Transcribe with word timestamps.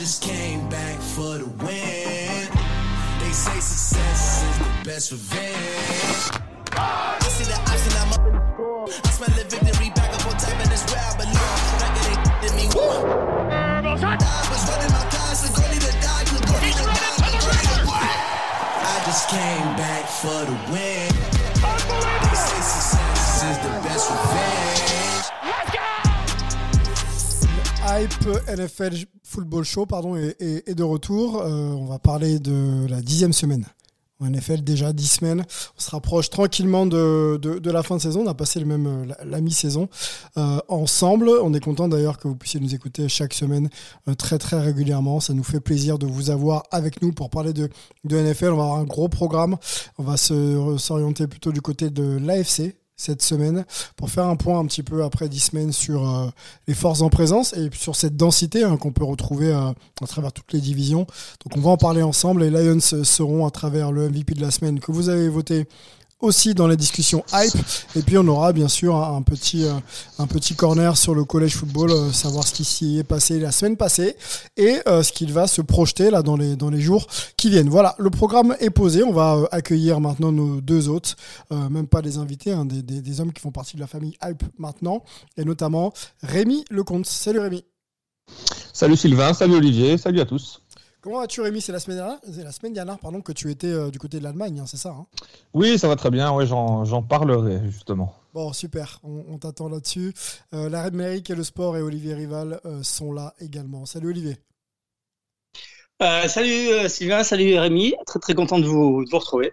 just 0.00 0.22
came 0.22 0.66
back 0.70 0.98
for 0.98 1.36
the 1.36 1.44
win. 1.60 2.48
They 3.20 3.32
say 3.36 3.60
success 3.60 4.42
is 4.48 4.58
the 4.58 4.64
best 4.82 5.12
revenge. 5.12 6.40
I 6.72 7.20
see 7.28 7.44
the 7.44 7.60
option, 7.60 7.92
I'm 8.00 8.08
up 8.16 8.24
in 8.24 8.32
the 8.32 8.40
score. 8.54 8.88
I 8.88 9.10
smell 9.12 9.28
the 9.36 9.44
victory 9.44 9.92
back 9.92 10.08
up 10.16 10.24
on 10.24 10.40
top, 10.40 10.56
and 10.56 10.72
it's 10.72 10.88
where 10.88 11.04
I 11.04 11.12
belong. 11.20 11.36
Back 11.84 11.92
of 11.92 12.04
they 12.08 12.16
in 12.48 12.56
me. 12.56 12.64
I 12.72 13.84
was 13.84 14.64
running 14.72 14.88
my 14.88 15.04
goalie 15.12 15.84
to 15.84 15.92
die, 16.00 16.24
to 16.24 16.32
the 16.32 16.48
goalie. 16.48 16.72
I 18.80 19.04
just 19.04 19.28
came 19.28 19.68
back 19.76 20.08
for 20.08 20.40
the 20.48 20.56
win. 20.72 21.12
They 22.24 22.40
say 22.40 22.60
success 22.72 23.44
is 23.52 23.58
the 23.60 23.68
best 23.84 24.08
revenge. 24.08 24.80
Hype 27.80 28.12
NFL 28.46 29.06
Football 29.30 29.62
Show 29.62 29.86
pardon, 29.86 30.16
est, 30.16 30.74
de 30.74 30.82
retour. 30.82 31.40
Euh, 31.40 31.70
on 31.70 31.84
va 31.84 32.00
parler 32.00 32.40
de 32.40 32.84
la 32.88 33.00
dixième 33.00 33.32
semaine. 33.32 33.64
NFL, 34.20 34.62
déjà 34.62 34.92
dix 34.92 35.06
semaines. 35.06 35.46
On 35.78 35.80
se 35.80 35.88
rapproche 35.90 36.30
tranquillement 36.30 36.84
de, 36.84 37.70
la 37.70 37.82
fin 37.84 37.96
de 37.96 38.02
saison. 38.02 38.22
On 38.24 38.26
a 38.26 38.34
passé 38.34 38.58
le 38.58 38.66
même 38.66 38.86
euh, 38.86 39.14
la, 39.24 39.40
mi-saison 39.40 39.88
euh, 40.36 40.58
ensemble. 40.68 41.30
On 41.42 41.54
est 41.54 41.60
content 41.60 41.86
d'ailleurs 41.86 42.18
que 42.18 42.26
vous 42.26 42.34
puissiez 42.34 42.58
nous 42.58 42.74
écouter 42.74 43.08
chaque 43.08 43.32
semaine 43.32 43.70
très 44.18 44.36
très 44.38 44.60
régulièrement. 44.60 45.20
Ça 45.20 45.32
nous 45.32 45.44
fait 45.44 45.60
plaisir 45.60 45.98
de 45.98 46.06
vous 46.06 46.30
avoir 46.30 46.64
avec 46.72 47.00
nous 47.00 47.12
pour 47.12 47.30
parler 47.30 47.52
de, 47.52 47.70
de 48.04 48.16
NFL. 48.18 48.46
On 48.46 48.56
va 48.56 48.64
avoir 48.64 48.78
un 48.78 48.84
gros 48.84 49.08
programme. 49.08 49.56
On 49.96 50.02
va 50.02 50.16
s'orienter 50.16 51.28
plutôt 51.28 51.52
du 51.52 51.62
côté 51.62 51.88
de 51.88 52.18
l'AFC 52.18 52.74
cette 53.00 53.22
semaine 53.22 53.64
pour 53.96 54.10
faire 54.10 54.26
un 54.26 54.36
point 54.36 54.58
un 54.58 54.66
petit 54.66 54.82
peu 54.82 55.02
après 55.02 55.28
10 55.28 55.40
semaines 55.40 55.72
sur 55.72 56.08
euh, 56.08 56.26
les 56.68 56.74
forces 56.74 57.00
en 57.00 57.08
présence 57.08 57.54
et 57.54 57.70
sur 57.72 57.96
cette 57.96 58.16
densité 58.16 58.62
hein, 58.62 58.76
qu'on 58.76 58.92
peut 58.92 59.04
retrouver 59.04 59.52
euh, 59.52 59.70
à 60.02 60.06
travers 60.06 60.32
toutes 60.32 60.52
les 60.52 60.60
divisions. 60.60 61.06
Donc 61.44 61.56
on 61.56 61.60
va 61.60 61.70
en 61.70 61.76
parler 61.78 62.02
ensemble. 62.02 62.42
Les 62.44 62.50
Lions 62.50 62.78
euh, 62.92 63.04
seront 63.04 63.46
à 63.46 63.50
travers 63.50 63.90
le 63.90 64.10
MVP 64.10 64.34
de 64.34 64.42
la 64.42 64.50
semaine 64.50 64.80
que 64.80 64.92
vous 64.92 65.08
avez 65.08 65.28
voté 65.28 65.66
aussi 66.20 66.54
dans 66.54 66.66
les 66.68 66.76
discussions 66.76 67.24
hype. 67.32 67.56
Et 67.96 68.02
puis 68.02 68.18
on 68.18 68.26
aura 68.28 68.52
bien 68.52 68.68
sûr 68.68 68.96
un, 68.96 69.22
petit 69.22 69.64
euh, 69.64 69.72
un 70.18 70.26
petit 70.26 70.54
corner 70.54 70.96
sur 70.96 71.14
le 71.14 71.24
collège 71.24 71.54
football 71.56 71.90
euh, 71.90 72.12
savoir 72.12 72.46
ce 72.46 72.52
qui 72.52 72.64
s'y 72.64 72.98
est 72.98 73.04
passé 73.04 73.38
la 73.38 73.52
semaine 73.52 73.76
passée 73.76 74.16
et 74.56 74.80
euh, 74.86 75.02
ce 75.02 75.12
qu'il 75.12 75.32
va 75.32 75.46
se 75.46 75.62
projeter 75.62 76.10
là 76.10 76.22
dans 76.22 76.36
les 76.36 76.56
dans 76.56 76.70
les 76.70 76.80
jours 76.80 77.06
qui 77.36 77.50
viennent. 77.50 77.68
Voilà 77.68 77.94
le 77.98 78.10
programme 78.10 78.56
est 78.60 78.70
posé. 78.70 79.02
On 79.02 79.12
va 79.12 79.38
accueillir 79.50 80.00
maintenant 80.00 80.32
nos 80.32 80.60
deux 80.60 80.88
hôtes 80.88 81.16
euh, 81.52 81.68
même 81.68 81.86
pas 81.86 82.02
des 82.02 82.18
invités 82.18 82.52
hein, 82.52 82.64
des, 82.64 82.82
des, 82.82 83.00
des 83.00 83.20
hommes 83.20 83.32
qui 83.32 83.40
font 83.40 83.52
partie 83.52 83.76
de 83.76 83.80
la 83.80 83.86
famille 83.86 84.16
hype 84.24 84.42
maintenant 84.58 85.02
et 85.36 85.44
notamment 85.44 85.92
Rémi 86.22 86.64
Lecomte. 86.70 87.06
Salut 87.06 87.40
Rémi. 87.40 87.64
Salut 88.72 88.96
Sylvain, 88.96 89.34
salut 89.34 89.56
Olivier, 89.56 89.98
salut 89.98 90.20
à 90.20 90.24
tous. 90.26 90.62
Comment 91.00 91.20
vas-tu 91.20 91.40
Rémi? 91.40 91.60
C'est 91.60 91.72
la 91.72 91.80
semaine 91.80 91.98
dernière 91.98 92.18
c'est 92.32 92.44
la 92.44 92.52
semaine 92.52 92.72
dernière 92.72 92.98
pardon 92.98 93.20
que 93.20 93.32
tu 93.32 93.50
étais 93.50 93.66
euh, 93.66 93.90
du 93.90 93.98
côté 93.98 94.18
de 94.18 94.24
l'Allemagne 94.24 94.60
hein, 94.60 94.66
c'est 94.66 94.76
ça 94.76 94.90
hein? 94.90 95.06
Oui, 95.54 95.78
ça 95.78 95.88
va 95.88 95.96
très 95.96 96.10
bien, 96.10 96.32
ouais, 96.32 96.46
j'en 96.46 96.84
j'en 96.84 97.02
parlerai 97.02 97.60
justement. 97.70 98.14
Bon, 98.32 98.52
super, 98.52 99.00
on, 99.02 99.24
on 99.28 99.38
t'attend 99.38 99.68
là-dessus. 99.68 100.14
Euh, 100.54 100.68
la 100.68 100.84
Red 100.84 100.94
Mérique 100.94 101.30
et 101.30 101.34
le 101.34 101.42
sport 101.42 101.76
et 101.76 101.82
Olivier 101.82 102.14
Rival 102.14 102.60
euh, 102.64 102.82
sont 102.84 103.12
là 103.12 103.34
également. 103.40 103.86
Salut 103.86 104.10
Olivier. 104.10 104.36
Euh, 106.00 106.28
salut 106.28 106.68
euh, 106.70 106.88
Sylvain, 106.88 107.24
salut 107.24 107.58
Rémi, 107.58 107.94
très 108.06 108.20
très 108.20 108.34
content 108.34 108.58
de 108.58 108.66
vous, 108.66 109.04
de 109.04 109.10
vous 109.10 109.18
retrouver. 109.18 109.52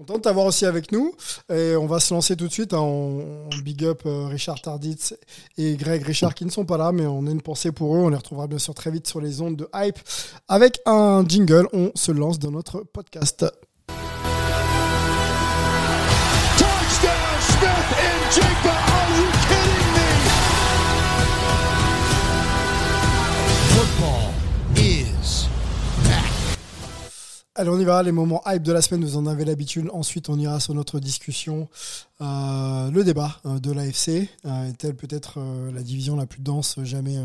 Content 0.00 0.16
de 0.16 0.22
t'avoir 0.22 0.46
aussi 0.46 0.64
avec 0.64 0.92
nous. 0.92 1.14
Et 1.52 1.76
on 1.76 1.84
va 1.84 2.00
se 2.00 2.14
lancer 2.14 2.34
tout 2.34 2.48
de 2.48 2.52
suite. 2.52 2.72
hein. 2.72 2.78
On, 2.78 3.48
on 3.52 3.58
big 3.62 3.84
up 3.84 4.00
euh, 4.06 4.28
Richard 4.28 4.58
Tarditz 4.62 5.14
et 5.58 5.76
Greg 5.76 6.02
Richard 6.02 6.34
qui 6.34 6.46
ne 6.46 6.50
sont 6.50 6.64
pas 6.64 6.78
là, 6.78 6.90
mais 6.90 7.04
on 7.04 7.26
a 7.26 7.30
une 7.30 7.42
pensée 7.42 7.70
pour 7.70 7.94
eux. 7.94 7.98
On 7.98 8.08
les 8.08 8.16
retrouvera 8.16 8.46
bien 8.46 8.58
sûr 8.58 8.72
très 8.72 8.90
vite 8.90 9.06
sur 9.06 9.20
les 9.20 9.42
ondes 9.42 9.56
de 9.56 9.68
hype. 9.74 9.98
Avec 10.48 10.80
un 10.86 11.22
jingle, 11.28 11.68
on 11.74 11.92
se 11.94 12.12
lance 12.12 12.38
dans 12.38 12.50
notre 12.50 12.80
podcast. 12.80 13.44
Allez, 27.60 27.68
on 27.68 27.78
y 27.78 27.84
va. 27.84 28.02
Les 28.02 28.10
moments 28.10 28.40
hype 28.46 28.62
de 28.62 28.72
la 28.72 28.80
semaine, 28.80 29.04
vous 29.04 29.18
en 29.18 29.26
avez 29.26 29.44
l'habitude. 29.44 29.90
Ensuite, 29.92 30.30
on 30.30 30.38
ira 30.38 30.60
sur 30.60 30.72
notre 30.72 30.98
discussion. 30.98 31.68
Euh, 32.22 32.90
le 32.90 33.04
débat 33.04 33.36
euh, 33.44 33.58
de 33.58 33.70
l'AFC 33.70 34.08
est-elle 34.44 34.94
peut-être 34.94 35.34
euh, 35.36 35.70
la 35.70 35.82
division 35.82 36.16
la 36.16 36.24
plus 36.24 36.40
dense 36.40 36.76
jamais, 36.84 37.16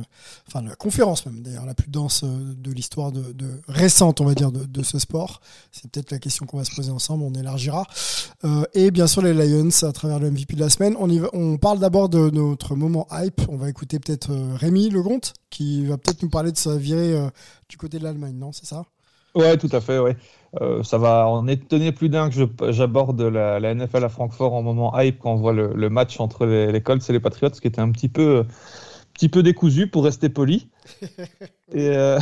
enfin 0.48 0.62
la 0.62 0.76
conférence 0.76 1.26
même 1.26 1.42
d'ailleurs, 1.42 1.66
la 1.66 1.74
plus 1.74 1.90
dense 1.90 2.24
de 2.24 2.72
l'histoire 2.72 3.12
de, 3.14 3.24
récente, 3.70 4.20
on 4.20 4.26
va 4.26 4.36
dire, 4.36 4.52
de, 4.52 4.84
ce 4.84 5.00
sport 5.00 5.40
C'est 5.72 5.90
peut-être 5.90 6.12
la 6.12 6.20
question 6.20 6.46
qu'on 6.46 6.58
va 6.58 6.66
se 6.66 6.76
poser 6.76 6.92
ensemble. 6.92 7.24
On 7.24 7.34
élargira. 7.34 7.88
Et 8.74 8.92
bien 8.92 9.08
sûr 9.08 9.22
les 9.22 9.34
Lions 9.34 9.70
à 9.84 9.94
travers 9.94 10.20
le 10.20 10.32
MVP 10.32 10.56
de 10.56 10.60
la 10.60 10.70
semaine. 10.70 10.98
On, 11.00 11.10
y 11.10 11.20
va- 11.20 11.30
on 11.32 11.56
parle 11.56 11.80
d'abord 11.80 12.10
de 12.10 12.30
notre 12.30 12.76
moment 12.76 13.08
hype. 13.10 13.42
On 13.48 13.56
va 13.56 13.70
écouter 13.70 14.00
peut-être 14.00 14.34
Rémi 14.56 14.90
Legonte 14.90 15.32
qui 15.50 15.86
va 15.86 15.98
peut-être 15.98 16.24
nous 16.24 16.30
parler 16.30 16.52
de 16.52 16.58
sa 16.58 16.76
virée 16.76 17.18
du 17.70 17.78
côté 17.78 18.00
de 18.00 18.04
l'Allemagne, 18.04 18.36
non 18.36 18.52
C'est 18.52 18.66
ça? 18.66 18.84
Ouais, 19.36 19.58
tout 19.58 19.70
à 19.72 19.82
fait, 19.82 20.00
ouais. 20.00 20.16
Euh, 20.62 20.82
ça 20.84 20.98
va 20.98 21.28
en 21.28 21.46
étonner 21.48 21.92
plus 21.92 22.08
d'un 22.08 22.30
que 22.30 22.48
j'aborde 22.72 23.20
la, 23.22 23.60
la 23.60 23.72
NFL 23.72 24.06
à 24.06 24.10
Francfort 24.10 24.54
en 24.54 24.62
moment 24.64 24.98
hype 24.98 25.20
quand 25.20 25.34
on 25.34 25.36
voit 25.36 25.52
le, 25.52 25.74
le 25.74 25.90
match 25.90 26.20
entre 26.22 26.46
les, 26.46 26.72
les 26.72 26.82
Colts 26.82 27.10
et 27.10 27.12
les 27.14 27.20
Patriots, 27.20 27.50
qui 27.52 27.68
était 27.68 27.82
un 27.82 27.92
petit 27.92 28.08
peu, 28.08 28.46
petit 29.14 29.30
peu 29.30 29.44
décousu 29.44 29.88
pour 29.88 30.06
rester 30.06 30.30
poli. 30.30 30.70
Et, 31.74 31.90
euh, 31.90 32.20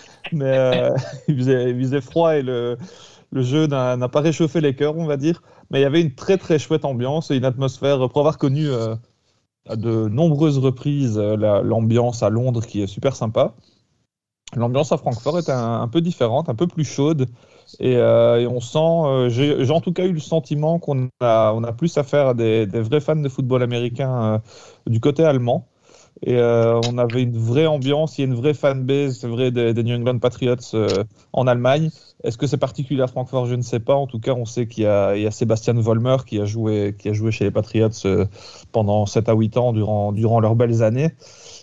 mais 0.32 0.44
euh, 0.46 0.94
il, 1.28 1.36
faisait, 1.38 1.70
il 1.70 1.80
faisait 1.80 2.00
froid 2.00 2.36
et 2.36 2.42
le, 2.42 2.78
le 3.32 3.42
jeu 3.42 3.66
n'a 3.66 4.08
pas 4.08 4.20
réchauffé 4.20 4.60
les 4.60 4.74
cœurs, 4.76 4.96
on 4.98 5.06
va 5.06 5.16
dire. 5.16 5.42
Mais 5.70 5.80
il 5.80 5.82
y 5.82 5.86
avait 5.86 6.02
une 6.02 6.14
très 6.14 6.38
très 6.38 6.58
chouette 6.58 6.84
ambiance 6.84 7.30
et 7.30 7.36
une 7.36 7.44
atmosphère 7.44 7.98
pour 8.08 8.18
avoir 8.20 8.38
connu 8.38 8.68
à 9.68 9.76
de 9.76 10.08
nombreuses 10.08 10.58
reprises 10.58 11.18
la- 11.18 11.62
l'ambiance 11.62 12.22
à 12.22 12.30
Londres 12.30 12.64
qui 12.66 12.82
est 12.82 12.86
super 12.86 13.16
sympa. 13.16 13.54
L'ambiance 14.56 14.90
à 14.90 14.96
Francfort 14.96 15.38
est 15.38 15.50
un, 15.50 15.86
peu 15.86 16.00
différente, 16.00 16.48
un 16.48 16.54
peu 16.54 16.66
plus 16.66 16.84
chaude. 16.84 17.26
Et, 17.78 17.96
euh, 17.96 18.48
on 18.48 18.60
sent, 18.60 18.78
euh, 18.78 19.28
j'ai 19.28 19.70
en 19.70 19.82
tout 19.82 19.92
cas 19.92 20.04
eu 20.04 20.12
le 20.12 20.20
sentiment 20.20 20.78
qu'on 20.78 21.10
a, 21.20 21.52
on 21.54 21.62
a 21.62 21.72
plus 21.72 21.98
affaire 21.98 22.28
à 22.28 22.34
des, 22.34 22.66
des 22.66 22.80
vrais 22.80 23.00
fans 23.00 23.16
de 23.16 23.28
football 23.28 23.62
américain 23.62 24.22
euh, 24.34 24.38
du 24.86 24.98
côté 24.98 25.24
allemand. 25.24 25.68
Et 26.22 26.36
euh, 26.36 26.80
on 26.88 26.96
avait 26.98 27.22
une 27.22 27.36
vraie 27.36 27.66
ambiance, 27.66 28.16
il 28.16 28.22
y 28.22 28.24
a 28.24 28.26
une 28.26 28.34
vraie 28.34 28.54
fanbase, 28.54 29.18
c'est 29.18 29.28
vrai, 29.28 29.50
des, 29.50 29.74
des 29.74 29.82
New 29.82 29.94
England 29.94 30.18
Patriots 30.18 30.56
euh, 30.74 31.04
en 31.32 31.46
Allemagne. 31.46 31.90
Est-ce 32.24 32.38
que 32.38 32.46
c'est 32.46 32.56
particulier 32.56 33.02
à 33.02 33.06
Francfort? 33.06 33.46
Je 33.46 33.54
ne 33.54 33.62
sais 33.62 33.80
pas. 33.80 33.94
En 33.94 34.06
tout 34.06 34.18
cas, 34.18 34.32
on 34.32 34.46
sait 34.46 34.66
qu'il 34.66 34.84
y 34.84 34.86
a, 34.86 35.14
il 35.14 35.22
y 35.22 35.26
a 35.26 35.30
Sébastien 35.30 35.74
Vollmer 35.74 36.16
qui 36.26 36.40
a 36.40 36.46
joué, 36.46 36.94
qui 36.98 37.10
a 37.10 37.12
joué 37.12 37.30
chez 37.30 37.44
les 37.44 37.50
Patriots 37.50 37.90
euh, 38.06 38.24
pendant 38.72 39.04
7 39.04 39.28
à 39.28 39.34
8 39.34 39.56
ans 39.58 39.72
durant, 39.72 40.12
durant 40.12 40.40
leurs 40.40 40.56
belles 40.56 40.82
années. 40.82 41.10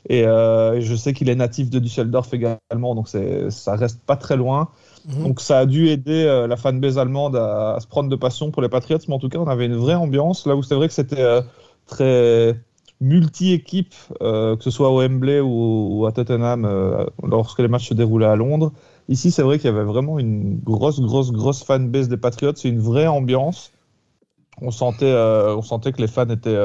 Et 0.10 0.24
je 0.24 0.96
sais 0.98 1.14
qu'il 1.14 1.30
est 1.30 1.36
natif 1.36 1.70
de 1.70 1.80
Düsseldorf 1.80 2.34
également, 2.34 2.94
donc 2.94 3.08
ça 3.08 3.76
reste 3.76 4.02
pas 4.06 4.18
très 4.18 4.36
loin. 4.36 4.70
Mhm. 5.08 5.24
Donc 5.24 5.42
ça 5.42 5.60
a 5.60 5.66
dû 5.66 5.90
aider 5.90 6.24
euh, 6.24 6.48
la 6.48 6.56
fanbase 6.56 6.98
allemande 6.98 7.36
à, 7.36 7.76
à 7.76 7.80
se 7.80 7.88
prendre 7.88 8.10
de 8.10 8.16
passion 8.16 8.52
pour 8.52 8.62
les 8.62 8.70
Patriots, 8.70 9.00
mais 9.08 9.14
en 9.14 9.20
tout 9.20 9.30
cas, 9.30 9.40
on 9.40 9.48
avait 9.48 9.66
une 9.66 9.76
vraie 9.76 9.96
ambiance. 9.96 10.46
Là 10.48 10.56
où 10.56 10.64
c'est 10.64 10.76
vrai 10.76 10.88
que 10.88 10.94
c'était 10.94 11.22
euh, 11.22 11.42
très 11.86 12.56
multi-équipe, 13.04 13.94
euh, 14.22 14.56
que 14.56 14.64
ce 14.64 14.72
soit 14.72 14.90
au 14.90 15.00
Wembley 15.02 15.40
ou, 15.42 16.00
ou 16.02 16.06
à 16.06 16.12
Tottenham, 16.12 16.66
euh, 16.66 17.06
lorsque 17.24 17.60
les 17.60 17.68
matchs 17.68 17.90
se 17.90 17.94
déroulaient 17.94 18.26
à 18.28 18.36
Londres. 18.36 18.72
Ici, 19.10 19.32
c'est 19.32 19.44
vrai 19.44 19.58
qu'il 19.60 19.68
y 19.70 19.74
avait 19.74 19.84
vraiment 19.84 20.20
une 20.20 20.60
grosse, 20.60 21.02
grosse, 21.02 21.32
grosse 21.32 21.64
fanbase 21.64 22.10
des 22.10 22.18
Patriots. 22.18 22.54
C'est 22.56 22.70
une 22.70 22.80
vraie 22.80 23.08
ambiance. 23.08 23.72
On 24.62 24.72
sentait, 24.72 25.06
euh, 25.06 25.56
on 25.58 25.62
sentait 25.62 25.92
que 25.92 26.02
les 26.02 26.08
fans 26.08 26.30
étaient, 26.30 26.58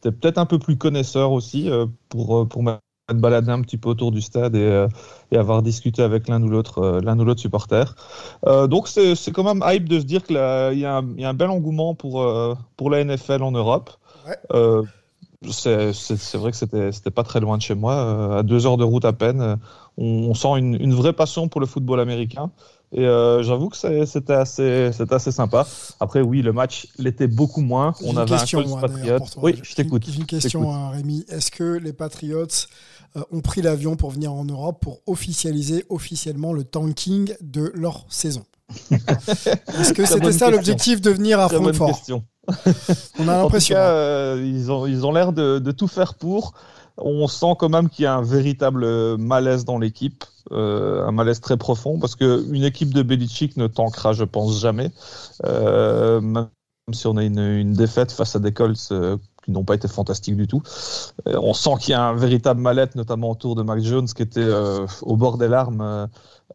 étaient 0.00 0.12
peut-être 0.12 0.38
un 0.38 0.46
peu 0.46 0.58
plus 0.58 0.76
connaisseurs 0.78 1.32
aussi 1.32 1.70
pour, 2.08 2.48
pour 2.48 2.62
m'être 2.62 2.80
baladé 3.14 3.50
un 3.50 3.62
petit 3.62 3.78
peu 3.78 3.88
autour 3.90 4.12
du 4.12 4.20
stade 4.20 4.54
et, 4.56 4.86
et 5.32 5.36
avoir 5.38 5.62
discuté 5.62 6.02
avec 6.02 6.28
l'un 6.28 6.42
ou 6.42 6.48
l'autre 6.48 7.00
l'un 7.02 7.18
ou 7.18 7.24
l'autre 7.24 7.40
supporter. 7.40 7.94
Donc 8.46 8.88
c'est 8.88 9.14
c'est 9.16 9.32
quand 9.32 9.44
même 9.44 9.62
hype 9.66 9.88
de 9.88 10.00
se 10.00 10.04
dire 10.04 10.22
qu'il 10.24 10.36
y, 10.36 10.38
a 10.38 10.68
un- 10.98 11.08
il 11.16 11.20
y 11.20 11.24
a 11.24 11.28
un 11.30 11.34
bel 11.34 11.50
engouement 11.50 11.94
pour, 11.94 12.24
pour 12.76 12.90
la 12.90 13.00
NFL 13.00 13.42
en 13.42 13.52
Europe. 13.52 13.90
Ouais. 14.26 14.36
C'est 15.50 16.34
vrai 16.34 16.50
que 16.50 16.56
c'était 16.56 17.10
pas 17.10 17.22
très 17.22 17.38
loin 17.40 17.56
de 17.56 17.62
chez 17.62 17.74
moi, 17.74 17.94
euh, 17.94 18.38
à 18.38 18.42
deux 18.42 18.66
heures 18.66 18.76
de 18.76 18.84
route 18.84 19.04
à 19.04 19.12
peine. 19.12 19.40
euh, 19.40 19.56
On, 19.96 20.30
on 20.30 20.34
sent 20.34 20.48
une, 20.58 20.74
une 20.74 20.94
vraie 20.94 21.12
passion 21.12 21.48
pour 21.48 21.60
le 21.60 21.66
football 21.66 22.00
américain. 22.00 22.50
Et 22.90 23.04
euh, 23.04 23.42
j'avoue 23.42 23.68
que 23.68 23.76
c'était 23.76 24.32
assez, 24.32 24.90
sympa. 25.30 25.66
Après, 26.00 26.22
oui, 26.22 26.40
le 26.42 26.52
match 26.52 26.88
l'était 26.98 27.28
beaucoup 27.28 27.60
moins. 27.60 27.94
On 28.02 28.12
une 28.12 28.18
avait 28.18 28.30
question, 28.30 28.60
un 28.60 28.66
moi, 28.66 28.80
Patriots. 28.80 29.18
Oui, 29.42 29.60
je 29.62 29.74
t'écoute. 29.74 30.04
J'ai 30.08 30.16
une 30.18 30.26
question, 30.26 30.72
à 30.72 30.90
Rémi. 30.90 31.24
Est-ce 31.28 31.50
que 31.50 31.78
les 31.78 31.92
Patriots 31.92 32.46
euh, 33.16 33.22
ont 33.30 33.40
pris 33.40 33.60
l'avion 33.62 33.96
pour 33.96 34.10
venir 34.10 34.32
en 34.32 34.44
Europe 34.44 34.80
pour 34.80 35.00
officialiser 35.06 35.84
officiellement 35.90 36.52
le 36.52 36.64
tanking 36.64 37.34
de 37.42 37.70
leur 37.74 38.06
saison? 38.08 38.44
Est-ce 38.90 39.92
que 39.92 40.04
c'était 40.06 40.32
ça 40.32 40.50
l'objectif 40.50 41.00
de 41.00 41.10
venir 41.10 41.40
à 41.40 41.48
Francfort. 41.48 42.00
On 43.18 43.28
a 43.28 43.32
En 43.34 43.36
tout 43.38 43.42
l'impression. 43.44 43.74
cas, 43.74 43.90
euh, 43.90 44.42
ils 44.44 44.70
ont 44.70 44.86
ils 44.86 45.04
ont 45.06 45.12
l'air 45.12 45.32
de, 45.32 45.58
de 45.58 45.70
tout 45.72 45.88
faire 45.88 46.14
pour. 46.14 46.54
on 46.96 47.26
sent 47.28 47.54
quand 47.58 47.68
même 47.68 47.88
qu'il 47.88 48.04
y 48.04 48.06
a 48.06 48.14
un 48.14 48.22
véritable 48.22 49.16
malaise 49.18 49.64
dans 49.64 49.78
l'équipe, 49.78 50.24
euh, 50.52 51.06
un 51.06 51.12
malaise 51.12 51.40
très 51.40 51.56
profond, 51.56 51.98
parce 51.98 52.14
qu'une 52.16 52.64
équipe 52.64 52.92
de 52.94 53.02
Belichick 53.02 53.56
ne 53.56 53.66
tankera, 53.66 54.12
je 54.12 54.24
pense, 54.24 54.60
jamais. 54.60 54.90
Euh, 55.44 56.20
même 56.20 56.48
si 56.92 57.06
on 57.06 57.16
a 57.16 57.24
une, 57.24 57.38
une 57.38 57.72
défaite 57.74 58.12
face 58.12 58.34
à 58.34 58.38
des 58.38 58.52
Colts 58.52 58.88
euh, 58.92 59.16
n'ont 59.52 59.64
pas 59.64 59.74
été 59.74 59.88
fantastiques 59.88 60.36
du 60.36 60.46
tout. 60.46 60.62
Euh, 61.26 61.38
on 61.42 61.54
sent 61.54 61.70
qu'il 61.80 61.90
y 61.92 61.94
a 61.94 62.02
un 62.02 62.14
véritable 62.14 62.60
mal-être, 62.60 62.94
notamment 62.94 63.30
autour 63.30 63.54
de 63.54 63.62
Mac 63.62 63.80
Jones, 63.80 64.06
qui 64.06 64.22
était 64.22 64.40
euh, 64.40 64.86
au 65.02 65.16
bord 65.16 65.38
des 65.38 65.48
larmes 65.48 66.08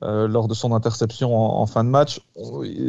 euh, 0.03 0.27
lors 0.27 0.47
de 0.47 0.53
son 0.53 0.73
interception 0.73 1.35
en, 1.35 1.65
fin 1.65 1.83
de 1.83 1.89
match. 1.89 2.21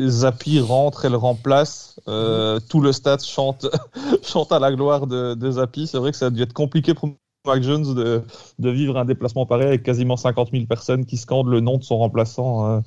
Zappi 0.06 0.60
rentre 0.60 1.04
et 1.04 1.08
le 1.08 1.16
remplace. 1.16 2.00
Tout 2.06 2.80
le 2.80 2.92
stade 2.92 3.22
chante, 3.22 3.66
chante 4.22 4.52
à 4.52 4.58
la 4.58 4.72
gloire 4.72 5.06
de, 5.06 5.34
de 5.34 5.50
Zappi. 5.50 5.86
C'est 5.86 5.98
vrai 5.98 6.10
que 6.10 6.16
ça 6.16 6.26
a 6.26 6.30
dû 6.30 6.42
être 6.42 6.52
compliqué 6.52 6.94
pour 6.94 7.10
Mac 7.46 7.62
Jones 7.62 7.94
de, 7.94 8.70
vivre 8.70 8.96
un 8.98 9.04
déplacement 9.04 9.44
pareil 9.44 9.68
avec 9.68 9.82
quasiment 9.82 10.16
50 10.16 10.50
000 10.50 10.64
personnes 10.64 11.04
qui 11.04 11.18
scandent 11.18 11.48
le 11.48 11.60
nom 11.60 11.76
de 11.76 11.82
son 11.82 11.98
remplaçant 11.98 12.82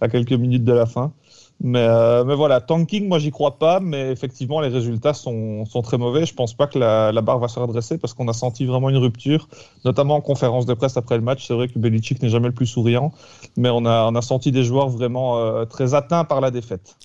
à 0.00 0.08
quelques 0.08 0.32
minutes 0.32 0.64
de 0.64 0.72
la 0.72 0.86
fin. 0.86 1.12
Mais, 1.62 1.80
euh, 1.80 2.24
mais 2.24 2.34
voilà, 2.34 2.60
tanking, 2.60 3.06
moi 3.06 3.18
j'y 3.18 3.30
crois 3.30 3.58
pas, 3.58 3.80
mais 3.80 4.10
effectivement 4.10 4.60
les 4.60 4.68
résultats 4.68 5.12
sont, 5.12 5.66
sont 5.66 5.82
très 5.82 5.98
mauvais. 5.98 6.24
Je 6.24 6.34
pense 6.34 6.54
pas 6.54 6.66
que 6.66 6.78
la, 6.78 7.12
la 7.12 7.20
barre 7.20 7.38
va 7.38 7.48
se 7.48 7.58
redresser 7.58 7.98
parce 7.98 8.14
qu'on 8.14 8.28
a 8.28 8.32
senti 8.32 8.64
vraiment 8.64 8.88
une 8.88 8.96
rupture, 8.96 9.48
notamment 9.84 10.16
en 10.16 10.20
conférence 10.20 10.64
de 10.64 10.74
presse 10.74 10.96
après 10.96 11.16
le 11.16 11.22
match. 11.22 11.46
C'est 11.46 11.54
vrai 11.54 11.68
que 11.68 11.78
Belichick 11.78 12.22
n'est 12.22 12.30
jamais 12.30 12.48
le 12.48 12.54
plus 12.54 12.66
souriant, 12.66 13.12
mais 13.56 13.68
on 13.68 13.84
a, 13.84 14.08
on 14.10 14.14
a 14.14 14.22
senti 14.22 14.52
des 14.52 14.64
joueurs 14.64 14.88
vraiment 14.88 15.38
euh, 15.38 15.66
très 15.66 15.94
atteints 15.94 16.24
par 16.24 16.40
la 16.40 16.50
défaite. 16.50 16.96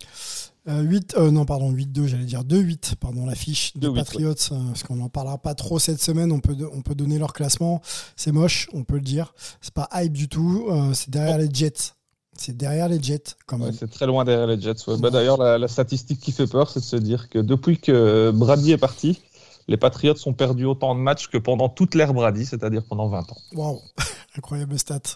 Euh, 0.68 0.82
8, 0.82 1.16
euh, 1.18 1.32
non, 1.32 1.46
pardon, 1.46 1.72
8-2, 1.72 2.08
j'allais 2.08 2.26
dire 2.26 2.44
2-8, 2.44 2.96
pardon, 2.96 3.26
l'affiche 3.26 3.78
de 3.78 3.88
2-8, 3.88 3.94
Patriots, 3.94 4.30
euh, 4.52 4.66
parce 4.68 4.84
qu'on 4.84 4.96
n'en 4.96 5.10
parlera 5.10 5.38
pas 5.38 5.54
trop 5.54 5.78
cette 5.78 6.02
semaine. 6.02 6.32
On 6.32 6.40
peut, 6.40 6.56
on 6.74 6.82
peut 6.82 6.96
donner 6.96 7.20
leur 7.20 7.34
classement. 7.34 7.82
C'est 8.16 8.32
moche, 8.32 8.68
on 8.74 8.84
peut 8.84 8.96
le 8.96 9.02
dire. 9.02 9.36
C'est 9.62 9.74
pas 9.74 9.88
hype 9.94 10.14
du 10.14 10.28
tout. 10.28 10.68
c'est 10.94 11.10
derrière 11.10 11.38
les 11.38 11.50
Jets. 11.52 11.94
C'est 12.38 12.56
derrière 12.58 12.90
les 12.90 13.02
Jets, 13.02 13.24
quand 13.46 13.58
Ouais, 13.60 13.66
même. 13.68 13.76
c'est 13.78 13.90
très 13.90 14.06
loin 14.06 14.26
derrière 14.26 14.48
les 14.48 14.60
Jets. 14.60 14.88
ouais. 14.88 14.98
Bah, 14.98 15.10
D'ailleurs, 15.10 15.38
la, 15.38 15.58
la 15.58 15.68
statistique 15.68 16.20
qui 16.20 16.32
fait 16.32 16.48
peur, 16.48 16.70
c'est 16.70 16.80
de 16.82 16.86
se 16.86 16.96
dire 16.98 17.30
que 17.30 17.40
depuis 17.40 17.80
que 17.80 18.32
Brady 18.32 18.72
est 18.74 18.78
parti, 18.78 19.22
les 19.68 19.78
Patriots 19.78 20.14
ont 20.28 20.34
perdu 20.34 20.66
autant 20.66 20.94
de 20.96 21.00
matchs 21.00 21.28
que 21.28 21.38
pendant 21.38 21.70
toute 21.70 21.96
l'ère 21.96 22.14
Brady, 22.14 22.46
c'est-à-dire 22.46 22.84
pendant 22.88 23.08
20 23.08 23.20
ans. 23.32 23.38
Waouh, 23.54 23.80
incroyable 24.38 24.78
stat. 24.78 25.00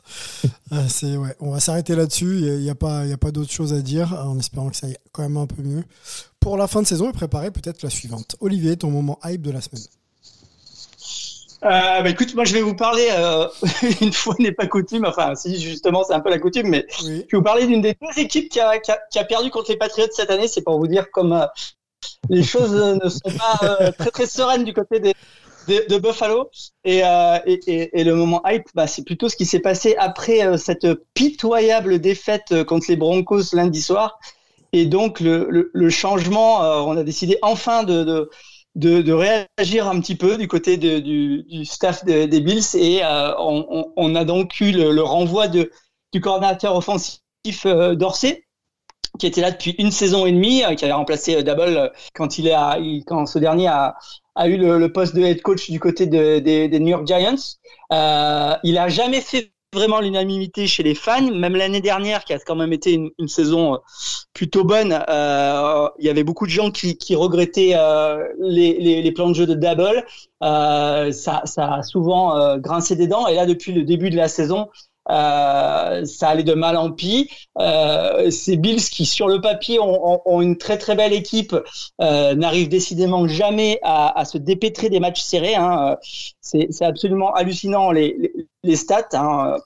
Euh, 0.71 0.86
c'est 0.88 1.18
ouais, 1.18 1.36
on 1.39 1.50
va 1.51 1.60
s'arrêter 1.60 1.95
là-dessus. 1.95 2.38
Il 2.42 2.60
n'y 2.60 2.69
a, 2.69 2.75
pas, 2.75 3.04
y 3.07 3.12
a 3.12 3.18
pas 3.18 3.31
d'autre 3.31 3.51
chose 3.51 3.74
à 3.74 3.81
dire, 3.81 4.13
en 4.13 4.38
espérant 4.38 4.69
que 4.69 4.75
ça 4.75 4.86
aille 4.86 4.98
quand 5.12 5.24
même 5.24 5.38
un 5.38 5.48
peu 5.48 5.63
mieux. 5.63 5.83
Pour 6.39 6.57
la 6.57 6.68
fin 6.68 6.83
de 6.83 6.88
saison 6.88 7.10
et 7.10 7.12
préparer 7.12 7.50
peut-être 7.50 7.81
la 7.81 7.89
suivante. 7.89 8.36
Olivier, 8.39 8.77
ton 8.77 8.92
moment 8.92 9.18
hype 9.25 9.42
de 9.42 9.50
la 9.50 9.62
semaine. 9.62 9.81
Euh, 11.65 12.01
bah, 12.01 12.09
écoute, 12.09 12.33
moi 12.35 12.45
je 12.45 12.53
vais 12.53 12.61
vous 12.61 12.75
parler, 12.75 13.07
euh, 13.11 13.45
une 14.01 14.13
fois 14.13 14.33
n'est 14.39 14.53
pas 14.53 14.65
coutume, 14.67 15.03
enfin 15.06 15.35
si 15.35 15.59
justement 15.59 16.03
c'est 16.06 16.13
un 16.13 16.21
peu 16.21 16.29
la 16.29 16.39
coutume, 16.39 16.69
mais 16.69 16.85
Oui. 17.03 17.25
je 17.27 17.35
vais 17.35 17.38
vous 17.38 17.44
parler 17.44 17.67
d'une 17.67 17.81
des 17.81 17.95
deux 18.01 18.21
équipes 18.21 18.47
qui 18.50 18.61
a, 18.61 18.79
qui 18.79 18.91
a, 18.91 19.00
qui 19.11 19.19
a 19.19 19.25
perdu 19.25 19.50
contre 19.50 19.69
les 19.71 19.77
Patriots 19.77 20.07
cette 20.11 20.29
année. 20.29 20.47
C'est 20.47 20.61
pour 20.61 20.79
vous 20.79 20.88
dire 20.88 21.11
comme 21.11 21.33
euh, 21.33 21.45
les 22.29 22.44
choses 22.44 22.73
ne 22.73 23.09
sont 23.09 23.31
pas 23.38 23.59
euh, 23.81 23.91
très 23.97 24.11
très 24.11 24.27
sereines 24.27 24.65
du 24.65 24.73
côté 24.73 25.00
des, 25.01 25.13
des- 25.67 25.85
de 25.88 25.97
Buffalo. 26.00 26.50
Et, 26.85 27.03
euh, 27.06 27.39
et, 27.45 27.59
et, 27.67 28.01
et 28.01 28.03
le 28.06 28.15
moment 28.15 28.41
hype, 28.47 28.67
bah, 28.75 28.88
c'est 28.88 29.03
plutôt 29.06 29.29
ce 29.29 29.35
qui 29.35 29.45
s'est 29.45 29.59
passé 29.59 29.95
après 30.00 30.45
euh, 30.45 30.57
cette 30.57 30.88
pitoyable 31.15 32.00
défaite 32.00 32.51
euh, 32.53 32.63
contre 32.65 32.88
les 32.89 32.97
Broncos 32.97 33.53
lundi 33.53 33.81
soir. 33.81 34.19
Et 34.73 34.85
donc 34.85 35.19
le, 35.19 35.47
le, 35.50 35.71
le 35.73 35.89
changement, 35.89 36.63
euh, 36.63 36.79
on 36.81 36.95
a 36.97 37.03
décidé 37.03 37.38
enfin 37.41 37.83
de, 37.83 38.03
de 38.03 38.29
de, 38.75 39.01
de 39.01 39.13
réagir 39.13 39.88
un 39.88 40.00
petit 40.00 40.16
peu 40.16 40.38
du 40.38 40.48
côté 40.48 40.77
de, 40.77 41.00
du, 41.00 41.44
du 41.44 41.66
staff 41.66 42.06
de- 42.06 42.25
des 42.25 42.42
Bills 42.42 42.63
et 42.75 43.04
euh, 43.04 43.33
on, 43.39 43.92
on- 43.98 44.16
a 44.16 44.25
donc 44.25 44.60
eu 44.62 44.71
le, 44.71 44.92
le 44.92 45.01
renvoi 45.04 45.48
de, 45.48 45.71
du 46.13 46.21
coordinateur 46.21 46.75
offensif 46.75 47.19
euh, 47.66 47.95
Dorsey 47.95 48.45
qui 49.19 49.27
était 49.27 49.42
là 49.42 49.51
depuis 49.51 49.71
une 49.80 49.92
saison 49.92 50.25
et 50.25 50.31
demie, 50.31 50.63
euh, 50.63 50.75
qui 50.75 50.86
avait 50.86 50.94
remplacé 50.94 51.36
euh, 51.36 51.42
Dabble 51.42 51.77
euh, 51.77 51.89
quand 52.13 52.38
il 52.38 52.48
est 52.48 52.54
à, 52.54 52.77
il- 52.80 53.04
quand 53.06 53.25
ce 53.25 53.39
dernier 53.39 53.68
a, 53.68 53.95
a 54.36 54.48
eu 54.48 54.57
le, 54.57 54.77
le 54.80 54.92
poste 54.92 55.16
de 55.16 55.21
head 55.21 55.42
coach 55.42 55.69
du 55.69 55.80
côté 55.80 56.06
de- 56.07 56.39
des- 56.39 56.68
des 56.68 56.80
New 56.80 56.89
York 56.89 57.07
Giants. 57.07 57.36
Euh, 57.92 58.56
il 58.63 58.77
a 58.77 58.88
jamais 58.89 59.21
fait 59.21 59.51
vraiment 59.74 60.01
l'unanimité 60.01 60.68
chez 60.68 60.83
les 60.83 60.95
fans, 60.95 61.31
même 61.31 61.56
l'année 61.56 61.81
dernière, 61.81 62.24
qui 62.25 62.33
a 62.33 62.39
quand 62.39 62.56
même 62.56 62.74
été 62.74 62.94
une, 62.94 63.12
une 63.19 63.27
saison 63.27 63.75
euh, 63.75 63.77
plutôt 64.33 64.63
bonne. 64.63 64.94
Euh, 65.10 65.88
il 66.00 66.06
y 66.06 66.10
avait 66.10 66.24
beaucoup 66.24 66.45
de 66.45 66.51
gens 66.51 66.71
qui, 66.71 66.98
qui 66.98 67.16
regrettaient 67.16 67.74
euh, 67.75 68.27
les, 68.39 68.80
les, 68.80 69.01
les 69.01 69.12
plans 69.12 69.30
de 69.30 69.36
jeu 69.36 69.45
de 69.45 69.54
Double. 69.54 70.06
Euh, 70.44 71.12
ça, 71.12 71.42
ça 71.45 71.75
a 71.75 71.83
souvent 71.83 72.38
euh, 72.38 72.57
grincé 72.57 72.95
des 72.95 73.07
dents. 73.07 73.27
Et 73.27 73.36
là, 73.36 73.45
depuis 73.45 73.71
le 73.71 73.83
début 73.83 74.10
de 74.10 74.16
la 74.18 74.27
saison, 74.27 74.69
euh, 75.09 76.06
ça 76.06 76.29
allait 76.29 76.44
de 76.44 76.53
mal 76.53 76.77
en 76.77 76.91
pis. 76.91 77.29
Euh, 77.57 78.29
ces 78.31 78.57
Bills 78.57 78.81
qui, 78.81 79.06
sur 79.06 79.27
le 79.27 79.41
papier, 79.41 79.79
ont, 79.79 80.41
une 80.41 80.57
très 80.57 80.77
très 80.77 80.95
belle 80.95 81.13
équipe, 81.13 81.56
euh, 82.01 82.35
n'arrivent 82.35 82.69
décidément 82.69 83.27
jamais 83.27 83.79
à, 83.83 84.23
se 84.25 84.38
dépêtrer 84.38 84.89
des 84.89 85.00
matchs 85.00 85.21
serrés. 85.21 85.56
Hein. 85.56 85.97
C'est 86.41 86.81
absolument 86.81 87.33
hallucinant 87.33 87.91
les, 87.91 88.31
stats. 88.75 89.09
Hein. 89.13 89.57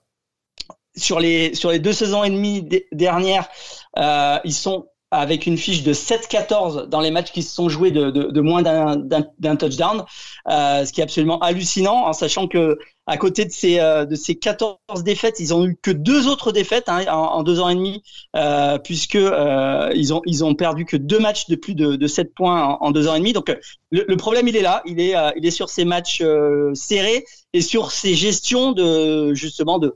Sur 0.96 1.20
les 1.20 1.52
deux 1.80 1.94
saisons 1.94 2.24
et 2.24 2.30
demie 2.30 2.68
dernières, 2.92 3.50
euh, 3.98 4.38
ils 4.44 4.54
sont 4.54 4.86
avec 5.14 5.46
une 5.46 5.58
fiche 5.58 5.84
de 5.84 5.94
7-14 5.94 6.88
dans 6.88 7.00
les 7.00 7.12
matchs 7.12 7.32
qui 7.32 7.44
se 7.44 7.54
sont 7.54 7.70
joués 7.70 7.92
de, 7.92 8.42
moins 8.42 8.64
d'un 8.64 9.56
touchdown, 9.56 10.04
euh, 10.50 10.86
ce 10.86 10.92
qui 10.92 11.02
est 11.02 11.04
absolument 11.04 11.40
hallucinant, 11.40 12.08
en 12.08 12.14
sachant 12.14 12.48
que 12.48 12.80
à 13.06 13.18
côté 13.18 13.46
de 13.46 13.52
ces 13.52 13.80
euh, 13.80 14.06
de 14.06 14.16
ces 14.16 14.36
14 14.36 14.78
défaites, 15.04 15.40
ils 15.40 15.54
ont 15.54 15.66
eu 15.66 15.78
que 15.82 15.92
deux 15.92 16.28
autres 16.28 16.52
défaites 16.52 16.88
hein, 16.88 17.06
en, 17.08 17.44
deux 17.44 17.60
ans 17.60 17.68
et 17.70 17.76
demi, 17.76 18.02
euh, 18.36 18.78
puisque 18.78 19.16
euh, 19.16 19.92
ils 19.94 20.14
ont 20.14 20.22
ils 20.26 20.46
ont 20.46 20.56
perdu 20.56 20.86
que 20.86 20.96
deux 20.96 21.20
matchs 21.20 21.48
de 21.48 21.56
plus 21.56 21.76
de, 21.76 21.96
de 21.96 22.08
7 22.08 22.34
points 22.34 22.78
en, 22.80 22.92
deux 22.92 23.08
ans 23.08 23.16
et 23.16 23.20
demi. 23.20 23.34
Donc 23.34 23.50
euh, 23.50 23.56
le, 23.92 24.06
le 24.08 24.18
problème 24.18 24.48
il 24.48 24.56
est 24.56 24.62
là, 24.62 24.82
il 24.86 25.00
est 25.02 25.16
euh, 25.18 25.32
il 25.36 25.46
est 25.46 25.52
sur 25.52 25.70
ces 25.70 25.84
matchs 25.84 26.22
euh, 26.22 26.74
serrés 26.76 27.26
et 27.52 27.62
sur 27.62 27.92
ces 27.92 28.16
gestions 28.16 28.72
de 28.72 29.34
justement 29.34 29.80
de 29.80 29.94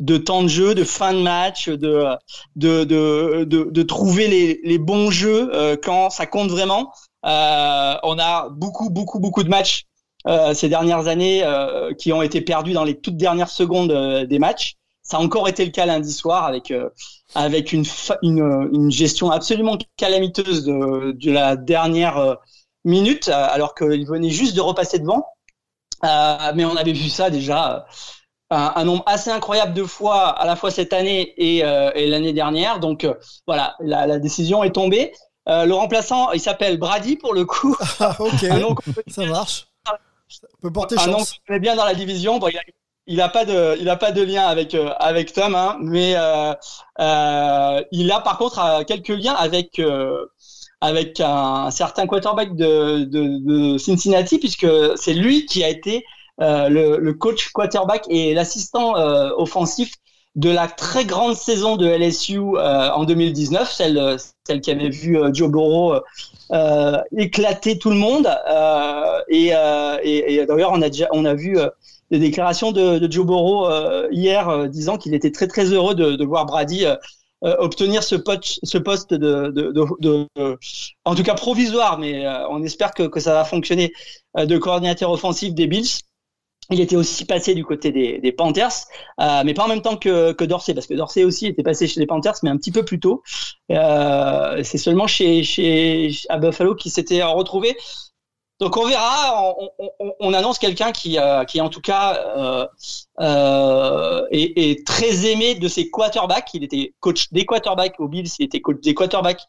de 0.00 0.16
temps 0.16 0.42
de 0.42 0.48
jeu, 0.48 0.74
de 0.74 0.84
fin 0.84 1.12
de 1.12 1.20
match, 1.20 1.68
de 1.68 2.04
de 2.56 2.84
de, 2.84 3.44
de, 3.44 3.64
de 3.64 3.82
trouver 3.82 4.28
les, 4.28 4.60
les 4.64 4.78
bons 4.78 5.10
jeux 5.10 5.50
quand 5.84 6.10
ça 6.10 6.26
compte 6.26 6.50
vraiment. 6.50 6.92
On 7.22 8.16
a 8.18 8.48
beaucoup 8.50 8.90
beaucoup 8.90 9.20
beaucoup 9.20 9.44
de 9.44 9.48
matchs 9.48 9.86
ces 10.54 10.68
dernières 10.68 11.06
années 11.08 11.42
euh, 11.44 11.92
qui 11.94 12.12
ont 12.12 12.22
été 12.22 12.40
perdus 12.40 12.72
dans 12.72 12.84
les 12.84 12.98
toutes 13.00 13.16
dernières 13.16 13.50
secondes 13.50 13.92
euh, 13.92 14.26
des 14.26 14.38
matchs. 14.38 14.74
Ça 15.02 15.18
a 15.18 15.20
encore 15.20 15.48
été 15.48 15.64
le 15.64 15.70
cas 15.70 15.84
lundi 15.84 16.12
soir 16.12 16.46
avec 16.46 16.70
euh, 16.70 16.88
avec 17.34 17.72
une, 17.72 17.84
une 18.22 18.68
une 18.72 18.90
gestion 18.90 19.30
absolument 19.30 19.76
calamiteuse 19.96 20.64
de, 20.64 21.12
de 21.12 21.30
la 21.30 21.56
dernière 21.56 22.16
euh, 22.16 22.34
minute, 22.84 23.28
euh, 23.28 23.46
alors 23.50 23.74
qu'il 23.74 24.06
venait 24.06 24.30
juste 24.30 24.56
de 24.56 24.62
repasser 24.62 24.98
devant. 24.98 25.26
Euh, 26.04 26.52
mais 26.54 26.64
on 26.64 26.76
avait 26.76 26.92
vu 26.92 27.08
ça 27.08 27.28
déjà 27.30 27.76
euh, 27.76 27.80
un, 28.50 28.72
un 28.76 28.84
nombre 28.84 29.02
assez 29.06 29.30
incroyable 29.30 29.74
de 29.74 29.84
fois, 29.84 30.28
à 30.28 30.46
la 30.46 30.56
fois 30.56 30.70
cette 30.70 30.92
année 30.92 31.34
et, 31.36 31.64
euh, 31.64 31.90
et 31.94 32.06
l'année 32.06 32.32
dernière. 32.32 32.80
Donc 32.80 33.04
euh, 33.04 33.14
voilà, 33.46 33.74
la, 33.80 34.06
la 34.06 34.18
décision 34.18 34.64
est 34.64 34.72
tombée. 34.72 35.12
Euh, 35.48 35.66
le 35.66 35.74
remplaçant, 35.74 36.32
il 36.32 36.40
s'appelle 36.40 36.78
Brady 36.78 37.16
pour 37.16 37.34
le 37.34 37.44
coup. 37.44 37.76
Ah, 38.00 38.16
ok, 38.18 38.46
ça 39.08 39.26
marche. 39.26 39.66
Ça 40.40 40.48
peut 40.60 40.72
porter 40.72 40.96
un 40.98 41.06
nom 41.06 41.18
chance. 41.18 41.32
qu'on 41.32 41.38
connaît 41.46 41.60
bien 41.60 41.76
dans 41.76 41.84
la 41.84 41.94
division. 41.94 42.38
Bon, 42.38 42.48
il 42.48 42.58
a, 42.58 42.62
il 43.06 43.20
a 43.20 43.28
pas 43.28 43.44
de, 43.44 43.76
il 43.80 43.88
a 43.88 43.96
pas 43.96 44.12
de 44.12 44.22
lien 44.22 44.46
avec 44.46 44.74
euh, 44.74 44.90
avec 44.98 45.32
Tom, 45.32 45.54
hein, 45.54 45.76
mais 45.80 46.14
euh, 46.16 46.54
euh, 47.00 47.82
il 47.92 48.10
a 48.10 48.20
par 48.20 48.38
contre 48.38 48.84
quelques 48.84 49.08
liens 49.08 49.34
avec 49.34 49.80
avec 50.80 51.20
un, 51.20 51.70
certain 51.70 52.06
quarterback 52.06 52.56
de, 52.56 53.04
de, 53.04 53.72
de 53.72 53.78
Cincinnati 53.78 54.38
puisque 54.38 54.66
c'est 54.96 55.14
lui 55.14 55.46
qui 55.46 55.64
a 55.64 55.68
été 55.68 56.04
le, 56.38 56.98
le 56.98 57.14
coach 57.14 57.50
quarterback 57.52 58.04
et 58.08 58.34
l'assistant 58.34 58.94
offensif 59.36 59.92
de 60.34 60.50
la 60.50 60.66
très 60.66 61.04
grande 61.04 61.34
saison 61.34 61.76
de 61.76 61.86
LSU 61.86 62.38
euh, 62.38 62.90
en 62.90 63.04
2019, 63.04 63.70
celle 63.70 64.16
celle 64.46 64.60
qui 64.60 64.70
avait 64.70 64.90
vu 64.90 65.16
euh, 65.16 65.32
Joe 65.32 65.50
Burrow 65.50 65.94
euh, 66.52 66.98
éclater 67.16 67.78
tout 67.78 67.90
le 67.90 67.96
monde 67.96 68.28
euh, 68.48 69.20
et, 69.28 69.50
euh, 69.54 69.98
et, 70.02 70.44
d'ailleurs 70.46 70.72
on 70.72 70.82
a 70.82 70.90
déjà 70.90 71.08
on 71.12 71.24
a 71.24 71.34
vu 71.34 71.58
euh, 71.58 71.68
des 72.10 72.18
déclarations 72.18 72.72
de, 72.72 72.98
de 72.98 73.10
Joe 73.10 73.24
Burrow 73.24 73.66
euh, 73.70 74.08
hier 74.10 74.48
euh, 74.48 74.66
disant 74.66 74.98
qu'il 74.98 75.14
était 75.14 75.32
très 75.32 75.46
très 75.46 75.66
heureux 75.72 75.94
de, 75.94 76.16
de 76.16 76.24
voir 76.24 76.46
Brady 76.46 76.84
euh, 76.84 76.96
euh, 77.44 77.56
obtenir 77.58 78.02
ce, 78.02 78.14
pote, 78.14 78.58
ce 78.62 78.78
poste 78.78 79.12
de, 79.12 79.50
de, 79.50 80.26
en 81.04 81.14
tout 81.14 81.22
cas 81.22 81.34
provisoire, 81.34 81.98
mais 81.98 82.24
euh, 82.24 82.48
on 82.48 82.62
espère 82.62 82.94
que, 82.94 83.02
que 83.02 83.20
ça 83.20 83.34
va 83.34 83.44
fonctionner, 83.44 83.92
euh, 84.38 84.46
de 84.46 84.56
coordinateur 84.56 85.10
offensif 85.10 85.52
des 85.52 85.66
Bills. 85.66 86.00
Il 86.70 86.80
était 86.80 86.96
aussi 86.96 87.24
passé 87.26 87.54
du 87.54 87.64
côté 87.64 87.92
des, 87.92 88.32
Panthers, 88.32 88.72
euh, 89.20 89.42
mais 89.44 89.52
pas 89.54 89.64
en 89.64 89.68
même 89.68 89.82
temps 89.82 89.96
que, 89.96 90.32
que 90.32 90.44
Dorsey, 90.44 90.72
parce 90.74 90.86
que 90.86 90.94
Dorsey 90.94 91.24
aussi 91.24 91.46
était 91.46 91.62
passé 91.62 91.86
chez 91.86 92.00
les 92.00 92.06
Panthers, 92.06 92.34
mais 92.42 92.50
un 92.50 92.56
petit 92.56 92.72
peu 92.72 92.84
plus 92.84 93.00
tôt. 93.00 93.22
Euh, 93.70 94.62
c'est 94.62 94.78
seulement 94.78 95.06
chez, 95.06 95.42
chez 95.42 96.10
à 96.28 96.38
Buffalo 96.38 96.74
qu'il 96.74 96.90
s'était 96.90 97.22
retrouvé. 97.22 97.76
Donc 98.60 98.76
on 98.76 98.86
verra. 98.86 99.54
On, 99.58 99.70
on, 99.78 100.12
on 100.20 100.32
annonce 100.32 100.58
quelqu'un 100.58 100.92
qui, 100.92 101.18
euh, 101.18 101.44
qui 101.44 101.60
en 101.60 101.68
tout 101.68 101.80
cas 101.80 102.16
euh, 102.36 102.66
euh, 103.20 104.26
est, 104.30 104.52
est, 104.56 104.86
très 104.86 105.26
aimé 105.26 105.56
de 105.56 105.66
ses 105.66 105.90
quarterbacks. 105.90 106.50
Il 106.54 106.62
était 106.62 106.94
coach 107.00 107.32
des 107.32 107.46
quarterbacks 107.46 107.98
au 107.98 108.06
Bills, 108.06 108.30
il 108.38 108.44
était 108.44 108.60
coach 108.60 108.80
des 108.80 108.94
quarterbacks 108.94 109.42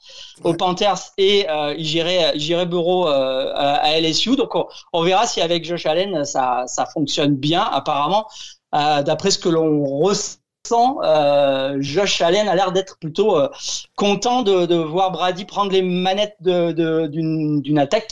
ouais. 0.44 0.52
aux 0.52 0.54
Panthers 0.56 1.12
et 1.18 1.48
euh, 1.50 1.76
il 1.78 1.86
gérait, 1.86 2.32
il 2.36 2.42
gérait 2.42 2.66
bureau 2.66 3.08
euh, 3.08 3.52
à 3.56 4.00
LSU. 4.00 4.36
Donc 4.36 4.56
on, 4.56 4.66
on, 4.92 5.04
verra 5.04 5.28
si 5.28 5.40
avec 5.40 5.66
Josh 5.66 5.86
Allen 5.86 6.26
ça, 6.26 6.64
ça 6.66 6.88
fonctionne 6.88 7.36
bien. 7.36 7.62
Apparemment, 7.62 8.28
euh, 8.74 9.04
d'après 9.04 9.32
ce 9.32 9.38
que 9.38 9.50
l'on 9.50 9.86
ressent 9.86 10.40
euh, 10.72 11.78
Josh 11.80 12.22
Allen 12.22 12.48
a 12.48 12.56
l'air 12.56 12.72
d'être 12.72 12.98
plutôt 12.98 13.38
euh, 13.38 13.50
content 13.96 14.42
de, 14.42 14.76
voir 14.76 15.12
Brady 15.12 15.46
prendre 15.46 15.72
les 15.72 15.82
manettes 15.82 16.38
d'une 16.42 17.78
attaque 17.80 18.08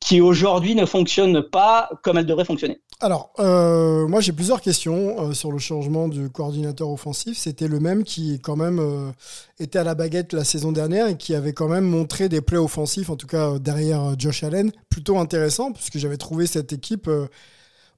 qui, 0.00 0.20
aujourd'hui 0.20 0.74
ne 0.74 0.86
fonctionne 0.86 1.42
pas 1.42 1.90
comme 2.02 2.18
elle 2.18 2.26
devrait 2.26 2.44
fonctionner. 2.44 2.80
Alors, 3.00 3.32
euh, 3.38 4.08
moi 4.08 4.20
j'ai 4.20 4.32
plusieurs 4.32 4.60
questions 4.60 5.34
sur 5.34 5.52
le 5.52 5.58
changement 5.58 6.08
du 6.08 6.30
coordinateur 6.30 6.88
offensif. 6.88 7.36
C'était 7.36 7.68
le 7.68 7.80
même 7.80 8.04
qui 8.04 8.40
quand 8.40 8.56
même 8.56 9.12
était 9.58 9.78
à 9.78 9.84
la 9.84 9.94
baguette 9.94 10.32
la 10.32 10.44
saison 10.44 10.72
dernière 10.72 11.08
et 11.08 11.16
qui 11.16 11.34
avait 11.34 11.52
quand 11.52 11.68
même 11.68 11.84
montré 11.84 12.28
des 12.28 12.40
plays 12.40 12.56
offensifs, 12.56 13.10
en 13.10 13.16
tout 13.16 13.26
cas 13.26 13.58
derrière 13.58 14.18
Josh 14.18 14.44
Allen, 14.44 14.72
plutôt 14.88 15.18
intéressant 15.18 15.72
puisque 15.72 15.98
j'avais 15.98 16.16
trouvé 16.16 16.46
cette 16.46 16.72
équipe 16.72 17.10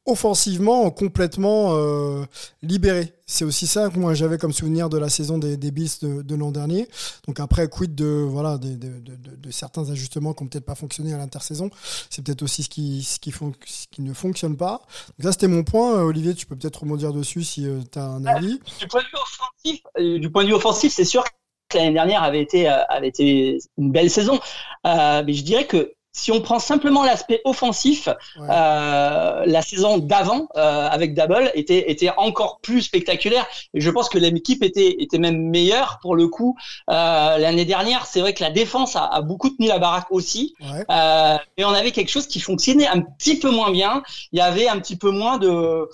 offensivement 0.09 0.91
complètement 0.91 1.75
euh, 1.75 2.25
libéré. 2.63 3.13
C'est 3.27 3.45
aussi 3.45 3.67
ça 3.67 3.91
que 3.91 3.99
moi 3.99 4.15
j'avais 4.15 4.39
comme 4.39 4.53
souvenir 4.53 4.89
de 4.89 4.97
la 4.97 5.09
saison 5.09 5.37
des, 5.39 5.57
des 5.57 5.71
Bills 5.71 5.91
de, 6.01 6.23
de 6.23 6.35
l'an 6.35 6.51
dernier. 6.51 6.89
Donc 7.27 7.41
après, 7.41 7.69
quid 7.69 7.95
de 7.95 8.07
voilà 8.07 8.57
de, 8.57 8.75
de, 8.75 9.37
de 9.37 9.51
certains 9.51 9.91
ajustements 9.91 10.33
qui 10.33 10.43
n'ont 10.43 10.49
peut-être 10.49 10.65
pas 10.65 10.75
fonctionné 10.75 11.13
à 11.13 11.19
l'intersaison. 11.19 11.71
C'est 12.09 12.25
peut-être 12.25 12.43
aussi 12.43 12.63
ce 12.63 12.69
qui, 12.69 13.03
ce, 13.03 13.19
qui 13.19 13.31
fon 13.31 13.53
ce 13.67 13.87
qui 13.91 14.01
ne 14.03 14.15
fonctionne 14.15 14.57
pas. 14.57 14.81
Donc 15.19 15.25
ça 15.25 15.33
c'était 15.33 15.49
mon 15.49 15.63
point. 15.63 16.03
Olivier, 16.03 16.35
tu 16.35 16.47
peux 16.47 16.57
peut-être 16.57 16.81
rebondir 16.81 17.13
dessus 17.13 17.45
si 17.45 17.67
euh, 17.67 17.81
tu 17.93 17.99
as 17.99 18.05
un 18.05 18.25
avis. 18.25 18.61
Du 18.81 18.89
point 18.89 19.03
de 19.03 19.07
vue 19.07 19.23
offensif, 19.23 19.81
euh, 19.99 20.19
du 20.19 20.31
point 20.31 20.43
de 20.45 20.49
vue 20.49 20.55
offensif, 20.55 20.93
c'est 20.95 21.05
sûr 21.05 21.23
que 21.69 21.77
l'année 21.77 21.93
dernière 21.93 22.23
avait 22.23 22.41
été 22.41 22.67
avait 22.67 23.09
été 23.09 23.59
une 23.77 23.93
belle 23.93 24.11
saison. 24.11 24.41
Euh, 24.87 25.23
mais 25.27 25.35
je 25.35 25.45
dirais 25.45 25.67
que 25.67 25.93
si 26.19 26.33
on 26.33 26.41
prend 26.41 26.59
simplement 26.59 27.05
l'aspect 27.05 27.41
offensif, 27.45 28.09
ouais. 28.09 28.47
euh, 28.51 29.45
la 29.47 29.63
saison 29.63 29.99
d'avant 29.99 30.49
euh, 30.57 30.89
avec 30.89 31.15
Double 31.15 31.53
était 31.55 31.91
était 31.93 32.11
encore 32.17 32.59
plus 32.61 32.83
spectaculaire. 32.83 33.47
Et 33.73 33.81
je 33.81 33.89
pense 33.89 34.09
que 34.09 34.19
l'équipe 34.19 34.63
était 34.65 34.97
était 34.99 35.19
même 35.19 35.41
meilleure 35.49 36.01
pour 36.03 36.17
le 36.17 36.27
coup 36.27 36.57
euh, 36.91 37.39
l'année 37.39 37.65
dernière. 37.65 38.07
C'est 38.07 38.21
vrai 38.21 38.35
que 38.35 38.43
la 38.43 38.51
défense 38.51 38.97
a, 38.97 39.05
a, 39.07 39.21
beaucoup 39.23 39.49
tenu 39.51 39.69
la 39.69 39.79
baraque 39.79 40.11
aussi, 40.11 40.55
ouais. 40.61 40.85
euh, 40.91 41.37
et 41.57 41.65
on 41.65 41.71
avait 41.73 41.93
quelque 41.93 42.11
chose 42.11 42.27
qui 42.27 42.41
fonctionnait 42.41 42.89
un 42.89 43.01
petit 43.01 43.39
peu 43.39 43.51
moins 43.51 43.71
bien. 43.71 44.03
Il 44.33 44.39
y 44.39 44.43
avait 44.43 44.69
un 44.69 44.79
petit 44.81 44.97
peu 44.97 45.11
moins 45.11 45.39
de 45.39 45.89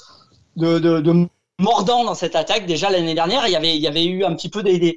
de, 0.57 0.79
de, 0.79 1.01
de 1.01 1.29
mordant 1.59 2.03
dans 2.05 2.15
cette 2.15 2.35
attaque. 2.35 2.65
Déjà 2.65 2.89
l'année 2.89 3.15
dernière, 3.15 3.47
il 3.47 3.53
y 3.53 3.57
avait 3.57 3.77
il 3.77 3.83
y 3.83 3.89
avait 3.89 4.07
eu 4.07 4.25
un 4.25 4.35
petit 4.35 4.49
peu 4.49 4.63
des, 4.63 4.79
des 4.79 4.97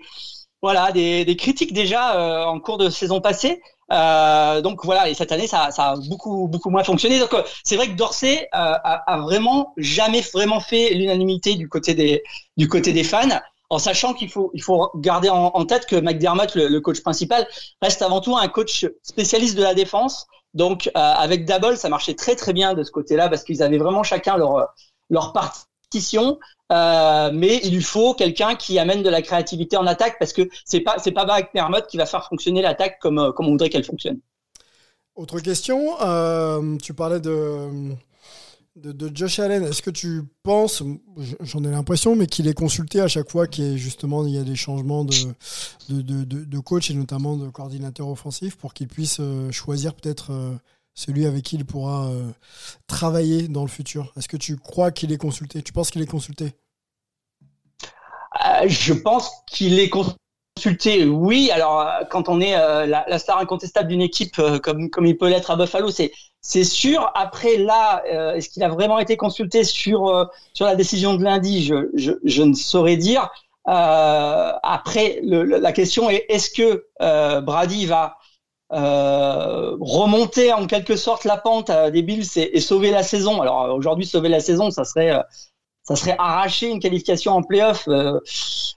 voilà 0.61 0.93
des, 0.93 1.25
des 1.25 1.35
critiques 1.35 1.73
déjà 1.73 2.15
euh, 2.15 2.45
en 2.45 2.59
cours 2.61 2.77
de 2.77 2.89
saison 2.89 3.19
passée. 3.19 3.61
Euh, 3.91 4.61
donc 4.61 4.83
voilà, 4.83 5.09
et 5.09 5.13
cette 5.13 5.31
année 5.31 5.47
ça, 5.47 5.71
ça 5.71 5.91
a 5.91 5.95
beaucoup 6.09 6.47
beaucoup 6.47 6.69
moins 6.69 6.83
fonctionné. 6.83 7.19
Donc 7.19 7.33
euh, 7.33 7.43
c'est 7.63 7.75
vrai 7.75 7.87
que 7.87 7.93
Dorsey 7.93 8.43
euh, 8.43 8.47
a, 8.53 9.13
a, 9.13 9.17
vraiment 9.19 9.73
jamais 9.77 10.21
vraiment 10.33 10.59
fait 10.59 10.93
l'unanimité 10.93 11.55
du 11.55 11.69
côté 11.69 11.93
des 11.93 12.23
du 12.57 12.67
côté 12.67 12.91
des 12.91 13.03
fans, 13.03 13.39
en 13.69 13.79
sachant 13.79 14.13
qu'il 14.13 14.29
faut 14.29 14.51
il 14.53 14.61
faut 14.61 14.91
garder 14.95 15.29
en, 15.29 15.65
tête 15.65 15.85
que 15.85 15.95
McDermott, 15.95 16.53
le, 16.55 16.67
le, 16.67 16.81
coach 16.81 17.01
principal, 17.01 17.47
reste 17.81 18.01
avant 18.01 18.19
tout 18.19 18.35
un 18.35 18.47
coach 18.49 18.85
spécialiste 19.03 19.57
de 19.57 19.63
la 19.63 19.73
défense. 19.73 20.27
Donc 20.53 20.89
avec 20.95 21.45
Double, 21.45 21.77
ça 21.77 21.87
marchait 21.87 22.15
très 22.15 22.35
très 22.35 22.51
bien 22.51 22.73
de 22.73 22.83
ce 22.83 22.91
côté-là 22.91 23.29
parce 23.29 23.43
qu'ils 23.43 23.61
avaient 23.61 23.77
vraiment 23.77 24.03
chacun 24.03 24.37
leur 24.37 24.67
leur 25.09 25.31
partition. 25.31 26.39
Euh, 26.71 27.31
mais 27.33 27.61
il 27.63 27.75
lui 27.75 27.81
faut 27.81 28.13
quelqu'un 28.13 28.55
qui 28.55 28.77
amène 28.77 29.01
de 29.01 29.09
la 29.09 29.21
créativité 29.21 29.77
en 29.77 29.87
attaque 29.87 30.17
parce 30.19 30.33
que 30.33 30.49
c'est 30.65 30.81
pas 30.81 30.97
c'est 30.99 31.13
pas 31.13 31.25
Wagner 31.25 31.79
qui 31.89 31.95
va 31.95 32.05
faire 32.05 32.27
fonctionner 32.27 32.61
l'attaque 32.61 32.99
comme 32.99 33.31
comme 33.35 33.47
on 33.47 33.51
voudrait 33.51 33.69
qu'elle 33.69 33.85
fonctionne. 33.85 34.19
Autre 35.15 35.39
question, 35.39 35.99
euh, 36.01 36.77
tu 36.77 36.93
parlais 36.93 37.19
de, 37.19 37.95
de, 38.75 39.11
Josh 39.15 39.39
Allen. 39.39 39.63
Est-ce 39.63 39.81
que 39.81 39.89
tu 39.89 40.21
penses, 40.43 40.83
j'en 41.39 41.63
ai 41.63 41.71
l'impression, 41.71 42.15
mais 42.15 42.27
qu'il 42.27 42.47
est 42.47 42.53
consulté 42.53 42.99
à 43.01 43.07
chaque 43.07 43.31
fois 43.31 43.47
qu'il 43.47 43.77
justement 43.77 44.27
il 44.27 44.35
y 44.35 44.37
a 44.37 44.43
des 44.43 44.55
changements 44.55 45.05
de, 45.05 45.15
de, 45.89 46.23
de, 46.23 46.59
coach 46.59 46.91
et 46.91 46.93
notamment 46.93 47.35
de 47.35 47.49
coordinateur 47.49 48.07
offensif 48.09 48.57
pour 48.57 48.75
qu'il 48.75 48.87
puisse 48.87 49.17
euh, 49.19 49.51
choisir 49.51 49.95
peut-être 49.95 50.31
celui 50.97 51.27
avec 51.27 51.43
qui 51.43 51.55
il 51.55 51.65
pourra 51.65 52.07
euh, 52.07 52.31
travailler 52.87 53.47
dans 53.47 53.61
le 53.61 53.67
futur 53.67 54.11
Est-ce 54.17 54.27
que 54.27 54.35
tu 54.35 54.57
crois 54.57 54.91
qu'il 54.91 55.11
est 55.11 55.17
consulté? 55.17 55.61
Tu 55.61 55.71
penses 55.71 55.91
qu'il 55.91 56.01
est 56.01 56.07
consulté? 56.07 56.55
Euh, 58.43 58.67
Je 58.67 58.93
pense 58.93 59.29
qu'il 59.45 59.79
est 59.79 59.89
consulté, 59.89 61.05
oui. 61.05 61.51
Alors, 61.53 61.81
euh, 61.81 62.03
quand 62.09 62.29
on 62.29 62.41
est 62.41 62.53
la, 62.87 63.19
star 63.19 63.37
incontestable 63.37 63.89
d'une 63.89 64.01
équipe 64.01 64.41
comme, 64.63 64.89
comme 64.89 65.05
il 65.05 65.15
peut 65.15 65.29
l'être 65.29 65.51
à 65.51 65.55
Buffalo, 65.55 65.91
c'est 65.91 66.11
c'est 66.41 66.63
sûr. 66.63 67.11
Après, 67.13 67.57
là, 67.57 68.03
est-ce 68.35 68.49
qu'il 68.49 68.63
a 68.63 68.69
vraiment 68.69 68.99
été 68.99 69.17
consulté 69.17 69.63
sur 69.63 70.29
sur 70.53 70.65
la 70.65 70.75
décision 70.75 71.13
de 71.13 71.23
lundi? 71.23 71.63
Je, 71.63 71.89
je, 71.93 72.13
je 72.23 72.41
ne 72.41 72.53
saurais 72.53 72.97
dire. 72.97 73.29
après, 73.65 75.19
la 75.23 75.71
question 75.73 76.09
est 76.09 76.25
est-ce 76.29 76.49
que 76.49 76.87
Brady 77.41 77.85
va 77.85 78.17
euh, 78.73 79.77
remonter 79.79 80.51
en 80.51 80.67
quelque 80.67 80.97
sorte 80.97 81.23
la 81.23 81.37
pente 81.37 81.71
des 81.71 82.01
Bills 82.01 82.27
et, 82.35 82.59
sauver 82.59 82.91
la 82.91 83.03
saison. 83.03 83.41
Alors 83.41 83.73
aujourd'hui 83.73 84.05
sauver 84.05 84.29
la 84.29 84.39
saison, 84.39 84.71
ça 84.71 84.83
serait 84.83 85.11
euh, 85.11 85.21
ça 85.83 85.95
serait 85.95 86.15
arracher 86.19 86.69
une 86.69 86.81
qualification 86.81 87.33
en 87.33 87.43
playoff, 87.43 87.87
euh, 87.87 88.19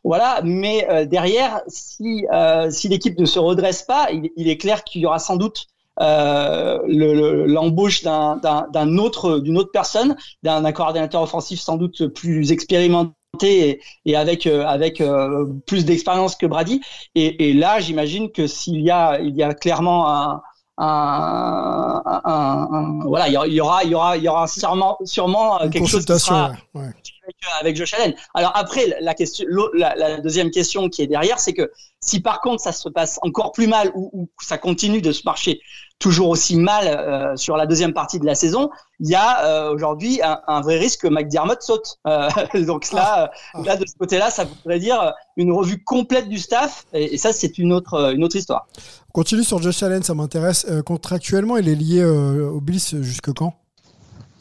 voilà. 0.04 0.40
Mais 0.44 0.86
euh, 0.88 1.06
derrière, 1.06 1.60
si 1.66 2.24
si 2.70 2.88
l'équipe 2.88 3.18
ne 3.18 3.26
se 3.26 3.40
redresse 3.40 3.82
pas, 3.82 4.08
il, 4.12 4.48
est 4.48 4.58
clair 4.58 4.84
qu'il 4.84 5.02
y 5.02 5.06
aura 5.06 5.18
sans 5.18 5.36
doute 5.36 5.66
l'embauche 5.98 8.04
le, 8.04 8.72
d'un 8.72 8.98
autre 8.98 9.40
d'une 9.40 9.58
autre 9.58 9.72
personne, 9.72 10.16
d'un 10.44 10.72
coordinateur 10.72 11.22
offensif 11.22 11.60
sans 11.60 11.76
doute 11.76 12.06
plus 12.08 12.52
expérimenté 12.52 13.12
et, 13.42 13.80
et 14.04 14.16
avec 14.16 14.46
euh, 14.46 14.64
avec 14.66 15.00
euh, 15.00 15.46
plus 15.66 15.84
d'expérience 15.84 16.36
que 16.36 16.46
Brady. 16.46 16.80
Et, 17.14 17.50
et 17.50 17.54
là, 17.54 17.80
j'imagine 17.80 18.30
que 18.30 18.46
s'il 18.46 18.80
y 18.80 18.90
a 18.90 19.20
il 19.20 19.36
y 19.36 19.42
a 19.42 19.54
clairement 19.54 20.08
un 20.08 20.42
un, 20.82 22.02
un, 22.06 22.68
un, 22.72 23.04
voilà, 23.04 23.28
il 23.28 23.52
y 23.52 23.60
aura, 23.60 23.84
il 23.84 23.90
y 23.90 23.94
aura, 23.94 24.16
il 24.16 24.22
y 24.22 24.28
aura 24.28 24.46
sûrement, 24.46 24.96
sûrement 25.04 25.60
Une 25.60 25.70
quelque 25.70 25.86
chose 25.86 26.06
qui 26.06 26.18
sera 26.18 26.52
ouais. 26.72 26.88
Avec, 27.30 27.60
avec 27.60 27.76
Josh 27.76 27.94
Allen. 27.94 28.14
Alors 28.34 28.52
après, 28.54 28.96
la 29.00 29.14
question, 29.14 29.46
la, 29.74 29.94
la, 29.94 30.20
deuxième 30.20 30.50
question 30.50 30.88
qui 30.88 31.02
est 31.02 31.06
derrière, 31.06 31.38
c'est 31.38 31.52
que 31.52 31.70
si 32.00 32.20
par 32.20 32.40
contre 32.40 32.62
ça 32.62 32.72
se 32.72 32.88
passe 32.88 33.18
encore 33.22 33.52
plus 33.52 33.66
mal 33.66 33.90
ou, 33.94 34.10
ou 34.12 34.28
ça 34.40 34.58
continue 34.58 35.02
de 35.02 35.12
se 35.12 35.22
marcher 35.24 35.60
toujours 35.98 36.30
aussi 36.30 36.56
mal 36.56 36.86
euh, 36.86 37.36
sur 37.36 37.58
la 37.58 37.66
deuxième 37.66 37.92
partie 37.92 38.18
de 38.18 38.24
la 38.24 38.34
saison, 38.34 38.70
il 39.00 39.10
y 39.10 39.14
a 39.14 39.44
euh, 39.44 39.74
aujourd'hui 39.74 40.20
un, 40.22 40.40
un, 40.46 40.62
vrai 40.62 40.78
risque 40.78 41.02
que 41.02 41.08
McDermott 41.08 41.60
saute. 41.60 41.98
Euh, 42.06 42.28
donc 42.66 42.90
là, 42.92 43.30
ah. 43.54 43.62
là 43.64 43.76
de 43.76 43.86
ce 43.86 43.94
côté-là, 43.98 44.30
ça 44.30 44.44
voudrait 44.44 44.78
dire 44.78 45.12
une 45.36 45.52
revue 45.52 45.84
complète 45.84 46.28
du 46.28 46.38
staff, 46.38 46.86
et, 46.94 47.14
et 47.14 47.18
ça 47.18 47.32
c'est 47.32 47.58
une 47.58 47.72
autre 47.72 48.12
une 48.14 48.24
autre 48.24 48.36
histoire. 48.36 48.66
Continue 49.12 49.42
sur 49.42 49.60
Josh 49.60 49.82
Allen, 49.82 50.04
ça 50.04 50.14
m'intéresse. 50.14 50.66
Euh, 50.68 50.82
contractuellement, 50.82 51.56
il 51.56 51.68
est 51.68 51.74
lié 51.74 52.00
euh, 52.00 52.48
au 52.48 52.60
Bliss 52.60 52.94
jusque 53.00 53.32
quand? 53.32 53.54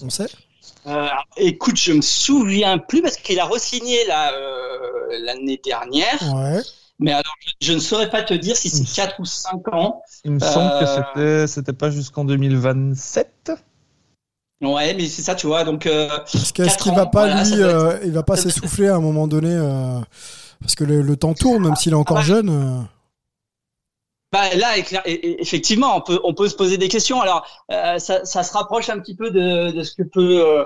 On 0.03 0.11
sait? 0.11 0.27
Euh, 0.87 1.07
Écoute, 1.37 1.77
je 1.77 1.93
me 1.93 2.01
souviens 2.01 2.77
plus 2.77 3.01
parce 3.01 3.17
qu'il 3.17 3.39
a 3.39 3.45
re-signé 3.45 3.97
l'année 5.21 5.59
dernière. 5.63 6.19
Ouais. 6.35 6.61
Mais 6.99 7.13
alors, 7.13 7.33
je, 7.61 7.73
ne 7.73 7.79
saurais 7.79 8.09
pas 8.09 8.23
te 8.23 8.33
dire 8.33 8.57
si 8.57 8.69
c'est 8.69 8.83
4 9.01 9.19
ou 9.19 9.25
5 9.25 9.73
ans. 9.73 10.01
Il 10.25 10.31
me 10.31 10.39
semble 10.39 10.79
que 10.79 10.85
c'était, 10.85 11.47
c'était 11.47 11.73
pas 11.73 11.89
jusqu'un 11.89 12.25
2027 12.25 13.53
Ouais, 14.61 14.93
mais 14.93 15.07
c'est 15.07 15.21
ça, 15.21 15.35
tu 15.35 15.47
vois. 15.47 15.63
Donc, 15.63 15.85
euh, 15.85 16.09
est-ce 16.33 16.77
qu'il 16.77 16.93
va 16.93 17.05
pas 17.05 17.27
voilà, 17.27 17.43
lui, 17.43 17.61
euh, 17.61 17.97
il 18.03 18.11
va 18.11 18.23
pas 18.23 18.35
s'essouffler 18.35 18.89
à 18.89 18.95
un 18.95 18.99
moment 18.99 19.27
donné 19.27 19.51
euh, 19.51 19.99
parce 20.59 20.75
que 20.75 20.83
le, 20.83 21.01
le, 21.01 21.15
temps 21.15 21.33
tourne, 21.33 21.63
même 21.63 21.77
s'il 21.77 21.93
est 21.93 21.95
encore 21.95 22.17
ah, 22.17 22.23
jeune. 22.23 22.85
Bah 24.31 24.53
là, 24.55 24.77
effectivement, 25.05 25.97
on 25.97 26.01
peut 26.01 26.19
on 26.23 26.35
peut 26.35 26.47
se 26.47 26.55
poser 26.55 26.77
des 26.77 26.87
questions. 26.87 27.19
Alors, 27.19 27.47
euh, 27.71 27.97
ça, 27.97 28.25
ça, 28.25 28.43
se 28.43 28.53
rapproche 28.53 28.89
un 28.89 28.99
petit 28.99 29.15
peu 29.15 29.31
de, 29.31 29.71
de 29.71 29.81
ce 29.81 29.95
que 29.95 30.03
peut 30.03 30.45
euh, 30.45 30.65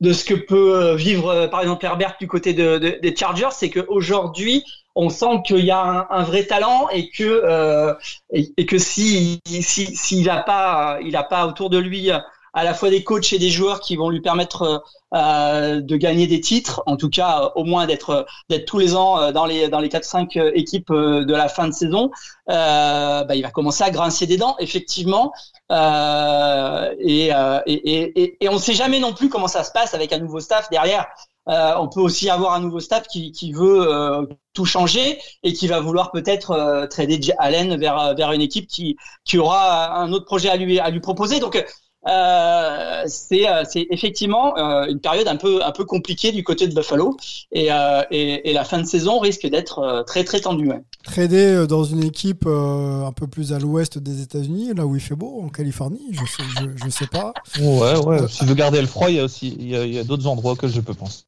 de 0.00 0.12
ce 0.12 0.24
que 0.24 0.34
peut 0.34 0.94
vivre 0.96 1.28
euh, 1.28 1.46
par 1.46 1.60
exemple 1.60 1.84
Herbert 1.84 2.16
du 2.20 2.26
côté 2.26 2.52
de, 2.52 2.78
de, 2.78 2.98
des 3.00 3.14
Chargers, 3.14 3.52
c'est 3.52 3.70
qu'aujourd'hui, 3.70 4.64
on 4.96 5.08
sent 5.08 5.42
qu'il 5.46 5.64
y 5.64 5.70
a 5.70 5.80
un, 5.80 6.06
un, 6.10 6.24
vrai 6.24 6.46
talent 6.46 6.88
et 6.90 7.08
que 7.10 7.22
euh, 7.22 7.94
et, 8.32 8.66
que 8.66 8.78
si 8.78 9.40
s'il 9.46 9.96
si, 9.96 10.22
n'a 10.22 10.42
pas 10.42 10.98
il 11.00 11.14
a 11.14 11.22
pas 11.22 11.46
autour 11.46 11.70
de 11.70 11.78
lui 11.78 12.10
à 12.56 12.64
la 12.64 12.74
fois 12.74 12.90
des 12.90 13.04
coachs 13.04 13.32
et 13.32 13.38
des 13.38 13.50
joueurs 13.50 13.80
qui 13.80 13.94
vont 13.94 14.10
lui 14.10 14.20
permettre 14.20 14.82
euh, 15.14 15.80
de 15.80 15.96
gagner 15.96 16.26
des 16.26 16.40
titres, 16.40 16.82
en 16.86 16.96
tout 16.96 17.10
cas 17.10 17.42
euh, 17.42 17.48
au 17.54 17.64
moins 17.64 17.86
d'être 17.86 18.26
d'être 18.48 18.64
tous 18.64 18.78
les 18.78 18.96
ans 18.96 19.20
euh, 19.20 19.30
dans 19.30 19.46
les 19.46 19.68
dans 19.68 19.78
les 19.78 19.88
quatre 19.88 20.04
cinq 20.04 20.36
équipes 20.36 20.92
de 20.92 21.32
la 21.32 21.48
fin 21.48 21.68
de 21.68 21.72
saison, 21.72 22.10
bah, 22.48 23.34
il 23.34 23.42
va 23.42 23.50
commencer 23.50 23.84
à 23.84 23.90
grincer 23.90 24.26
des 24.26 24.38
dents 24.38 24.56
effectivement. 24.58 25.32
Euh, 25.72 26.94
et, 27.00 27.34
euh, 27.34 27.60
et, 27.66 28.22
et, 28.22 28.44
et, 28.44 28.48
on 28.48 28.54
ne 28.54 28.58
sait 28.58 28.72
jamais 28.74 29.00
non 29.00 29.12
plus 29.12 29.28
comment 29.28 29.48
ça 29.48 29.64
se 29.64 29.72
passe 29.72 29.94
avec 29.94 30.12
un 30.12 30.18
nouveau 30.18 30.38
staff 30.40 30.70
derrière. 30.70 31.06
Euh, 31.48 31.74
on 31.78 31.88
peut 31.88 32.00
aussi 32.00 32.28
avoir 32.30 32.54
un 32.54 32.60
nouveau 32.60 32.80
staff 32.80 33.06
qui, 33.08 33.32
qui 33.32 33.52
veut 33.52 33.92
euh, 33.92 34.26
tout 34.52 34.64
changer 34.64 35.18
et 35.42 35.52
qui 35.52 35.68
va 35.68 35.80
vouloir 35.80 36.10
peut-être 36.10 36.52
euh, 36.52 36.86
trader 36.86 37.20
Allen 37.38 37.76
vers, 37.78 38.14
vers 38.16 38.32
une 38.32 38.40
équipe 38.42 38.66
qui, 38.68 38.96
qui 39.24 39.38
aura 39.38 39.96
un 39.96 40.12
autre 40.12 40.24
projet 40.24 40.48
à 40.48 40.56
lui, 40.56 40.78
à 40.80 40.90
lui 40.90 41.00
proposer. 41.00 41.38
Donc 41.38 41.64
euh, 42.08 43.02
c'est 43.06 43.48
euh, 43.48 43.64
c'est 43.68 43.86
effectivement 43.90 44.56
euh, 44.56 44.86
une 44.86 45.00
période 45.00 45.26
un 45.26 45.36
peu 45.36 45.64
un 45.64 45.72
peu 45.72 45.84
compliquée 45.84 46.30
du 46.30 46.44
côté 46.44 46.68
de 46.68 46.74
Buffalo 46.74 47.16
et, 47.50 47.68
et, 48.10 48.50
et 48.50 48.52
la 48.52 48.64
fin 48.64 48.78
de 48.78 48.86
saison 48.86 49.18
risque 49.18 49.46
d'être 49.46 50.04
très 50.06 50.24
très 50.24 50.40
tendue. 50.40 50.68
Ouais. 50.68 50.82
Trader 51.02 51.66
dans 51.68 51.84
une 51.84 52.02
équipe 52.02 52.46
un 52.46 53.12
peu 53.12 53.26
plus 53.26 53.52
à 53.52 53.58
l'ouest 53.58 53.98
des 53.98 54.22
États-Unis, 54.22 54.72
là 54.74 54.86
où 54.86 54.96
il 54.96 55.00
fait 55.00 55.14
beau, 55.14 55.42
en 55.44 55.48
Californie, 55.48 56.08
je 56.10 56.18
sais, 56.18 56.42
je, 56.60 56.84
je 56.84 56.90
sais 56.90 57.06
pas. 57.06 57.32
Ouais, 57.60 57.96
ouais. 58.04 58.28
Si 58.28 58.38
tu 58.38 58.44
veux 58.46 58.54
garder 58.54 58.80
le 58.80 58.86
froid, 58.86 59.08
il 59.08 59.16
y 59.16 59.20
a 59.20 59.24
aussi 59.24 59.56
il 59.58 59.68
y 59.68 59.98
a, 59.98 60.04
d'autres 60.04 60.26
endroits 60.26 60.56
que 60.56 60.68
je 60.68 60.80
peux 60.80 60.94
penser. 60.94 61.24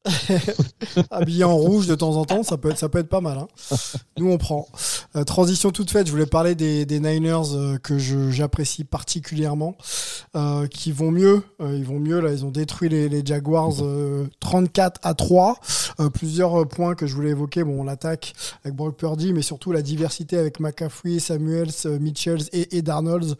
Habillé 1.11 1.43
en 1.43 1.55
rouge 1.55 1.87
de 1.87 1.95
temps 1.95 2.15
en 2.15 2.25
temps, 2.25 2.43
ça 2.43 2.57
peut 2.57 2.71
être 2.71 2.77
ça 2.77 2.89
peut 2.89 2.99
être 2.99 3.09
pas 3.09 3.21
mal. 3.21 3.37
Hein. 3.37 3.47
Nous 4.17 4.29
on 4.29 4.37
prend. 4.37 4.67
transition 5.25 5.71
toute 5.71 5.91
faite. 5.91 6.07
Je 6.07 6.11
voulais 6.11 6.25
parler 6.25 6.55
des, 6.55 6.85
des 6.85 6.99
Niners 6.99 7.79
que 7.83 7.97
j'apprécie 7.97 8.83
particulièrement. 8.83 9.75
Qui 10.71 10.91
vont 10.91 11.11
mieux. 11.11 11.43
Euh, 11.61 11.75
ils 11.75 11.85
vont 11.85 11.99
mieux 11.99 12.19
là. 12.19 12.31
Ils 12.31 12.45
ont 12.45 12.51
détruit 12.51 12.89
les, 12.89 13.25
Jaguars 13.25 13.73
34 14.39 15.01
euh, 15.05 15.09
à 15.09 15.13
3. 15.13 15.59
Euh, 15.99 16.09
plusieurs 16.09 16.67
points 16.67 16.95
que 16.95 17.07
je 17.07 17.15
voulais 17.15 17.31
évoquer. 17.31 17.63
Bon, 17.63 17.83
l'attaque 17.83 18.33
avec 18.63 18.75
Brock 18.75 18.95
Purdy, 18.95 19.33
mais 19.33 19.41
surtout 19.41 19.71
la 19.71 19.81
diversité 19.81 20.37
avec 20.37 20.59
McCaffrey, 20.59 21.19
Samuels, 21.19 21.71
Mitchells 21.99 22.43
et, 22.53 22.77
et 22.77 22.81
Darnolds. 22.81 23.35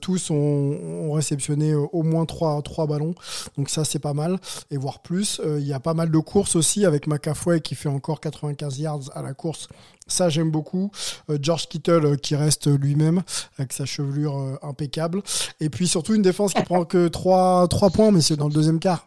tous 0.00 0.30
ont, 0.30 0.34
ont, 0.34 1.12
réceptionné 1.12 1.74
au 1.74 2.02
moins 2.02 2.26
3, 2.26 2.60
3 2.62 2.86
ballons. 2.86 3.14
Donc 3.56 3.70
ça, 3.70 3.84
c'est 3.84 3.98
pas 3.98 4.14
mal. 4.14 4.38
Et 4.70 4.76
voire 4.76 5.00
plus. 5.00 5.40
Il 5.44 5.66
y 5.66 5.72
a 5.72 5.80
pas 5.80 5.94
mal 5.94 6.10
de 6.10 6.18
courses 6.18 6.56
aussi 6.56 6.84
avec 6.84 7.06
McCaffrey 7.06 7.60
qui 7.60 7.74
fait 7.74 7.88
encore 7.88 8.20
95 8.20 8.78
yards 8.78 9.10
à 9.14 9.22
la 9.22 9.34
course 9.34 9.68
ça, 10.06 10.28
j'aime 10.28 10.50
beaucoup. 10.50 10.90
Euh, 11.30 11.38
George 11.40 11.68
Kittle 11.68 12.04
euh, 12.04 12.16
qui 12.16 12.36
reste 12.36 12.66
lui-même 12.66 13.22
avec 13.58 13.72
sa 13.72 13.86
chevelure 13.86 14.38
euh, 14.38 14.58
impeccable. 14.62 15.22
Et 15.60 15.70
puis 15.70 15.88
surtout 15.88 16.14
une 16.14 16.22
défense 16.22 16.52
qui 16.54 16.62
prend 16.62 16.84
que 16.84 17.08
3, 17.14 17.68
3 17.68 17.90
points, 17.90 18.10
mais 18.10 18.20
c'est 18.20 18.36
dans 18.36 18.48
le 18.48 18.54
deuxième 18.54 18.80
quart. 18.80 19.06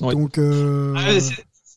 Donc, 0.00 0.38
ah, 0.38 1.10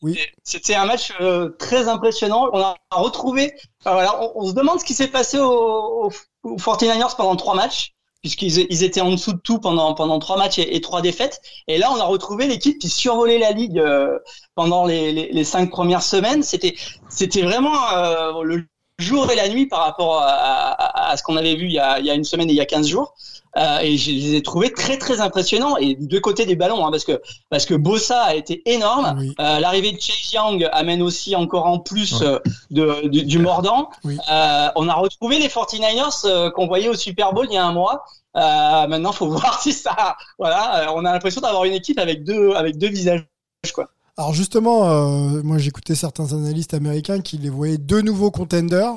oui. 0.03 0.19
C'était 0.43 0.75
un 0.75 0.85
match 0.85 1.11
très 1.57 1.87
impressionnant. 1.87 2.49
On 2.53 2.59
a 2.59 2.75
retrouvé. 2.91 3.53
voilà, 3.83 4.19
on, 4.35 4.47
se 4.47 4.53
demande 4.53 4.79
ce 4.79 4.85
qui 4.85 4.93
s'est 4.93 5.07
passé 5.07 5.39
aux, 5.39 6.11
aux 6.43 6.55
49ers 6.57 7.15
pendant 7.15 7.35
trois 7.35 7.55
matchs 7.55 7.96
puisqu'ils 8.21 8.65
ils 8.69 8.83
étaient 8.83 9.01
en 9.01 9.12
dessous 9.12 9.33
de 9.33 9.39
tout 9.39 9.59
pendant 9.59 9.93
pendant 9.93 10.19
trois 10.19 10.38
matchs 10.38 10.59
et, 10.59 10.81
trois 10.81 11.01
défaites. 11.01 11.41
Et 11.67 11.77
là, 11.77 11.91
on 11.91 12.00
a 12.00 12.03
retrouvé 12.03 12.47
l'équipe 12.47 12.79
qui 12.79 12.89
survolait 12.89 13.39
la 13.39 13.51
ligue 13.51 13.79
euh, 13.79 14.19
pendant 14.55 14.86
les, 14.86 15.12
les, 15.12 15.43
cinq 15.43 15.69
premières 15.69 16.03
semaines. 16.03 16.43
C'était 16.43 16.75
c'était 17.09 17.41
vraiment 17.41 17.91
euh, 17.93 18.43
le 18.43 18.65
jour 19.00 19.31
et 19.31 19.36
la 19.36 19.47
nuit 19.47 19.67
par 19.67 19.81
rapport 19.81 20.21
à, 20.21 20.27
à, 20.27 21.12
à 21.12 21.17
ce 21.17 21.24
qu'on 21.24 21.38
avait 21.38 21.55
vu 21.55 21.65
il 21.65 21.74
y, 21.74 21.79
a, 21.79 22.00
il 22.00 22.05
y 22.05 22.09
a 22.09 22.15
une 22.15 22.24
semaine 22.24 22.50
et 22.50 22.53
il 22.53 22.57
y 22.57 22.62
a 22.62 22.65
15 22.65 22.88
jours. 22.88 23.15
Euh, 23.57 23.79
et 23.79 23.97
je 23.97 24.11
les 24.11 24.35
ai 24.35 24.43
trouvés 24.43 24.71
très 24.71 24.97
très 24.97 25.19
impressionnants 25.19 25.77
et 25.77 25.95
deux 25.95 26.19
côtés 26.19 26.45
des 26.45 26.55
ballons 26.55 26.85
hein, 26.85 26.91
parce 26.91 27.03
que 27.03 27.21
parce 27.49 27.65
que 27.65 27.73
Bossa 27.73 28.21
a 28.21 28.35
été 28.35 28.61
énorme. 28.69 29.33
Euh, 29.39 29.59
L'arrivée 29.59 29.91
de 29.91 29.99
Chase 29.99 30.31
Young 30.31 30.69
amène 30.71 31.01
aussi 31.01 31.35
encore 31.35 31.65
en 31.65 31.79
plus 31.79 32.21
euh, 32.21 32.39
de, 32.69 33.07
du, 33.07 33.39
mordant. 33.39 33.89
Euh, 34.05 34.67
on 34.75 34.87
a 34.87 34.93
retrouvé 34.93 35.39
les 35.39 35.47
49ers 35.47 36.25
euh, 36.25 36.51
qu'on 36.51 36.67
voyait 36.67 36.89
au 36.89 36.93
Super 36.93 37.33
Bowl 37.33 37.47
il 37.49 37.55
y 37.55 37.57
a 37.57 37.65
un 37.65 37.73
mois. 37.73 38.03
maintenant, 38.35 39.11
faut 39.11 39.27
voir 39.31 39.59
si 39.61 39.73
ça. 39.73 40.15
Voilà, 40.37 40.93
on 40.95 41.03
a 41.05 41.11
l'impression 41.11 41.41
d'avoir 41.41 41.63
une 41.63 41.73
équipe 41.73 41.99
avec 41.99 42.23
deux 42.23 42.51
avec 42.53 42.77
deux 42.77 42.89
visages 42.89 43.25
quoi. 43.73 43.87
Alors 44.19 44.33
justement, 44.33 44.89
euh, 44.89 45.43
moi 45.43 45.59
j'écoutais 45.59 45.93
certains 45.93 46.33
analystes 46.33 46.74
américains 46.74 47.21
qui 47.21 47.38
les 47.38 47.51
voyaient 47.51 47.77
deux 47.77 48.01
nouveaux 48.01 48.31
contenders. 48.31 48.95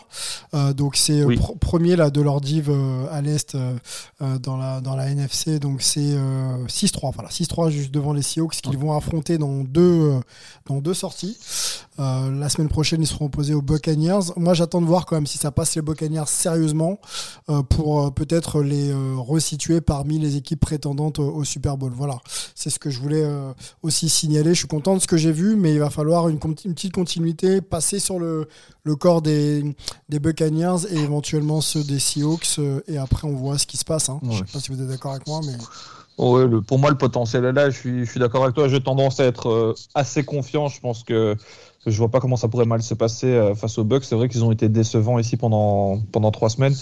Euh, 0.54 0.72
donc 0.72 0.96
c'est 0.96 1.22
oui. 1.24 1.38
premier 1.60 1.94
là 1.94 2.08
de 2.08 2.22
leur 2.22 2.40
div 2.40 2.70
euh, 2.70 3.04
à 3.12 3.20
l'est 3.20 3.54
dans 4.20 4.56
la 4.56 4.80
dans 4.80 4.96
la 4.96 5.10
NFC. 5.10 5.58
Donc 5.58 5.82
c'est 5.82 6.16
6-3, 6.68 7.12
voilà 7.12 7.28
6-3 7.28 7.68
juste 7.68 7.90
devant 7.90 8.14
les 8.14 8.22
Seahawks 8.22 8.62
qu'ils 8.62 8.78
vont 8.78 8.96
affronter 8.96 9.36
dans 9.36 9.62
deux 9.62 10.18
dans 10.66 10.78
deux 10.78 10.94
sorties. 10.94 11.36
la 11.98 12.48
semaine 12.48 12.68
prochaine 12.68 13.02
ils 13.02 13.06
seront 13.06 13.26
opposés 13.26 13.52
aux 13.52 13.60
Buccaneers. 13.60 14.32
Moi 14.36 14.54
j'attends 14.54 14.80
de 14.80 14.86
voir 14.86 15.04
quand 15.04 15.16
même 15.16 15.26
si 15.26 15.36
ça 15.36 15.50
passe 15.50 15.74
les 15.74 15.82
Buccaneers 15.82 16.28
sérieusement 16.28 16.98
pour 17.68 18.14
peut-être 18.14 18.62
les 18.62 18.90
resituer 19.18 19.82
parmi 19.82 20.18
les 20.18 20.36
équipes 20.36 20.60
prétendantes 20.60 21.18
au, 21.18 21.28
au 21.30 21.44
Super 21.44 21.76
Bowl. 21.76 21.92
Voilà, 21.94 22.20
c'est 22.54 22.70
ce 22.70 22.78
que 22.78 22.88
je 22.88 23.00
voulais 23.00 23.26
aussi 23.82 24.08
signaler. 24.08 24.54
Je 24.54 24.60
suis 24.60 24.68
content 24.68 24.94
de 24.94 25.00
ce 25.00 25.09
que 25.10 25.16
j'ai 25.16 25.32
vu, 25.32 25.56
mais 25.56 25.72
il 25.72 25.80
va 25.80 25.90
falloir 25.90 26.28
une, 26.28 26.38
une 26.64 26.74
petite 26.74 26.92
continuité, 26.92 27.60
passer 27.60 27.98
sur 27.98 28.20
le, 28.20 28.46
le 28.84 28.94
corps 28.94 29.22
des, 29.22 29.64
des, 30.08 30.20
Buccaneers 30.20 30.86
et 30.88 30.98
éventuellement 30.98 31.60
ceux 31.60 31.82
des 31.82 31.98
Seahawks, 31.98 32.60
euh, 32.60 32.80
et 32.86 32.96
après 32.96 33.26
on 33.26 33.34
voit 33.34 33.58
ce 33.58 33.66
qui 33.66 33.76
se 33.76 33.84
passe. 33.84 34.08
Hein. 34.08 34.20
Ouais. 34.22 34.30
Je 34.30 34.38
sais 34.38 34.52
pas 34.52 34.60
si 34.60 34.70
vous 34.70 34.80
êtes 34.80 34.86
d'accord 34.86 35.10
avec 35.10 35.26
moi, 35.26 35.40
mais. 35.44 35.54
Ouais, 36.18 36.46
le, 36.46 36.60
pour 36.60 36.78
moi, 36.78 36.90
le 36.90 36.98
potentiel 36.98 37.44
est 37.46 37.52
là. 37.52 37.70
Je 37.70 37.78
suis, 37.78 38.04
je 38.04 38.10
suis 38.10 38.20
d'accord 38.20 38.44
avec 38.44 38.54
toi. 38.54 38.68
J'ai 38.68 38.80
tendance 38.80 39.20
à 39.20 39.24
être 39.24 39.48
euh, 39.48 39.74
assez 39.94 40.22
confiant. 40.22 40.68
Je 40.68 40.78
pense 40.78 41.02
que, 41.02 41.34
que, 41.82 41.90
je 41.90 41.96
vois 41.96 42.10
pas 42.10 42.20
comment 42.20 42.36
ça 42.36 42.46
pourrait 42.46 42.66
mal 42.66 42.82
se 42.82 42.92
passer 42.92 43.26
euh, 43.26 43.54
face 43.54 43.78
aux 43.78 43.84
Bucks. 43.84 44.04
C'est 44.04 44.16
vrai 44.16 44.28
qu'ils 44.28 44.44
ont 44.44 44.52
été 44.52 44.68
décevants 44.68 45.18
ici 45.18 45.38
pendant, 45.38 45.98
pendant 46.12 46.30
trois 46.30 46.50
semaines. 46.50 46.74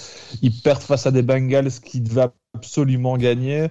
Ils 0.43 0.51
perdent 0.51 0.83
face 0.83 1.07
à 1.07 1.13
des 1.13 1.23
Bengals 1.23 1.71
qui 1.71 2.01
devaient 2.01 2.31
absolument 2.55 3.17
gagner. 3.17 3.69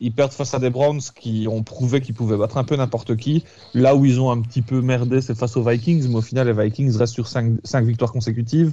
Ils 0.00 0.12
perdent 0.12 0.32
face 0.32 0.54
à 0.54 0.58
des 0.58 0.70
Browns 0.70 1.00
qui 1.14 1.46
ont 1.50 1.62
prouvé 1.62 2.00
qu'ils 2.00 2.14
pouvaient 2.14 2.36
battre 2.36 2.56
un 2.56 2.64
peu 2.64 2.76
n'importe 2.76 3.16
qui. 3.16 3.44
Là 3.74 3.96
où 3.96 4.04
ils 4.04 4.20
ont 4.20 4.30
un 4.30 4.40
petit 4.40 4.62
peu 4.62 4.80
merdé, 4.80 5.20
c'est 5.20 5.36
face 5.36 5.56
aux 5.56 5.62
Vikings, 5.62 6.08
mais 6.08 6.16
au 6.16 6.22
final, 6.22 6.46
les 6.46 6.52
Vikings 6.52 6.96
restent 6.96 7.14
sur 7.14 7.26
5, 7.26 7.58
victoires 7.84 8.12
consécutives. 8.12 8.72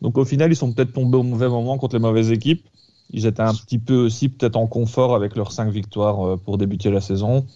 Donc 0.00 0.16
au 0.18 0.24
final, 0.24 0.52
ils 0.52 0.56
sont 0.56 0.72
peut-être 0.72 0.92
tombés 0.92 1.18
au 1.18 1.22
mauvais 1.22 1.48
moment 1.48 1.76
contre 1.78 1.96
les 1.96 2.02
mauvaises 2.02 2.30
équipes. 2.30 2.64
Ils 3.10 3.26
étaient 3.26 3.42
un 3.42 3.54
petit 3.54 3.78
peu 3.78 3.96
aussi 3.96 4.28
peut-être 4.28 4.56
en 4.56 4.66
confort 4.66 5.14
avec 5.14 5.36
leurs 5.36 5.52
5 5.52 5.70
victoires 5.70 6.26
euh, 6.26 6.36
pour 6.36 6.58
débuter 6.58 6.90
la 6.90 7.00
saison. 7.00 7.46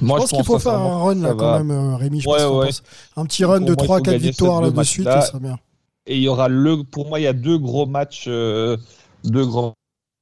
Moi, 0.00 0.18
je 0.18 0.22
pense, 0.22 0.30
qu'il 0.32 0.44
faut 0.44 0.58
faire 0.58 0.74
un 0.74 1.04
run 1.04 1.14
là 1.16 1.34
quand 1.34 1.58
même, 1.58 1.70
euh, 1.70 1.96
Rémi. 1.96 2.20
Je 2.20 2.28
ouais, 2.28 2.44
ouais. 2.44 2.70
Un 3.16 3.24
petit 3.26 3.44
run 3.44 3.60
de 3.60 3.74
3-4 3.74 4.16
victoires 4.16 4.62
là 4.62 4.70
de 4.70 4.82
suite, 4.82 5.04
ça 5.04 5.20
serait 5.22 5.40
bien. 5.40 5.58
Et 6.06 6.16
il 6.16 6.22
y 6.22 6.28
aura 6.28 6.48
le, 6.48 6.82
pour 6.82 7.08
moi, 7.08 7.18
il 7.18 7.22
y 7.22 7.26
a 7.26 7.32
deux 7.32 7.58
gros 7.58 7.86
matchs, 7.86 8.24
euh, 8.28 8.76
deux 9.24 9.46
grandes 9.46 9.72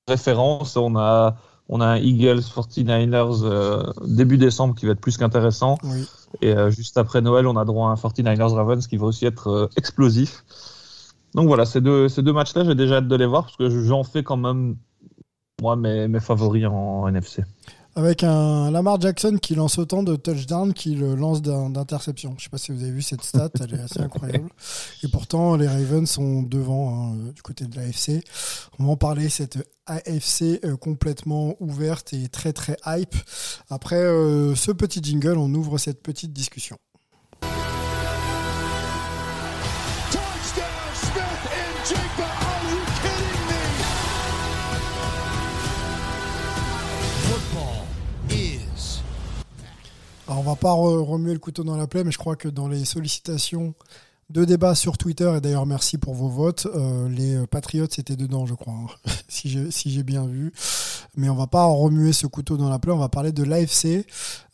références. 0.08 0.76
On 0.76 0.96
a 0.96 1.36
on 1.68 1.80
a 1.80 1.86
un 1.86 1.96
Eagles 1.96 2.40
49ers 2.40 3.42
euh, 3.44 3.82
début 4.04 4.38
décembre 4.38 4.74
qui 4.74 4.86
va 4.86 4.92
être 4.92 5.00
plus 5.00 5.16
qu'intéressant. 5.16 5.78
Oui. 5.84 6.06
Et 6.40 6.54
euh, 6.54 6.70
juste 6.70 6.98
après 6.98 7.20
Noël, 7.20 7.46
on 7.46 7.56
a 7.56 7.64
droit 7.64 7.88
à 7.88 7.92
un 7.92 7.94
49ers 7.94 8.54
Ravens 8.54 8.86
qui 8.86 8.96
va 8.96 9.06
aussi 9.06 9.26
être 9.26 9.48
euh, 9.48 9.68
explosif. 9.76 10.44
Donc 11.34 11.46
voilà, 11.46 11.64
ces 11.64 11.80
deux, 11.80 12.08
ces 12.08 12.22
deux 12.22 12.32
matchs-là, 12.32 12.64
j'ai 12.64 12.74
déjà 12.74 12.96
hâte 12.96 13.08
de 13.08 13.16
les 13.16 13.26
voir 13.26 13.44
parce 13.44 13.56
que 13.56 13.70
j'en 13.84 14.04
fais 14.04 14.22
quand 14.22 14.36
même, 14.36 14.76
moi, 15.62 15.76
mes, 15.76 16.08
mes 16.08 16.20
favoris 16.20 16.66
en, 16.66 16.72
en 16.72 17.08
NFC 17.08 17.42
avec 17.94 18.24
un 18.24 18.70
Lamar 18.70 19.00
Jackson 19.00 19.38
qui 19.40 19.54
lance 19.54 19.78
autant 19.78 20.02
de 20.02 20.16
touchdowns 20.16 20.72
qu'il 20.72 21.00
lance 21.00 21.42
d'interceptions. 21.42 22.30
Je 22.30 22.36
ne 22.36 22.40
sais 22.40 22.48
pas 22.48 22.58
si 22.58 22.72
vous 22.72 22.82
avez 22.82 22.92
vu 22.92 23.02
cette 23.02 23.22
stat, 23.22 23.50
elle 23.60 23.74
est 23.74 23.82
assez 23.82 24.00
incroyable. 24.02 24.48
Et 25.02 25.08
pourtant, 25.08 25.56
les 25.56 25.68
Ravens 25.68 26.08
sont 26.08 26.42
devant 26.42 27.12
hein, 27.12 27.16
du 27.34 27.42
côté 27.42 27.66
de 27.66 27.76
l'AFC. 27.76 28.24
On 28.78 28.84
va 28.84 28.90
en 28.92 28.96
parler, 28.96 29.28
cette 29.28 29.58
AFC 29.86 30.64
euh, 30.64 30.76
complètement 30.76 31.56
ouverte 31.60 32.12
et 32.12 32.28
très 32.28 32.52
très 32.52 32.76
hype. 32.86 33.14
Après 33.68 33.96
euh, 33.96 34.54
ce 34.54 34.72
petit 34.72 35.00
jingle, 35.02 35.36
on 35.36 35.52
ouvre 35.54 35.78
cette 35.78 36.02
petite 36.02 36.32
discussion. 36.32 36.78
Alors 50.32 50.46
on 50.46 50.50
va 50.50 50.56
pas 50.56 50.72
remuer 50.72 51.34
le 51.34 51.38
couteau 51.38 51.62
dans 51.62 51.76
la 51.76 51.86
plaie, 51.86 52.04
mais 52.04 52.10
je 52.10 52.16
crois 52.16 52.36
que 52.36 52.48
dans 52.48 52.66
les 52.66 52.86
sollicitations 52.86 53.74
de 54.32 54.44
débats 54.46 54.74
sur 54.74 54.96
Twitter, 54.96 55.30
et 55.36 55.40
d'ailleurs 55.40 55.66
merci 55.66 55.98
pour 55.98 56.14
vos 56.14 56.28
votes, 56.28 56.66
euh, 56.74 57.08
les 57.08 57.46
Patriotes 57.46 57.98
étaient 57.98 58.16
dedans, 58.16 58.46
je 58.46 58.54
crois, 58.54 58.72
hein, 58.72 59.10
si 59.28 59.90
j'ai 59.90 60.02
bien 60.02 60.26
vu. 60.26 60.52
Mais 61.14 61.28
on 61.28 61.34
va 61.34 61.46
pas 61.46 61.66
remuer 61.66 62.14
ce 62.14 62.26
couteau 62.26 62.56
dans 62.56 62.70
la 62.70 62.78
plaie, 62.78 62.92
on 62.92 62.98
va 62.98 63.10
parler 63.10 63.32
de 63.32 63.42
l'AFC. 63.42 64.06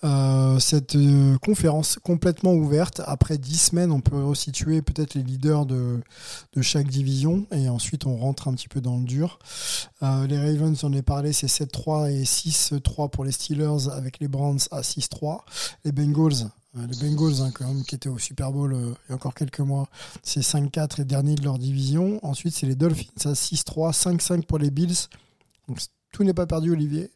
Euh, 0.03 0.59
cette 0.59 0.97
euh, 0.97 1.39
conférence 1.39 1.99
complètement 2.03 2.53
ouverte. 2.53 3.01
Après 3.07 3.39
dix 3.39 3.59
semaines, 3.59 3.93
on 3.93 4.01
peut 4.01 4.21
resituer 4.25 4.83
peut-être 4.83 5.15
les 5.15 5.23
leaders 5.23 5.67
de, 5.67 6.01
chaque 6.61 6.89
division 6.89 7.47
et 7.53 7.69
ensuite 7.69 8.05
on 8.07 8.17
rentre 8.17 8.49
un 8.49 8.55
petit 8.55 8.67
peu 8.67 8.81
dans 8.81 8.97
le 8.97 9.05
dur. 9.05 9.39
Les 10.03 10.39
Ravens, 10.39 10.83
on 10.83 10.93
est 10.93 11.03
parlé, 11.03 11.33
c'est 11.33 11.47
7-3 11.47 12.11
et 12.11 12.25
6-3 12.25 13.11
pour 13.11 13.25
les 13.25 13.31
Steelers 13.31 13.89
avec 13.93 14.19
les 14.19 14.27
Browns 14.27 14.59
à 14.73 14.81
6-3. 14.81 15.43
Les 15.85 15.93
Bengals, 15.93 16.51
les 16.87 16.97
Bengals 16.97 17.43
hein, 17.43 17.51
quand 17.53 17.67
même, 17.67 17.85
qui 17.85 17.95
étaient 17.95 18.09
au 18.09 18.19
Super 18.19 18.53
Bowl 18.53 18.73
euh, 18.73 18.95
il 19.07 19.11
y 19.11 19.13
a 19.13 19.15
encore 19.15 19.35
quelques 19.35 19.61
mois, 19.61 19.89
c'est 20.23 20.41
5-4 20.41 21.01
et 21.01 21.05
dernier 21.05 21.35
de 21.35 21.43
leur 21.43 21.59
division. 21.59 22.21
Ensuite, 22.23 22.55
c'est 22.55 22.67
les 22.67 22.75
Dolphins 22.75 23.11
à 23.25 23.33
6-3, 23.33 23.93
5-5 23.93 24.43
pour 24.45 24.59
les 24.59 24.71
Bills. 24.71 25.09
Donc, 25.67 25.79
tout 26.13 26.25
n'est 26.25 26.35
pas 26.35 26.47
perdu, 26.47 26.73
Olivier. 26.73 27.11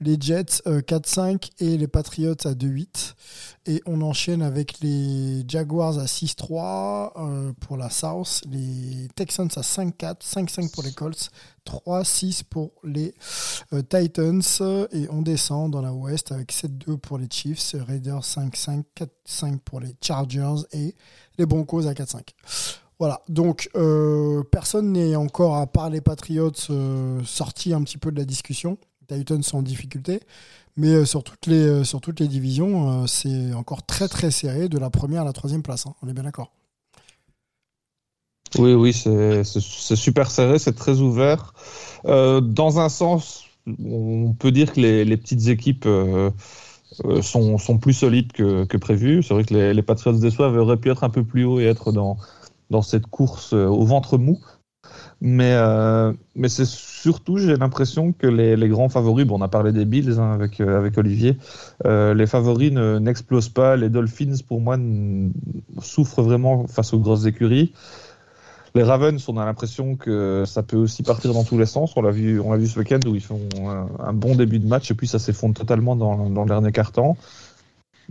Les 0.00 0.16
Jets 0.18 0.62
4-5 0.64 1.50
et 1.58 1.76
les 1.76 1.88
Patriots 1.88 2.36
à 2.44 2.54
2-8. 2.54 3.14
Et 3.66 3.82
on 3.84 4.00
enchaîne 4.00 4.42
avec 4.42 4.80
les 4.80 5.44
Jaguars 5.46 5.98
à 5.98 6.04
6-3 6.04 7.52
pour 7.60 7.76
la 7.76 7.90
South, 7.90 8.42
les 8.48 9.08
Texans 9.16 9.50
à 9.56 9.60
5-4, 9.60 10.22
5-5 10.22 10.70
pour 10.70 10.84
les 10.84 10.92
Colts, 10.92 11.30
3-6 11.66 12.44
pour 12.44 12.72
les 12.84 13.14
Titans. 13.90 14.42
Et 14.92 15.08
on 15.10 15.22
descend 15.22 15.72
dans 15.72 15.82
la 15.82 15.92
Ouest 15.92 16.32
avec 16.32 16.52
7-2 16.52 16.96
pour 16.96 17.18
les 17.18 17.28
Chiefs, 17.30 17.74
Raiders 17.74 18.22
5-5, 18.22 18.84
4-5 19.26 19.58
pour 19.58 19.80
les 19.80 19.94
Chargers 20.00 20.62
et 20.72 20.94
les 21.38 21.46
Broncos 21.46 21.86
à 21.86 21.92
4-5. 21.92 22.20
Voilà, 22.98 23.22
donc 23.28 23.70
euh, 23.76 24.42
personne 24.50 24.92
n'est 24.92 25.14
encore, 25.14 25.56
à 25.56 25.68
part 25.68 25.88
les 25.88 26.00
Patriots, 26.00 26.50
euh, 26.70 27.20
sorti 27.24 27.72
un 27.72 27.82
petit 27.82 27.98
peu 27.98 28.10
de 28.10 28.18
la 28.18 28.24
discussion. 28.24 28.76
Les 29.08 29.18
Titans 29.18 29.42
sont 29.42 29.58
en 29.58 29.62
difficulté, 29.62 30.20
mais 30.76 30.88
euh, 30.88 31.04
sur, 31.04 31.22
toutes 31.22 31.46
les, 31.46 31.82
les 32.18 32.28
divisions, 32.28 33.06
c'est 33.06 33.54
encore 33.54 33.86
très 33.86 34.08
très 34.08 34.32
serré 34.32 34.68
de 34.68 34.78
la 34.78 34.90
première 34.90 35.22
à 35.22 35.24
la 35.24 35.32
troisième 35.32 35.62
place. 35.62 35.86
Hein. 35.86 35.94
on 36.02 36.08
est 36.08 36.12
bien 36.12 36.24
d'accord. 36.24 36.50
Oui, 38.58 38.72
oui, 38.72 38.92
c'est 38.92 39.44
super 39.44 40.30
serré, 40.30 40.58
c'est 40.58 40.74
très 40.74 41.00
ouvert. 41.00 41.54
dans 42.04 42.80
un 42.80 42.88
sens, 42.88 43.44
on 43.84 44.32
peut 44.32 44.50
dire 44.50 44.72
que 44.72 44.80
les, 44.80 45.16
petites 45.16 45.46
équipes 45.48 45.86
sont, 47.22 47.58
sont, 47.58 47.78
plus 47.78 47.92
solides 47.92 48.32
que, 48.32 48.64
que 48.64 48.76
prévu. 48.78 49.22
C'est 49.22 49.34
vrai 49.34 49.44
que 49.44 49.54
les, 49.54 49.74
les 49.74 49.82
Patriots 49.82 50.18
déçoivent 50.18 50.56
auraient 50.56 50.78
pu 50.78 50.90
être 50.90 51.04
un 51.04 51.10
peu 51.10 51.22
plus 51.22 51.44
haut 51.44 51.60
et 51.60 51.64
être 51.64 51.92
dans, 51.92 52.16
dans 52.70 52.82
cette 52.82 53.06
course 53.06 53.52
euh, 53.52 53.66
au 53.66 53.84
ventre 53.84 54.18
mou. 54.18 54.38
Mais, 55.20 55.52
euh, 55.52 56.12
mais 56.36 56.48
c'est 56.48 56.64
surtout, 56.64 57.38
j'ai 57.38 57.56
l'impression 57.56 58.12
que 58.12 58.28
les, 58.28 58.56
les, 58.56 58.68
grands 58.68 58.88
favoris, 58.88 59.26
bon, 59.26 59.38
on 59.38 59.42
a 59.42 59.48
parlé 59.48 59.72
des 59.72 59.84
Bills 59.84 60.18
hein, 60.18 60.32
avec, 60.32 60.60
euh, 60.60 60.78
avec 60.78 60.96
Olivier, 60.96 61.36
les 61.84 62.26
favoris 62.26 62.72
n'explosent 62.72 63.48
pas. 63.48 63.76
Les 63.76 63.88
Dolphins, 63.88 64.36
pour 64.46 64.60
moi, 64.60 64.76
souffrent 65.80 66.22
vraiment 66.22 66.66
face 66.68 66.94
aux 66.94 67.00
grosses 67.00 67.26
écuries. 67.26 67.72
Les 68.74 68.84
Ravens, 68.84 69.28
on 69.28 69.38
a 69.38 69.44
l'impression 69.44 69.96
que 69.96 70.44
ça 70.46 70.62
peut 70.62 70.76
aussi 70.76 71.02
partir 71.02 71.32
dans 71.32 71.42
tous 71.42 71.58
les 71.58 71.66
sens. 71.66 71.96
On 71.96 72.02
l'a 72.02 72.12
vu, 72.12 72.40
vu 72.40 72.66
ce 72.66 72.78
week-end 72.78 73.00
où 73.06 73.14
ils 73.16 73.22
font 73.22 73.40
un, 73.58 73.88
un, 73.98 74.12
bon 74.12 74.36
début 74.36 74.60
de 74.60 74.68
match 74.68 74.90
et 74.90 74.94
puis 74.94 75.08
ça 75.08 75.18
s'effondre 75.18 75.54
totalement 75.54 75.96
dans, 75.96 76.30
dans 76.30 76.42
le 76.42 76.48
dernier 76.48 76.70
quart-temps. 76.70 77.16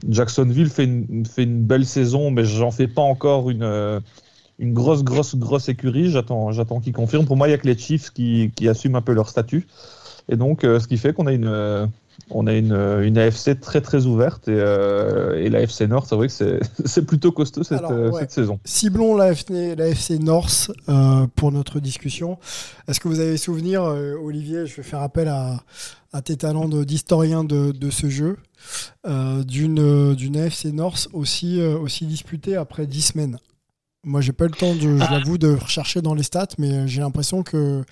Jacksonville 0.08 0.70
fait 0.70 0.84
une, 0.84 1.26
fait 1.26 1.43
une 1.43 1.63
belle 1.63 1.86
saison, 1.86 2.32
mais 2.32 2.43
j'en 2.43 2.72
fais 2.72 2.88
pas 2.88 3.02
encore 3.02 3.50
une 3.50 4.02
une 4.60 4.74
grosse, 4.74 5.04
grosse, 5.04 5.36
grosse 5.36 5.70
écurie. 5.70 6.10
J'attends, 6.10 6.52
j'attends 6.52 6.80
qu'ils 6.80 6.93
confirment. 6.93 7.26
Pour 7.26 7.38
moi, 7.38 7.48
il 7.48 7.52
y 7.52 7.54
a 7.54 7.58
que 7.58 7.67
les 7.67 7.78
Chiefs 7.78 8.12
qui, 8.12 8.52
qui 8.56 8.67
assument 8.67 8.96
un 8.96 9.02
peu 9.02 9.13
leur 9.13 9.30
statut. 9.30 9.67
Et 10.30 10.36
donc, 10.36 10.63
euh, 10.63 10.80
ce 10.80 10.88
qui 10.88 10.98
fait 10.98 11.13
qu'on 11.13 11.28
a 11.28 11.32
une, 11.32 11.48
euh, 11.48 11.86
on 12.32 12.48
a 12.48 12.54
une, 12.54 12.74
une 12.74 13.17
AFC 13.17 13.60
très, 13.60 13.82
très 13.82 14.06
ouverte. 14.06 14.48
Et, 14.48 14.56
euh, 14.58 15.41
et 15.41 15.50
l'AFC 15.50 15.82
Nord, 15.82 16.06
c'est 16.08 16.15
vrai 16.15 16.28
que 16.28 16.34
c'est, 16.34 16.60
c'est 16.86 17.06
plutôt 17.06 17.32
costaud 17.32 17.63
cette, 17.63 17.86
cette 18.20 18.32
saison. 18.32 18.60
Ciblons 18.65 19.15
l'AFC, 19.15 19.76
l'AFC 19.78 20.20
North 20.20 20.72
pour 21.36 21.52
notre 21.52 21.80
discussion. 21.80 22.39
Est-ce 22.88 23.00
que 23.00 23.08
vous 23.08 23.20
avez 23.20 23.38
souvenir, 23.38 23.84
Olivier, 23.84 24.65
je 24.65 24.76
vais 24.78 24.84
faire 24.84 25.02
appel 25.02 25.28
à, 25.28 25.62
à 26.12 26.22
tes 26.22 26.36
talents 26.36 26.67
d'historien 26.67 27.43
de, 27.43 27.72
de, 27.72 27.89
ce 27.89 28.10
jeu, 28.10 28.38
d'une, 29.06 30.15
d'une 30.15 30.38
AFC 30.38 30.65
North 30.74 31.08
aussi, 31.13 31.62
aussi 31.62 32.06
disputée 32.06 32.56
après 32.58 32.88
10 32.88 33.02
semaines? 33.02 33.38
Moi, 34.08 34.22
j'ai 34.22 34.32
pas 34.32 34.46
eu 34.46 34.48
le 34.48 34.54
temps, 34.54 34.74
de, 34.74 34.98
je 34.98 35.04
ah. 35.08 35.12
l'avoue, 35.12 35.38
de 35.38 35.54
rechercher 35.54 36.02
dans 36.02 36.13
les 36.13 36.24
stats, 36.24 36.48
mais 36.58 36.88
j'ai 36.88 37.02
l'impression 37.02 37.43
que 37.43 37.84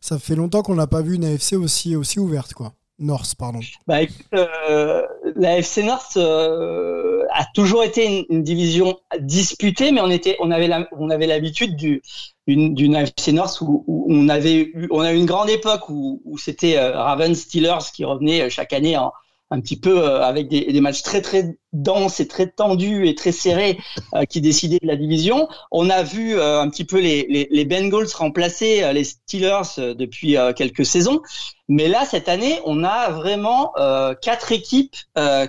ça 0.00 0.18
fait 0.18 0.36
longtemps 0.36 0.62
qu'on 0.62 0.76
n'a 0.76 0.86
pas 0.86 1.02
vu 1.02 1.16
une 1.16 1.24
AFC 1.24 1.54
aussi, 1.54 1.96
aussi 1.96 2.20
ouverte, 2.20 2.54
quoi. 2.54 2.72
North, 3.00 3.34
pardon. 3.34 3.58
Bah 3.88 3.98
euh, 4.34 5.02
la 5.34 5.58
FC 5.58 5.82
North 5.82 6.16
euh, 6.16 7.24
a 7.32 7.44
toujours 7.52 7.82
été 7.82 8.24
une, 8.30 8.44
division 8.44 9.00
disputée, 9.18 9.90
mais 9.90 10.00
on 10.00 10.10
était, 10.10 10.36
on 10.38 10.52
avait, 10.52 10.70
on 10.92 11.10
avait 11.10 11.26
l'habitude 11.26 11.74
du, 11.74 12.02
d'une 12.46 12.94
AFC 12.94 13.32
North 13.32 13.60
où, 13.60 13.84
on 14.08 14.28
avait 14.28 14.58
eu, 14.58 14.86
on 14.92 15.00
a 15.00 15.12
eu 15.12 15.16
une 15.16 15.26
grande 15.26 15.50
époque 15.50 15.88
où, 15.88 16.22
où 16.24 16.38
c'était 16.38 16.76
euh, 16.76 16.92
Ravens 16.92 17.36
Steelers 17.36 17.90
qui 17.92 18.04
revenait 18.04 18.48
chaque 18.48 18.72
année 18.72 18.96
en, 18.96 19.12
un 19.50 19.60
petit 19.60 19.78
peu 19.78 20.04
euh, 20.04 20.22
avec 20.22 20.48
des, 20.48 20.72
des, 20.72 20.80
matchs 20.80 21.02
très 21.02 21.20
très 21.20 21.56
denses 21.72 22.20
et 22.20 22.28
très 22.28 22.48
tendus 22.48 23.08
et 23.08 23.14
très 23.14 23.32
serrés 23.32 23.78
euh, 24.14 24.24
qui 24.24 24.40
décidaient 24.40 24.78
de 24.80 24.86
la 24.86 24.96
division. 24.96 25.48
On 25.70 25.90
a 25.90 26.02
vu 26.02 26.36
euh, 26.36 26.60
un 26.60 26.68
petit 26.68 26.84
peu 26.84 26.98
les, 26.98 27.26
les, 27.28 27.48
les 27.50 27.64
Bengals 27.64 28.08
remplacer 28.14 28.92
les 28.92 29.04
Steelers 29.04 29.94
depuis 29.96 30.36
quelques 30.56 30.86
saisons. 30.86 31.20
Mais 31.68 31.88
là, 31.88 32.04
cette 32.04 32.28
année, 32.28 32.60
on 32.64 32.84
a 32.84 33.10
vraiment 33.10 33.72
quatre 34.20 34.52
équipes 34.52 34.96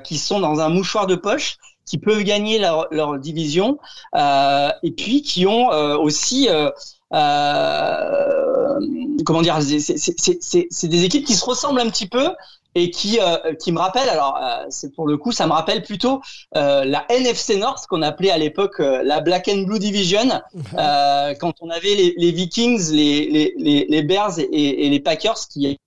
qui 0.03 0.17
sont 0.17 0.39
dans 0.39 0.60
un 0.60 0.69
mouchoir 0.69 1.08
de 1.08 1.15
poche 1.15 1.58
qui 1.86 1.97
peuvent 1.97 2.23
gagner 2.23 2.58
leur, 2.58 2.88
leur 2.91 3.19
division 3.19 3.77
et 4.15 4.91
puis 4.91 5.21
qui 5.21 5.45
ont 5.45 5.67
aussi 5.99 6.47
comment 9.25 9.41
dire, 9.41 9.60
c'est 9.62 10.88
des 10.88 11.03
équipes 11.03 11.25
qui 11.25 11.36
se 11.36 11.45
ressemblent 11.45 11.79
un 11.79 11.89
petit 11.89 12.08
peu 12.08 12.29
et 12.75 12.91
qui 12.91 13.19
euh, 13.19 13.53
qui 13.55 13.71
me 13.71 13.79
rappelle 13.79 14.09
alors 14.09 14.38
euh, 14.38 14.65
c'est 14.69 14.93
pour 14.93 15.07
le 15.07 15.17
coup 15.17 15.31
ça 15.31 15.47
me 15.47 15.53
rappelle 15.53 15.81
plutôt 15.81 16.21
euh, 16.55 16.83
la 16.83 17.05
NFC 17.09 17.57
North 17.57 17.88
qu'on 17.88 18.01
appelait 18.01 18.31
à 18.31 18.38
l'époque 18.38 18.79
la 18.79 19.21
Black 19.21 19.47
and 19.47 19.63
Blue 19.63 19.79
Division 19.79 20.41
quand 20.73 21.53
on 21.61 21.69
avait 21.69 21.95
les, 21.95 22.13
les 22.17 22.31
Vikings 22.31 22.91
les, 22.91 23.53
les, 23.57 23.85
les 23.89 24.03
Bears 24.03 24.39
et, 24.39 24.85
et, 24.85 24.89
les 24.89 24.99
Packers 24.99 25.47
qui 25.49 25.77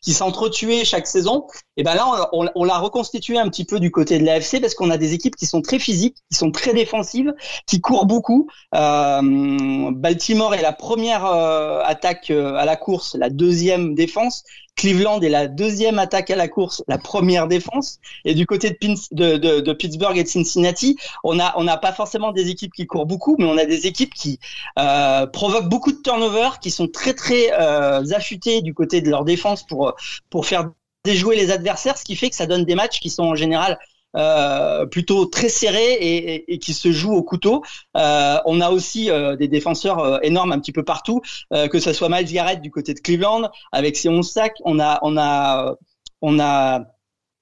qui 0.00 0.12
s'entretuaient 0.12 0.84
chaque 0.84 1.08
saison, 1.08 1.48
et 1.76 1.82
ben 1.82 1.96
là 1.96 2.28
on, 2.32 2.48
on, 2.54 2.62
l'a 2.62 2.78
reconstitué 2.78 3.38
un 3.38 3.48
petit 3.48 3.64
peu 3.64 3.80
du 3.80 3.90
côté 3.90 4.20
de 4.20 4.24
l'AFC 4.24 4.60
parce 4.60 4.74
qu'on 4.74 4.88
a 4.88 4.96
des 4.96 5.14
équipes 5.14 5.34
qui 5.34 5.46
sont 5.46 5.62
très 5.62 5.80
physiques, 5.80 6.14
qui 6.30 6.38
sont 6.38 6.52
très 6.52 6.72
défensives, 6.74 7.34
qui 7.66 7.80
courent 7.80 8.06
beaucoup. 8.06 8.48
Euh, 8.76 9.90
Baltimore 9.90 10.54
est 10.54 10.62
la 10.62 10.72
première 10.72 11.24
attaque 11.24 12.30
à 12.30 12.64
la 12.64 12.76
course, 12.76 13.16
la 13.16 13.30
deuxième 13.30 13.96
défense. 13.96 14.44
Cleveland 14.78 15.20
est 15.20 15.28
la 15.28 15.48
deuxième 15.48 15.98
attaque 15.98 16.30
à 16.30 16.36
la 16.36 16.48
course, 16.48 16.82
la 16.88 16.98
première 16.98 17.48
défense. 17.48 17.98
Et 18.24 18.34
du 18.34 18.46
côté 18.46 18.70
de, 18.70 19.72
Pittsburgh 19.72 20.16
et 20.16 20.22
de 20.22 20.28
Cincinnati, 20.28 20.96
on 21.24 21.34
n'a 21.34 21.76
pas 21.76 21.92
forcément 21.92 22.32
des 22.32 22.48
équipes 22.48 22.72
qui 22.72 22.86
courent 22.86 23.06
beaucoup, 23.06 23.36
mais 23.38 23.44
on 23.44 23.58
a 23.58 23.66
des 23.66 23.86
équipes 23.86 24.14
qui 24.14 24.38
euh, 24.78 25.26
provoquent 25.26 25.68
beaucoup 25.68 25.92
de 25.92 26.00
turnovers, 26.00 26.60
qui 26.60 26.70
sont 26.70 26.86
très 26.86 27.12
très 27.12 27.52
euh, 27.52 28.02
affûtées 28.12 28.62
du 28.62 28.72
côté 28.72 29.00
de 29.00 29.10
leur 29.10 29.24
défense 29.24 29.66
pour 29.66 29.94
pour 30.30 30.46
faire 30.46 30.70
déjouer 31.04 31.36
les 31.36 31.50
adversaires, 31.50 31.98
ce 31.98 32.04
qui 32.04 32.16
fait 32.16 32.30
que 32.30 32.36
ça 32.36 32.46
donne 32.46 32.64
des 32.64 32.74
matchs 32.74 33.00
qui 33.00 33.10
sont 33.10 33.24
en 33.24 33.34
général 33.34 33.78
euh, 34.16 34.86
plutôt 34.86 35.26
très 35.26 35.50
serré 35.50 36.44
et, 36.48 36.58
qui 36.58 36.72
se 36.72 36.90
joue 36.92 37.12
au 37.12 37.22
couteau. 37.22 37.62
Euh, 37.96 38.38
on 38.46 38.60
a 38.60 38.70
aussi 38.70 39.10
euh, 39.10 39.36
des 39.36 39.48
défenseurs 39.48 40.24
énormes 40.24 40.52
un 40.52 40.58
petit 40.58 40.72
peu 40.72 40.82
partout, 40.82 41.20
que 41.50 41.78
ce 41.78 41.92
soit 41.92 42.08
Miles 42.08 42.32
Garrett 42.32 42.60
du 42.60 42.70
côté 42.70 42.94
de 42.94 43.00
Cleveland 43.00 43.50
avec 43.72 43.96
ses 43.96 44.08
11 44.08 44.28
sacs. 44.28 44.56
On 44.64 44.80
a, 44.80 44.98
on 45.02 45.16
a, 45.18 45.76
on 46.22 46.40
a 46.40 46.86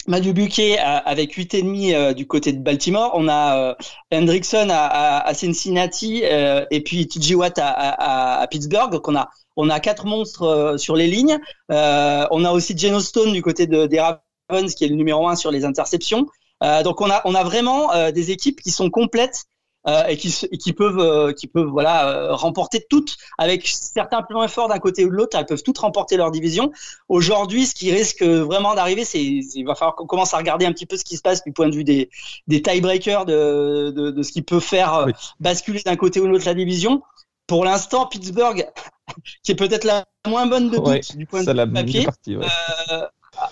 Madu 0.09 0.33
Buquet 0.33 0.79
avec 0.79 1.33
8 1.33 1.55
et 1.55 1.63
demi 1.63 1.93
du 2.15 2.27
côté 2.27 2.53
de 2.53 2.59
Baltimore. 2.59 3.13
On 3.15 3.29
a 3.29 3.77
Hendrickson 4.13 4.69
à, 4.71 5.33
Cincinnati 5.35 6.23
et 6.25 6.81
puis 6.85 7.07
TJ 7.07 7.35
Watt 7.35 7.59
à, 7.59 8.41
à, 8.41 8.47
Pittsburgh. 8.49 8.91
Donc 8.91 9.09
on 9.09 9.17
a 9.17 9.29
on 9.57 9.71
a 9.71 9.81
quatre 9.81 10.05
monstres 10.05 10.75
sur 10.79 10.97
les 10.97 11.07
lignes. 11.07 11.39
on 11.69 12.45
a 12.45 12.51
aussi 12.51 12.77
Geno 12.77 13.01
Stone 13.01 13.33
du 13.33 13.43
côté 13.43 13.67
de, 13.67 13.87
des 13.87 14.01
Ravens 14.01 14.75
qui 14.75 14.85
est 14.85 14.89
le 14.89 14.97
numéro 14.97 15.29
un 15.29 15.37
sur 15.37 15.51
les 15.51 15.65
interceptions. 15.65 16.27
Euh, 16.63 16.83
donc 16.83 17.01
on 17.01 17.11
a 17.11 17.21
on 17.25 17.35
a 17.35 17.45
vraiment 17.45 17.93
euh, 17.93 18.11
des 18.11 18.31
équipes 18.31 18.61
qui 18.61 18.71
sont 18.71 18.91
complètes 18.91 19.45
euh, 19.87 20.05
et 20.07 20.17
qui, 20.17 20.33
qui 20.59 20.73
peuvent 20.73 21.35
qui 21.35 21.47
peuvent 21.47 21.69
voilà 21.69 22.35
remporter 22.35 22.85
toutes. 22.89 23.17
Avec 23.39 23.67
certains 23.67 24.23
points 24.23 24.49
forts 24.49 24.69
d'un 24.69 24.79
côté 24.79 25.05
ou 25.05 25.11
de 25.11 25.15
l'autre 25.15 25.37
elles 25.39 25.47
peuvent 25.47 25.63
toutes 25.63 25.79
remporter 25.79 26.17
leur 26.17 26.31
division. 26.31 26.73
Aujourd'hui 27.09 27.67
ce 27.67 27.75
qui 27.75 27.93
risque 27.93 28.23
vraiment 28.23 28.75
d'arriver 28.75 29.05
c'est 29.05 29.23
il 29.23 29.65
va 29.65 29.75
falloir 29.75 29.95
qu'on 29.95 30.07
commence 30.07 30.35
à 30.35 30.39
regarder 30.39 30.67
un 30.67 30.73
petit 30.73 30.87
peu 30.87 30.97
ce 30.97 31.05
qui 31.05 31.17
se 31.17 31.23
passe 31.23 31.45
du 31.45 31.53
point 31.53 31.69
de 31.69 31.75
vue 31.75 31.85
des 31.85 32.11
des 32.47 32.63
tiebreakers 32.63 33.27
de, 33.27 33.93
de, 33.95 34.11
de 34.11 34.23
ce 34.23 34.33
qui 34.33 34.43
peut 34.43 34.61
faire 34.61 35.07
basculer 35.41 35.83
d'un 35.85 35.97
côté 35.97 36.21
ou 36.21 36.25
de 36.25 36.31
l'autre 36.31 36.47
la 36.47 36.55
division. 36.55 37.03
Pour 37.47 37.65
l'instant 37.65 38.07
Pittsburgh 38.07 38.67
qui 39.45 39.53
est 39.53 39.57
peut-être 39.57 39.85
la 39.85 40.05
moins 40.27 40.47
bonne 40.47 40.71
de 40.71 40.79
toutes 40.79 41.17
du 41.17 41.27
point 41.27 41.45
de 41.45 41.53
vue 41.53 41.73
papier 41.73 42.05
partie, 42.05 42.37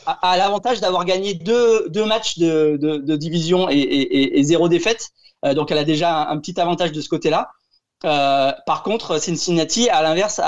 a, 0.06 0.36
l'avantage 0.36 0.80
d'avoir 0.80 1.04
gagné 1.04 1.34
deux, 1.34 1.88
deux 1.88 2.04
matchs 2.04 2.38
de, 2.38 2.76
de, 2.80 3.16
division 3.16 3.68
et, 3.68 3.74
et, 3.74 4.38
et, 4.38 4.42
zéro 4.42 4.68
défaite. 4.68 5.10
Euh, 5.44 5.54
donc 5.54 5.70
elle 5.70 5.78
a 5.78 5.84
déjà 5.84 6.28
un, 6.28 6.38
petit 6.38 6.60
avantage 6.60 6.92
de 6.92 7.00
ce 7.00 7.08
côté-là. 7.08 7.50
Euh, 8.04 8.52
par 8.66 8.82
contre, 8.82 9.18
Cincinnati, 9.18 9.88
à 9.88 10.02
l'inverse, 10.02 10.40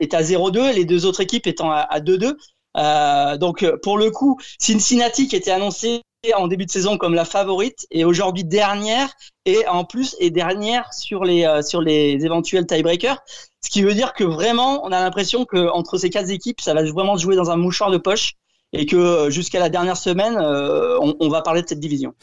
est 0.00 0.14
à 0.14 0.22
0-2, 0.22 0.72
les 0.74 0.84
deux 0.84 1.04
autres 1.06 1.20
équipes 1.20 1.46
étant 1.46 1.70
à 1.70 2.00
2-2. 2.00 2.36
Euh, 2.76 3.36
donc 3.36 3.66
pour 3.82 3.98
le 3.98 4.10
coup, 4.10 4.38
Cincinnati 4.58 5.28
qui 5.28 5.36
était 5.36 5.50
annoncé 5.50 6.02
en 6.34 6.46
début 6.46 6.66
de 6.66 6.70
saison 6.70 6.98
comme 6.98 7.14
la 7.14 7.24
favorite 7.24 7.84
et 7.90 8.04
aujourd'hui 8.04 8.44
dernière 8.44 9.12
et 9.44 9.66
en 9.66 9.84
plus 9.84 10.14
est 10.20 10.30
dernière 10.30 10.92
sur 10.94 11.24
les 11.24 11.62
sur 11.62 11.82
les 11.82 12.24
éventuels 12.24 12.64
tiebreakers. 12.64 13.18
Ce 13.64 13.70
qui 13.70 13.82
veut 13.82 13.94
dire 13.94 14.12
que 14.12 14.24
vraiment, 14.24 14.84
on 14.84 14.92
a 14.92 15.00
l'impression 15.00 15.44
que 15.44 15.68
entre 15.70 15.98
ces 15.98 16.10
quatre 16.10 16.30
équipes, 16.30 16.60
ça 16.60 16.74
va 16.74 16.82
vraiment 16.84 17.16
jouer 17.16 17.36
dans 17.36 17.50
un 17.50 17.56
mouchoir 17.56 17.90
de 17.90 17.98
poche 17.98 18.34
et 18.72 18.86
que 18.86 18.96
euh, 18.96 19.30
jusqu'à 19.30 19.60
la 19.60 19.68
dernière 19.68 19.96
semaine, 19.96 20.36
euh, 20.36 20.98
on, 21.00 21.14
on, 21.20 21.28
va 21.28 21.42
parler 21.42 21.62
de 21.62 21.68
cette 21.68 21.80
division. 21.80 22.14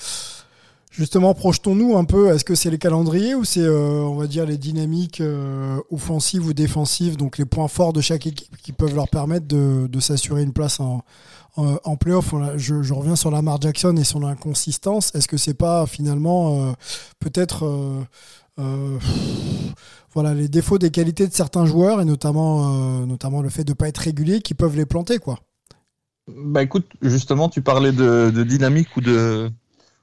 Justement, 0.91 1.33
projetons-nous 1.33 1.95
un 1.97 2.03
peu. 2.03 2.33
Est-ce 2.33 2.43
que 2.43 2.55
c'est 2.55 2.71
les 2.71 2.77
calendriers 2.77 3.35
ou 3.35 3.45
c'est, 3.45 3.61
euh, 3.61 4.01
on 4.01 4.15
va 4.15 4.27
dire, 4.27 4.45
les 4.45 4.57
dynamiques 4.57 5.21
euh, 5.21 5.79
offensives 5.91 6.45
ou 6.45 6.53
défensives, 6.53 7.15
donc 7.15 7.37
les 7.37 7.45
points 7.45 7.67
forts 7.67 7.93
de 7.93 8.01
chaque 8.01 8.25
équipe 8.25 8.57
qui 8.57 8.71
peuvent 8.73 8.95
leur 8.95 9.07
permettre 9.07 9.47
de, 9.47 9.87
de 9.87 9.99
s'assurer 9.99 10.41
une 10.41 10.51
place 10.51 10.79
en, 10.79 11.03
en, 11.55 11.77
en 11.83 11.95
playoff? 11.95 12.33
Je, 12.57 12.81
je, 12.81 12.93
reviens 12.93 13.15
sur 13.15 13.29
Lamar 13.29 13.61
Jackson 13.61 13.95
et 13.97 14.03
son 14.03 14.23
inconsistance. 14.23 15.13
Est-ce 15.13 15.27
que 15.27 15.37
c'est 15.37 15.53
pas 15.53 15.85
finalement 15.85 16.69
euh, 16.69 16.71
peut-être 17.19 17.65
voilà 20.13 20.33
les 20.33 20.49
défauts 20.49 20.79
des 20.79 20.91
qualités 20.91 21.25
de 21.25 21.33
certains 21.33 21.65
joueurs 21.65 22.01
et 22.01 22.05
notamment 22.05 23.05
notamment 23.05 23.41
le 23.41 23.47
fait 23.47 23.63
de 23.63 23.71
pas 23.71 23.87
être 23.87 23.99
régulier 23.99 24.41
qui 24.41 24.53
peuvent 24.53 24.75
les 24.75 24.85
planter 24.85 25.17
quoi? 25.17 25.39
Bah 26.37 26.63
écoute, 26.63 26.87
justement, 27.01 27.49
tu 27.49 27.61
parlais 27.61 27.91
de, 27.91 28.43
dynamique 28.43 28.95
ou 28.97 29.01
de 29.01 29.49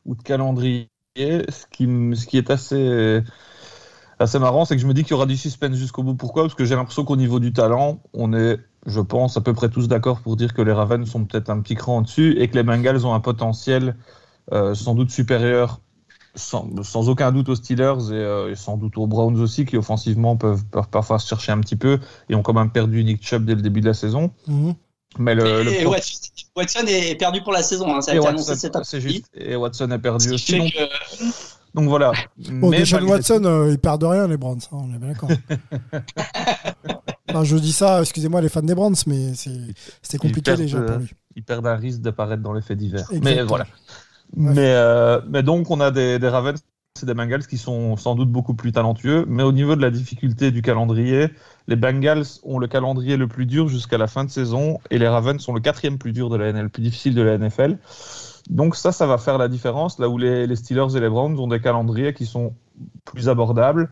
ou 0.04 0.14
de 0.14 0.22
calendrier. 0.22 0.88
Ce 1.16 1.64
qui, 1.70 1.86
ce 2.14 2.26
qui 2.26 2.36
est 2.36 2.50
assez, 2.50 3.22
assez 4.18 4.38
marrant, 4.38 4.64
c'est 4.64 4.76
que 4.76 4.82
je 4.82 4.86
me 4.86 4.94
dis 4.94 5.02
qu'il 5.02 5.12
y 5.12 5.14
aura 5.14 5.26
du 5.26 5.36
suspense 5.36 5.76
jusqu'au 5.76 6.02
bout. 6.02 6.14
Pourquoi? 6.14 6.42
Parce 6.42 6.54
que 6.54 6.64
j'ai 6.64 6.74
l'impression 6.74 7.04
qu'au 7.04 7.16
niveau 7.16 7.40
du 7.40 7.52
talent, 7.52 8.00
on 8.12 8.32
est, 8.32 8.58
je 8.86 9.00
pense, 9.00 9.36
à 9.36 9.40
peu 9.40 9.54
près 9.54 9.68
tous 9.68 9.88
d'accord 9.88 10.20
pour 10.20 10.36
dire 10.36 10.54
que 10.54 10.62
les 10.62 10.72
Ravens 10.72 11.08
sont 11.08 11.24
peut-être 11.24 11.50
un 11.50 11.60
petit 11.60 11.74
cran 11.74 11.98
au-dessus 11.98 12.38
et 12.38 12.48
que 12.48 12.54
les 12.54 12.62
Bengals 12.62 13.06
ont 13.06 13.14
un 13.14 13.20
potentiel 13.20 13.96
euh, 14.52 14.74
sans 14.74 14.94
doute 14.94 15.10
supérieur, 15.10 15.80
sans, 16.34 16.68
sans, 16.82 17.08
aucun 17.08 17.32
doute 17.32 17.48
aux 17.48 17.56
Steelers 17.56 18.10
et, 18.10 18.14
euh, 18.14 18.54
sans 18.54 18.76
doute 18.76 18.96
aux 18.98 19.06
Browns 19.06 19.40
aussi, 19.40 19.64
qui 19.64 19.76
offensivement 19.76 20.36
peuvent, 20.36 20.64
parfois 20.90 21.18
se 21.18 21.28
chercher 21.28 21.52
un 21.52 21.60
petit 21.60 21.76
peu 21.76 21.98
et 22.28 22.34
ont 22.34 22.42
quand 22.42 22.52
même 22.52 22.70
perdu 22.70 23.02
Nick 23.04 23.26
Chubb 23.26 23.44
dès 23.44 23.54
le 23.54 23.62
début 23.62 23.80
de 23.80 23.86
la 23.86 23.94
saison. 23.94 24.30
-hmm. 24.48 24.74
Mais 25.18 25.34
le, 25.34 25.46
et, 25.68 25.82
le... 25.82 25.88
Watson, 25.88 26.14
Watson, 26.56 26.86
est 26.86 27.14
perdu 27.16 27.42
pour 27.42 27.52
la 27.52 27.62
saison. 27.62 27.94
Hein. 27.94 28.00
Ça 28.00 28.12
a 28.12 28.14
et 28.14 28.18
été 28.18 28.26
Watson, 28.26 28.36
annoncé 28.36 28.56
cet 28.56 28.76
après-midi. 28.76 29.24
Et 29.34 29.56
Watson 29.56 29.90
est 29.90 29.98
perdu 29.98 30.32
aussi. 30.32 30.58
Donc, 30.58 30.72
que... 30.72 31.24
donc, 31.74 31.88
voilà. 31.88 32.12
Bon, 32.36 32.70
Mais 32.70 32.84
malgré 32.90 33.10
Watson, 33.10 33.42
euh, 33.44 33.70
ils 33.70 33.78
perdent 33.78 34.04
rien, 34.04 34.26
les 34.26 34.36
Browns. 34.36 34.60
hein, 34.72 34.78
on 34.80 34.94
est 34.94 34.98
bien 34.98 35.08
d'accord. 35.08 35.30
enfin, 37.28 37.44
je 37.44 37.56
dis 37.56 37.72
ça, 37.72 38.00
excusez-moi 38.00 38.40
les 38.40 38.48
fans 38.48 38.62
des 38.62 38.74
Browns, 38.74 38.96
mais 39.06 39.32
c'était 39.34 40.18
compliqué 40.18 40.42
perdent, 40.42 40.60
déjà 40.60 40.80
pour 40.80 40.90
euh, 40.90 40.98
lui. 40.98 41.10
Ils 41.36 41.42
perdent 41.44 41.66
un 41.66 41.76
risque 41.76 42.00
d'apparaître 42.00 42.42
dans 42.42 42.52
les 42.52 42.62
faits 42.62 42.78
divers. 42.78 43.08
Mais 43.22 43.42
voilà. 43.42 43.64
Ouais. 44.36 44.52
Mais, 44.54 44.74
euh, 44.74 45.20
mais 45.28 45.42
donc, 45.42 45.70
on 45.70 45.80
a 45.80 45.90
des, 45.90 46.18
des 46.18 46.28
Ravens 46.28 46.60
c'est 46.96 47.06
des 47.06 47.14
Bengals 47.14 47.46
qui 47.46 47.58
sont 47.58 47.96
sans 47.96 48.14
doute 48.14 48.30
beaucoup 48.30 48.54
plus 48.54 48.72
talentueux, 48.72 49.24
mais 49.28 49.42
au 49.42 49.52
niveau 49.52 49.76
de 49.76 49.82
la 49.82 49.90
difficulté 49.90 50.50
du 50.50 50.62
calendrier, 50.62 51.28
les 51.68 51.76
Bengals 51.76 52.24
ont 52.42 52.58
le 52.58 52.66
calendrier 52.66 53.16
le 53.16 53.28
plus 53.28 53.46
dur 53.46 53.68
jusqu'à 53.68 53.98
la 53.98 54.06
fin 54.06 54.24
de 54.24 54.30
saison 54.30 54.78
et 54.90 54.98
les 54.98 55.08
Ravens 55.08 55.40
sont 55.40 55.52
le 55.52 55.60
quatrième 55.60 55.98
plus 55.98 56.12
dur 56.12 56.30
de 56.30 56.36
la 56.36 56.52
NL, 56.52 56.70
plus 56.70 56.82
difficile 56.82 57.14
de 57.14 57.22
la 57.22 57.38
NFL. 57.38 57.78
Donc 58.50 58.76
ça, 58.76 58.92
ça 58.92 59.06
va 59.06 59.18
faire 59.18 59.38
la 59.38 59.48
différence 59.48 59.98
là 59.98 60.08
où 60.08 60.18
les, 60.18 60.46
les, 60.46 60.56
Steelers 60.56 60.96
et 60.96 61.00
les 61.00 61.08
Browns 61.08 61.38
ont 61.38 61.48
des 61.48 61.60
calendriers 61.60 62.14
qui 62.14 62.26
sont 62.26 62.54
plus 63.04 63.28
abordables. 63.28 63.90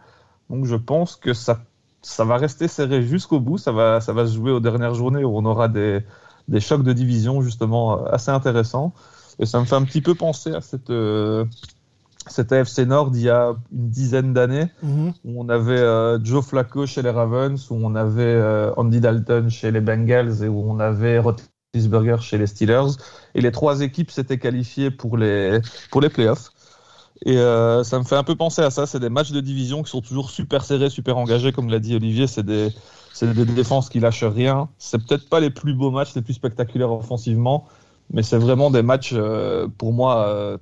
Donc 0.50 0.64
je 0.64 0.76
pense 0.76 1.16
que 1.16 1.32
ça, 1.32 1.64
ça 2.02 2.24
va 2.24 2.36
rester 2.36 2.68
serré 2.68 3.02
jusqu'au 3.02 3.40
bout. 3.40 3.58
Ça 3.58 3.72
va, 3.72 4.00
ça 4.00 4.12
va 4.12 4.26
se 4.26 4.34
jouer 4.34 4.52
aux 4.52 4.60
dernières 4.60 4.94
journées 4.94 5.24
où 5.24 5.36
on 5.36 5.44
aura 5.44 5.68
des, 5.68 6.00
des 6.48 6.60
chocs 6.60 6.82
de 6.82 6.92
division 6.92 7.42
justement 7.42 8.04
assez 8.04 8.30
intéressants. 8.30 8.92
Et 9.38 9.46
ça 9.46 9.58
me 9.60 9.64
fait 9.64 9.74
un 9.74 9.84
petit 9.84 10.00
peu 10.00 10.14
penser 10.14 10.54
à 10.54 10.60
cette 10.60 10.90
euh, 10.90 11.44
cet 12.26 12.52
AFC 12.52 12.80
Nord 12.86 13.10
il 13.14 13.20
y 13.22 13.30
a 13.30 13.54
une 13.72 13.88
dizaine 13.90 14.32
d'années, 14.32 14.66
Mhm. 14.82 15.12
où 15.24 15.42
on 15.44 15.48
avait 15.48 15.78
euh, 15.78 16.18
Joe 16.24 16.44
Flacco 16.44 16.86
chez 16.86 17.02
les 17.02 17.10
Ravens, 17.10 17.70
où 17.70 17.74
on 17.82 17.94
avait 17.94 18.22
euh, 18.22 18.72
Andy 18.76 19.00
Dalton 19.00 19.48
chez 19.50 19.70
les 19.70 19.80
Bengals 19.80 20.42
et 20.42 20.48
où 20.48 20.64
on 20.70 20.80
avait 20.80 21.18
Roethlisberger 21.18 22.16
chez 22.20 22.38
les 22.38 22.46
Steelers. 22.46 22.92
Et 23.34 23.40
les 23.40 23.52
trois 23.52 23.80
équipes 23.80 24.10
s'étaient 24.10 24.38
qualifiées 24.38 24.90
pour 24.90 25.16
les, 25.18 25.60
pour 25.90 26.00
les 26.00 26.08
playoffs. 26.08 26.50
Et 27.26 27.38
euh, 27.38 27.84
ça 27.84 27.98
me 27.98 28.04
fait 28.04 28.16
un 28.16 28.24
peu 28.24 28.34
penser 28.36 28.62
à 28.62 28.70
ça. 28.70 28.86
C'est 28.86 29.00
des 29.00 29.08
matchs 29.08 29.30
de 29.32 29.40
division 29.40 29.82
qui 29.82 29.90
sont 29.90 30.00
toujours 30.02 30.30
super 30.30 30.64
serrés, 30.64 30.90
super 30.90 31.16
engagés, 31.16 31.52
comme 31.52 31.68
l'a 31.70 31.78
dit 31.78 31.94
Olivier. 31.94 32.26
C'est 32.26 32.42
des, 32.42 32.70
des 33.22 33.44
défenses 33.44 33.88
qui 33.88 34.00
lâchent 34.00 34.24
rien. 34.24 34.68
C'est 34.78 34.98
peut-être 34.98 35.28
pas 35.28 35.40
les 35.40 35.50
plus 35.50 35.74
beaux 35.74 35.90
matchs, 35.90 36.14
les 36.14 36.22
plus 36.22 36.34
spectaculaires 36.34 36.92
offensivement, 36.92 37.66
mais 38.12 38.22
c'est 38.22 38.36
vraiment 38.38 38.70
des 38.70 38.82
matchs, 38.82 39.14
pour 39.78 39.92
moi, 39.92 40.58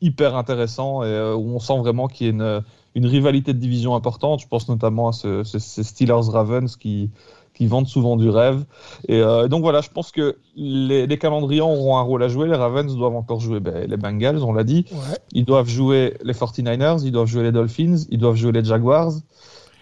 hyper 0.00 0.36
intéressant 0.36 1.02
et 1.02 1.06
euh, 1.06 1.34
où 1.34 1.54
on 1.54 1.58
sent 1.58 1.78
vraiment 1.78 2.08
qu'il 2.08 2.26
y 2.26 2.30
a 2.30 2.32
une, 2.32 2.62
une, 2.94 3.06
rivalité 3.06 3.52
de 3.54 3.58
division 3.58 3.94
importante. 3.94 4.40
Je 4.40 4.48
pense 4.48 4.68
notamment 4.68 5.08
à 5.08 5.12
ce, 5.12 5.42
ce, 5.44 5.58
ces 5.58 5.82
Steelers-Ravens 5.82 6.76
qui, 6.76 7.10
qui 7.54 7.66
vendent 7.66 7.88
souvent 7.88 8.16
du 8.16 8.28
rêve. 8.28 8.64
Et 9.08 9.20
euh, 9.20 9.48
donc 9.48 9.62
voilà, 9.62 9.80
je 9.80 9.88
pense 9.88 10.12
que 10.12 10.36
les, 10.54 11.06
les, 11.06 11.18
calendriers 11.18 11.62
auront 11.62 11.96
un 11.96 12.02
rôle 12.02 12.22
à 12.22 12.28
jouer. 12.28 12.46
Les 12.46 12.54
Ravens 12.54 12.94
doivent 12.94 13.16
encore 13.16 13.40
jouer 13.40 13.60
ben, 13.60 13.88
les 13.88 13.96
Bengals, 13.96 14.44
on 14.44 14.52
l'a 14.52 14.64
dit. 14.64 14.84
Ouais. 14.92 15.18
Ils 15.32 15.44
doivent 15.46 15.68
jouer 15.68 16.14
les 16.22 16.34
49ers, 16.34 17.02
ils 17.04 17.12
doivent 17.12 17.26
jouer 17.26 17.44
les 17.44 17.52
Dolphins, 17.52 17.96
ils 18.10 18.18
doivent 18.18 18.36
jouer 18.36 18.52
les 18.52 18.64
Jaguars, 18.64 19.12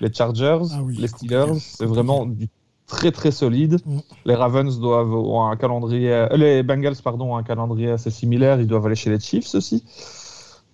les 0.00 0.12
Chargers, 0.12 0.62
ah 0.72 0.82
oui, 0.84 0.96
les 0.96 1.08
Steelers. 1.08 1.58
C'est 1.58 1.86
vraiment 1.86 2.26
du 2.26 2.48
très 2.86 3.12
très 3.12 3.30
solide. 3.30 3.78
Mm. 3.84 3.98
Les 4.26 4.34
Ravens 4.34 4.78
doivent 4.78 5.14
ont 5.14 5.46
un 5.46 5.56
calendrier, 5.56 6.12
euh, 6.12 6.28
les 6.36 6.62
Bengals 6.62 6.96
pardon 7.02 7.34
ont 7.34 7.36
un 7.36 7.42
calendrier 7.42 7.90
assez 7.90 8.10
similaire. 8.10 8.60
Ils 8.60 8.66
doivent 8.66 8.86
aller 8.86 8.96
chez 8.96 9.10
les 9.10 9.20
Chiefs 9.20 9.54
aussi. 9.54 9.84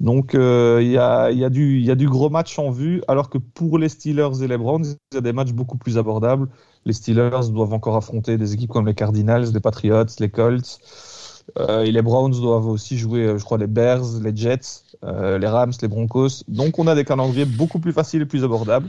Donc 0.01 0.31
il 0.33 0.41
euh, 0.41 0.83
y, 0.83 0.97
a, 0.97 1.31
y, 1.31 1.45
a 1.45 1.51
du, 1.51 1.81
y 1.81 1.91
a 1.91 1.95
du 1.95 2.09
gros 2.09 2.31
match 2.31 2.59
en 2.59 2.71
vue, 2.71 3.03
alors 3.07 3.29
que 3.29 3.37
pour 3.37 3.77
les 3.79 3.91
Steelers 3.91 4.43
et 4.43 4.49
les 4.49 4.57
Browns, 4.57 4.97
il 5.13 5.15
y 5.15 5.19
a 5.19 5.21
des 5.21 5.35
matchs 5.35 5.53
beaucoup 5.53 5.77
plus 5.77 5.99
abordables. 5.99 6.49
Les 6.87 6.95
Steelers 6.95 7.51
doivent 7.53 7.75
encore 7.75 7.97
affronter 7.97 8.39
des 8.39 8.55
équipes 8.55 8.71
comme 8.71 8.87
les 8.87 8.95
Cardinals, 8.95 9.53
les 9.53 9.61
Patriots, 9.61 10.07
les 10.19 10.31
Colts. 10.31 10.81
Euh, 11.59 11.83
et 11.83 11.91
les 11.91 12.01
Browns 12.01 12.31
doivent 12.31 12.69
aussi 12.69 12.97
jouer, 12.97 13.35
je 13.37 13.45
crois, 13.45 13.59
les 13.59 13.67
Bears, 13.67 14.21
les 14.23 14.35
Jets, 14.35 14.85
euh, 15.05 15.39
les 15.39 15.47
Rams, 15.47 15.73
les 15.83 15.89
Broncos. 15.89 16.45
Donc 16.49 16.79
on 16.79 16.87
a 16.87 16.95
des 16.95 17.05
calendriers 17.05 17.45
beaucoup 17.45 17.79
plus 17.79 17.93
faciles 17.93 18.23
et 18.23 18.27
plus 18.27 18.45
abordables 18.45 18.89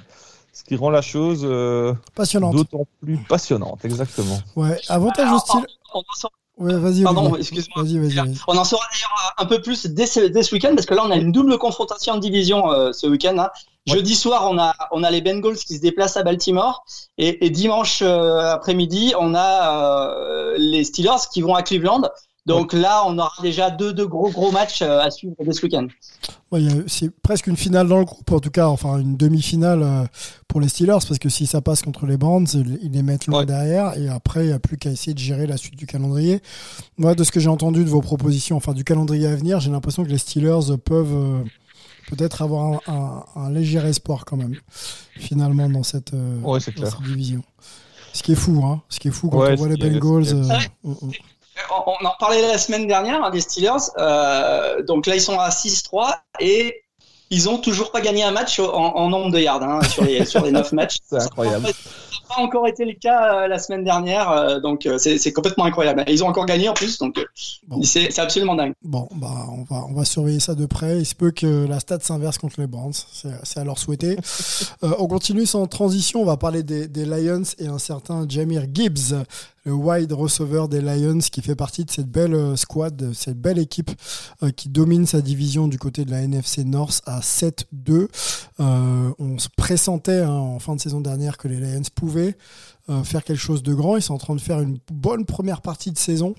ce 0.53 0.63
qui 0.63 0.75
rend 0.75 0.89
la 0.89 1.01
chose 1.01 1.41
euh, 1.43 1.93
passionnante. 2.15 2.55
d'autant 2.55 2.85
plus 3.01 3.17
passionnante, 3.17 3.85
exactement. 3.85 4.39
Ouais, 4.55 4.79
avantage 4.89 5.31
au 5.31 5.39
style. 5.39 5.65
Ouais, 6.57 6.75
vas-y. 6.77 7.01
Pardon, 7.03 7.35
excuse-moi. 7.35 7.83
Vas-y, 7.83 7.97
vas-y. 7.97 8.13
Vas 8.13 8.43
on 8.47 8.57
en 8.57 8.63
saura 8.63 8.85
d'ailleurs 8.93 9.33
un 9.37 9.45
peu 9.45 9.61
plus 9.61 9.87
dès 9.87 10.05
ce, 10.05 10.19
dès 10.19 10.43
ce 10.43 10.53
week-end 10.53 10.73
parce 10.75 10.85
que 10.85 10.93
là, 10.93 11.03
on 11.03 11.09
a 11.09 11.15
une 11.15 11.31
double 11.31 11.57
confrontation 11.57 12.15
de 12.15 12.19
division 12.19 12.71
euh, 12.71 12.91
ce 12.91 13.07
week-end. 13.07 13.35
Hein. 13.39 13.49
Ouais. 13.87 13.95
Jeudi 13.95 14.13
soir, 14.13 14.47
on 14.47 14.59
a, 14.59 14.75
on 14.91 15.03
a 15.03 15.09
les 15.09 15.21
Bengals 15.21 15.57
qui 15.57 15.77
se 15.77 15.81
déplacent 15.81 16.17
à 16.17 16.23
Baltimore 16.23 16.83
et, 17.17 17.45
et 17.45 17.49
dimanche 17.49 18.03
euh, 18.03 18.51
après-midi, 18.51 19.13
on 19.19 19.33
a 19.33 20.13
euh, 20.19 20.55
les 20.57 20.83
Steelers 20.83 21.27
qui 21.33 21.41
vont 21.41 21.55
à 21.55 21.63
Cleveland. 21.63 22.03
Donc 22.47 22.73
ouais. 22.73 22.79
là, 22.79 23.03
on 23.05 23.17
aura 23.19 23.33
déjà 23.41 23.69
deux, 23.69 23.93
deux 23.93 24.07
gros 24.07 24.31
gros 24.31 24.51
matchs 24.51 24.81
euh, 24.81 24.99
à 24.99 25.11
suivre 25.11 25.35
dès 25.39 25.53
ce 25.53 25.61
week-end. 25.61 25.87
Ouais, 26.51 26.61
c'est 26.87 27.09
presque 27.21 27.45
une 27.47 27.55
finale 27.55 27.87
dans 27.87 27.99
le 27.99 28.05
groupe, 28.05 28.31
en 28.31 28.39
tout 28.39 28.49
cas, 28.49 28.67
enfin 28.67 28.97
une 28.97 29.15
demi-finale 29.15 29.83
euh, 29.83 30.05
pour 30.47 30.59
les 30.59 30.67
Steelers, 30.67 30.97
parce 31.07 31.19
que 31.19 31.29
si 31.29 31.45
ça 31.45 31.61
passe 31.61 31.83
contre 31.83 32.07
les 32.07 32.17
Browns, 32.17 32.47
ils 32.53 32.91
les 32.91 33.03
mettent 33.03 33.27
loin 33.27 33.41
ouais. 33.41 33.45
derrière, 33.45 33.95
et 33.95 34.09
après, 34.09 34.45
il 34.45 34.47
n'y 34.47 34.53
a 34.53 34.59
plus 34.59 34.77
qu'à 34.77 34.89
essayer 34.89 35.13
de 35.13 35.19
gérer 35.19 35.45
la 35.45 35.55
suite 35.55 35.75
du 35.75 35.85
calendrier. 35.85 36.41
Moi, 36.97 37.13
de 37.13 37.23
ce 37.23 37.31
que 37.31 37.39
j'ai 37.39 37.47
entendu 37.49 37.83
de 37.83 37.89
vos 37.89 38.01
propositions, 38.01 38.57
enfin 38.57 38.73
du 38.73 38.83
calendrier 38.83 39.27
à 39.27 39.35
venir, 39.35 39.59
j'ai 39.59 39.71
l'impression 39.71 40.03
que 40.03 40.09
les 40.09 40.17
Steelers 40.17 40.77
peuvent 40.83 41.13
euh, 41.13 41.43
peut-être 42.09 42.41
avoir 42.41 42.65
un, 42.65 42.79
un, 42.87 43.23
un, 43.35 43.49
léger 43.51 43.77
espoir 43.77 44.25
quand 44.25 44.37
même, 44.37 44.55
finalement, 45.15 45.69
dans 45.69 45.83
cette, 45.83 46.15
euh, 46.15 46.41
ouais, 46.41 46.59
dans 46.75 46.89
cette 46.89 47.01
division. 47.03 47.43
Ce 48.13 48.23
qui 48.23 48.33
est 48.33 48.35
fou, 48.35 48.61
hein. 48.65 48.81
Ce 48.89 48.99
qui 48.99 49.07
est 49.07 49.11
fou 49.11 49.29
quand 49.29 49.39
ouais, 49.39 49.53
on 49.53 49.55
voit 49.55 49.69
les 49.69 49.77
Bengals. 49.77 50.33
Euh, 50.33 50.93
on 51.69 52.05
en 52.05 52.13
parlait 52.19 52.41
la 52.41 52.57
semaine 52.57 52.87
dernière, 52.87 53.23
hein, 53.23 53.29
des 53.29 53.41
Steelers. 53.41 53.91
Euh, 53.97 54.83
donc 54.83 55.07
là, 55.07 55.15
ils 55.15 55.21
sont 55.21 55.39
à 55.39 55.49
6-3 55.49 56.15
et 56.39 56.83
ils 57.31 57.47
ont 57.47 57.57
toujours 57.57 57.91
pas 57.91 58.01
gagné 58.01 58.23
un 58.23 58.31
match 58.31 58.59
en, 58.59 58.65
en 58.67 59.09
nombre 59.09 59.31
de 59.31 59.39
yards 59.39 59.63
hein, 59.63 59.81
sur, 59.83 60.03
les, 60.03 60.25
sur 60.25 60.43
les 60.43 60.51
9 60.51 60.73
matchs. 60.73 60.97
C'est 61.09 61.21
incroyable. 61.21 61.65
Ça 61.65 61.71
n'a 61.71 62.35
pas 62.35 62.41
encore 62.41 62.67
été 62.67 62.83
le 62.85 62.93
cas 62.93 63.43
euh, 63.43 63.47
la 63.47 63.57
semaine 63.57 63.83
dernière, 63.83 64.29
euh, 64.29 64.59
donc 64.59 64.87
c'est 64.97 65.33
complètement 65.33 65.65
incroyable. 65.65 66.03
Ils 66.07 66.23
ont 66.23 66.27
encore 66.27 66.45
gagné 66.45 66.69
en 66.69 66.73
plus, 66.73 66.97
donc 66.97 67.19
bon. 67.67 67.81
c'est 67.83 68.17
absolument 68.19 68.55
dingue. 68.55 68.73
Bon, 68.83 69.07
bah 69.15 69.47
on 69.49 69.63
va 69.63 69.83
on 69.89 69.93
va 69.93 70.05
surveiller 70.05 70.39
ça 70.39 70.55
de 70.55 70.65
près. 70.65 70.99
Il 70.99 71.05
se 71.05 71.15
peut 71.15 71.31
que 71.31 71.65
la 71.67 71.81
stat 71.81 71.99
s'inverse 72.01 72.37
contre 72.37 72.61
les 72.61 72.67
Browns, 72.67 72.93
c'est 73.43 73.59
à 73.59 73.63
leur 73.63 73.77
souhaiter. 73.77 74.17
On 74.81 75.07
continue 75.07 75.45
sans 75.45 75.67
transition. 75.67 76.21
On 76.21 76.25
va 76.25 76.37
parler 76.37 76.63
des, 76.63 76.87
des 76.87 77.05
Lions 77.05 77.43
et 77.57 77.67
un 77.67 77.79
certain 77.79 78.25
Jamir 78.29 78.63
Gibbs 78.73 79.13
le 79.63 79.73
wide 79.73 80.11
receiver 80.11 80.65
des 80.69 80.81
Lions 80.81 81.19
qui 81.19 81.41
fait 81.41 81.55
partie 81.55 81.85
de 81.85 81.91
cette 81.91 82.09
belle 82.09 82.57
squad, 82.57 83.13
cette 83.13 83.39
belle 83.39 83.59
équipe 83.59 83.91
euh, 84.43 84.51
qui 84.51 84.69
domine 84.69 85.05
sa 85.05 85.21
division 85.21 85.67
du 85.67 85.77
côté 85.77 86.03
de 86.05 86.11
la 86.11 86.21
NFC 86.21 86.63
North 86.63 87.01
à 87.05 87.19
7-2. 87.19 88.07
Euh, 88.59 89.11
on 89.19 89.37
se 89.37 89.49
pressentait 89.55 90.21
hein, 90.21 90.31
en 90.31 90.59
fin 90.59 90.75
de 90.75 90.81
saison 90.81 91.01
dernière 91.01 91.37
que 91.37 91.47
les 91.47 91.59
Lions 91.59 91.81
pouvaient 91.93 92.37
euh, 92.89 93.03
faire 93.03 93.23
quelque 93.23 93.39
chose 93.39 93.63
de 93.63 93.73
grand. 93.73 93.97
Ils 93.97 94.01
sont 94.01 94.15
en 94.15 94.19
train 94.19 94.35
de 94.35 94.41
faire 94.41 94.61
une 94.61 94.79
bonne 94.91 95.25
première 95.25 95.61
partie 95.61 95.91
de 95.91 95.97
saison. 95.97 96.33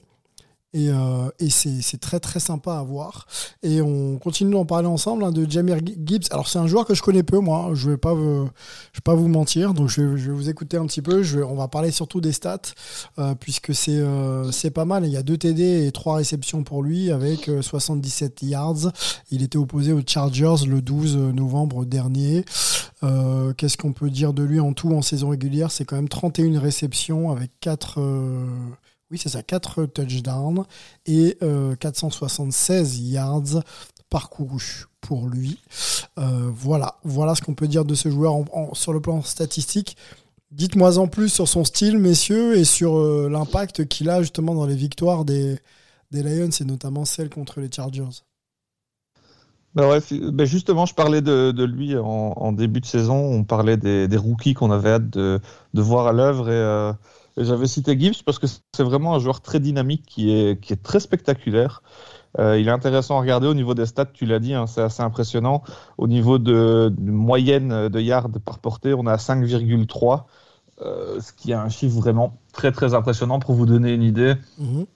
Et, 0.75 0.89
euh, 0.89 1.29
c'est 1.51 2.01
très 2.01 2.19
très 2.19 2.41
sympa 2.41 2.77
à 2.77 2.83
voir. 2.83 3.27
Et 3.63 3.83
on 3.83 4.19
continue 4.19 4.53
d'en 4.53 4.65
parler 4.65 4.89
ensemble 4.89 5.23
hein, 5.25 5.31
de 5.31 5.49
Jamir 5.49 5.79
Gibbs. 5.85 6.29
Alors 6.31 6.49
c'est 6.49 6.59
un 6.59 6.67
joueur 6.67 6.87
que 6.87 6.95
je 6.95 7.03
connais 7.03 7.23
peu 7.23 7.39
moi, 7.41 7.71
je 7.75 7.91
vais 7.91 7.93
vais 7.93 9.01
pas 9.05 9.15
vous 9.15 9.29
mentir, 9.29 9.75
donc 9.75 9.89
je 9.89 10.01
vais, 10.01 10.33
vous 10.33 10.49
écouter 10.49 10.79
un 10.79 10.87
petit 10.87 11.03
peu. 11.03 11.23
On 11.45 11.55
va 11.55 11.69
parler 11.69 11.91
surtout 11.91 12.23
des 12.23 12.33
stats 12.33 12.61
euh, 13.19 13.35
puisque 13.35 13.75
c'est 13.75 13.99
euh, 13.99 14.51
c'est 14.51 14.71
pas 14.71 14.87
mal. 14.87 15.05
Il 15.05 15.13
y 15.13 15.17
a 15.17 15.23
deux 15.23 15.37
TD 15.37 15.87
et 15.87 15.93
trois 15.93 16.17
réceptions 16.17 16.65
pour 16.65 16.83
lui 16.83 17.11
avec 17.11 17.51
77 17.61 18.43
yards. 18.43 18.93
Il 19.31 19.43
était 19.43 19.59
opposé 19.59 19.93
aux 19.93 20.01
Chargers 20.07 20.67
le 20.67 20.81
12 20.81 21.17
novembre 21.17 21.85
dernier. 21.85 22.45
Qu'est-ce 23.57 23.77
qu'on 23.77 23.93
peut 23.93 24.11
dire 24.11 24.33
de 24.33 24.43
lui 24.43 24.61
en 24.61 24.73
tout 24.73 24.93
en 24.95 25.03
saison 25.03 25.31
régulière? 25.31 25.71
C'est 25.71 25.85
quand 25.85 25.97
même 25.97 26.09
31 26.09 26.59
réceptions 26.61 27.31
avec 27.31 27.51
4 27.61 27.99
oui, 29.13 29.19
c'est 29.19 29.29
ça, 29.29 29.43
4 29.43 29.85
touchdowns 29.85 30.65
et 31.05 31.37
476 31.79 32.99
euh, 32.99 33.05
yards 33.05 33.63
parcourus 34.09 34.87
pour 35.03 35.29
lui. 35.29 35.59
Euh, 36.19 36.51
voilà, 36.55 36.97
voilà 37.05 37.35
ce 37.35 37.43
qu'on 37.43 37.55
peut 37.55 37.69
dire 37.69 37.85
de 37.85 37.95
ce 37.95 38.11
joueur 38.11 38.37
sur 38.73 38.95
le 38.95 39.01
plan 39.01 39.21
statistique. 39.21 39.99
Dites-moi 40.51 40.99
en 40.99 41.09
plus 41.09 41.29
sur 41.29 41.47
son 41.47 41.65
style, 41.65 41.99
messieurs, 41.99 42.57
et 42.57 42.65
sur 42.65 42.97
euh, 42.97 43.29
l'impact 43.31 43.87
qu'il 43.87 44.09
a 44.09 44.23
justement 44.23 44.55
dans 44.55 44.67
les 44.67 44.75
victoires 44.75 45.27
des, 45.27 45.59
Lions, 46.11 46.49
et 46.49 46.65
notamment 46.65 47.05
celle 47.05 47.29
contre 47.29 47.61
les 47.61 47.71
Chargers. 47.71 48.23
Bah 49.75 49.89
ouais, 49.89 50.01
bah 50.31 50.45
justement, 50.45 50.85
je 50.85 50.95
parlais 50.95 51.23
de, 51.23 51.65
lui 51.65 51.97
en, 51.97 52.53
début 52.53 52.81
de 52.81 52.87
saison. 52.87 53.17
On 53.17 53.45
parlait 53.45 53.79
des, 53.79 54.17
rookies 54.17 54.55
qu'on 54.55 54.71
avait 54.71 54.91
hâte 54.91 55.11
de, 55.11 55.41
voir 55.75 56.07
à 56.07 56.13
l'œuvre. 56.13 56.51
Et 56.51 56.93
j'avais 57.37 57.67
cité 57.67 57.99
Gibbs 57.99 58.23
parce 58.25 58.39
que 58.39 58.47
c'est 58.47 58.83
vraiment 58.83 59.15
un 59.15 59.19
joueur 59.19 59.41
très 59.41 59.61
dynamique 59.61 60.05
qui 60.07 60.33
est, 60.33 60.61
qui 60.61 60.73
est 60.73 60.83
très 60.83 61.01
spectaculaire. 61.01 61.83
Euh, 62.39 62.59
il 62.59 62.69
est 62.69 62.73
intéressant 62.73 63.19
à 63.19 63.21
regarder 63.21 63.47
au 63.47 63.55
niveau 63.55 63.75
des 63.75 63.87
stats, 63.87 64.07
tu 64.07 64.25
l'as 64.25 64.39
dit, 64.39 64.55
hein, 64.55 64.67
c'est 64.67 64.81
assez 64.81 65.03
impressionnant. 65.03 65.63
Au 65.99 66.09
niveau 66.09 66.39
de, 66.39 66.93
moyenne 66.99 67.89
de 67.89 68.01
yards 68.01 68.31
par 68.45 68.59
portée, 68.59 68.95
on 68.95 69.07
est 69.07 69.11
à 69.11 69.17
5,3, 69.17 70.25
euh, 70.81 71.21
ce 71.21 71.33
qui 71.33 71.53
est 71.53 71.55
un 71.55 71.69
chiffre 71.69 71.97
vraiment 71.97 72.39
très 72.53 72.73
très 72.73 72.95
impressionnant 72.95 73.39
pour 73.39 73.55
vous 73.55 73.67
donner 73.67 73.93
une 73.93 74.03
idée. 74.03 74.35
Mhm. 74.59 74.87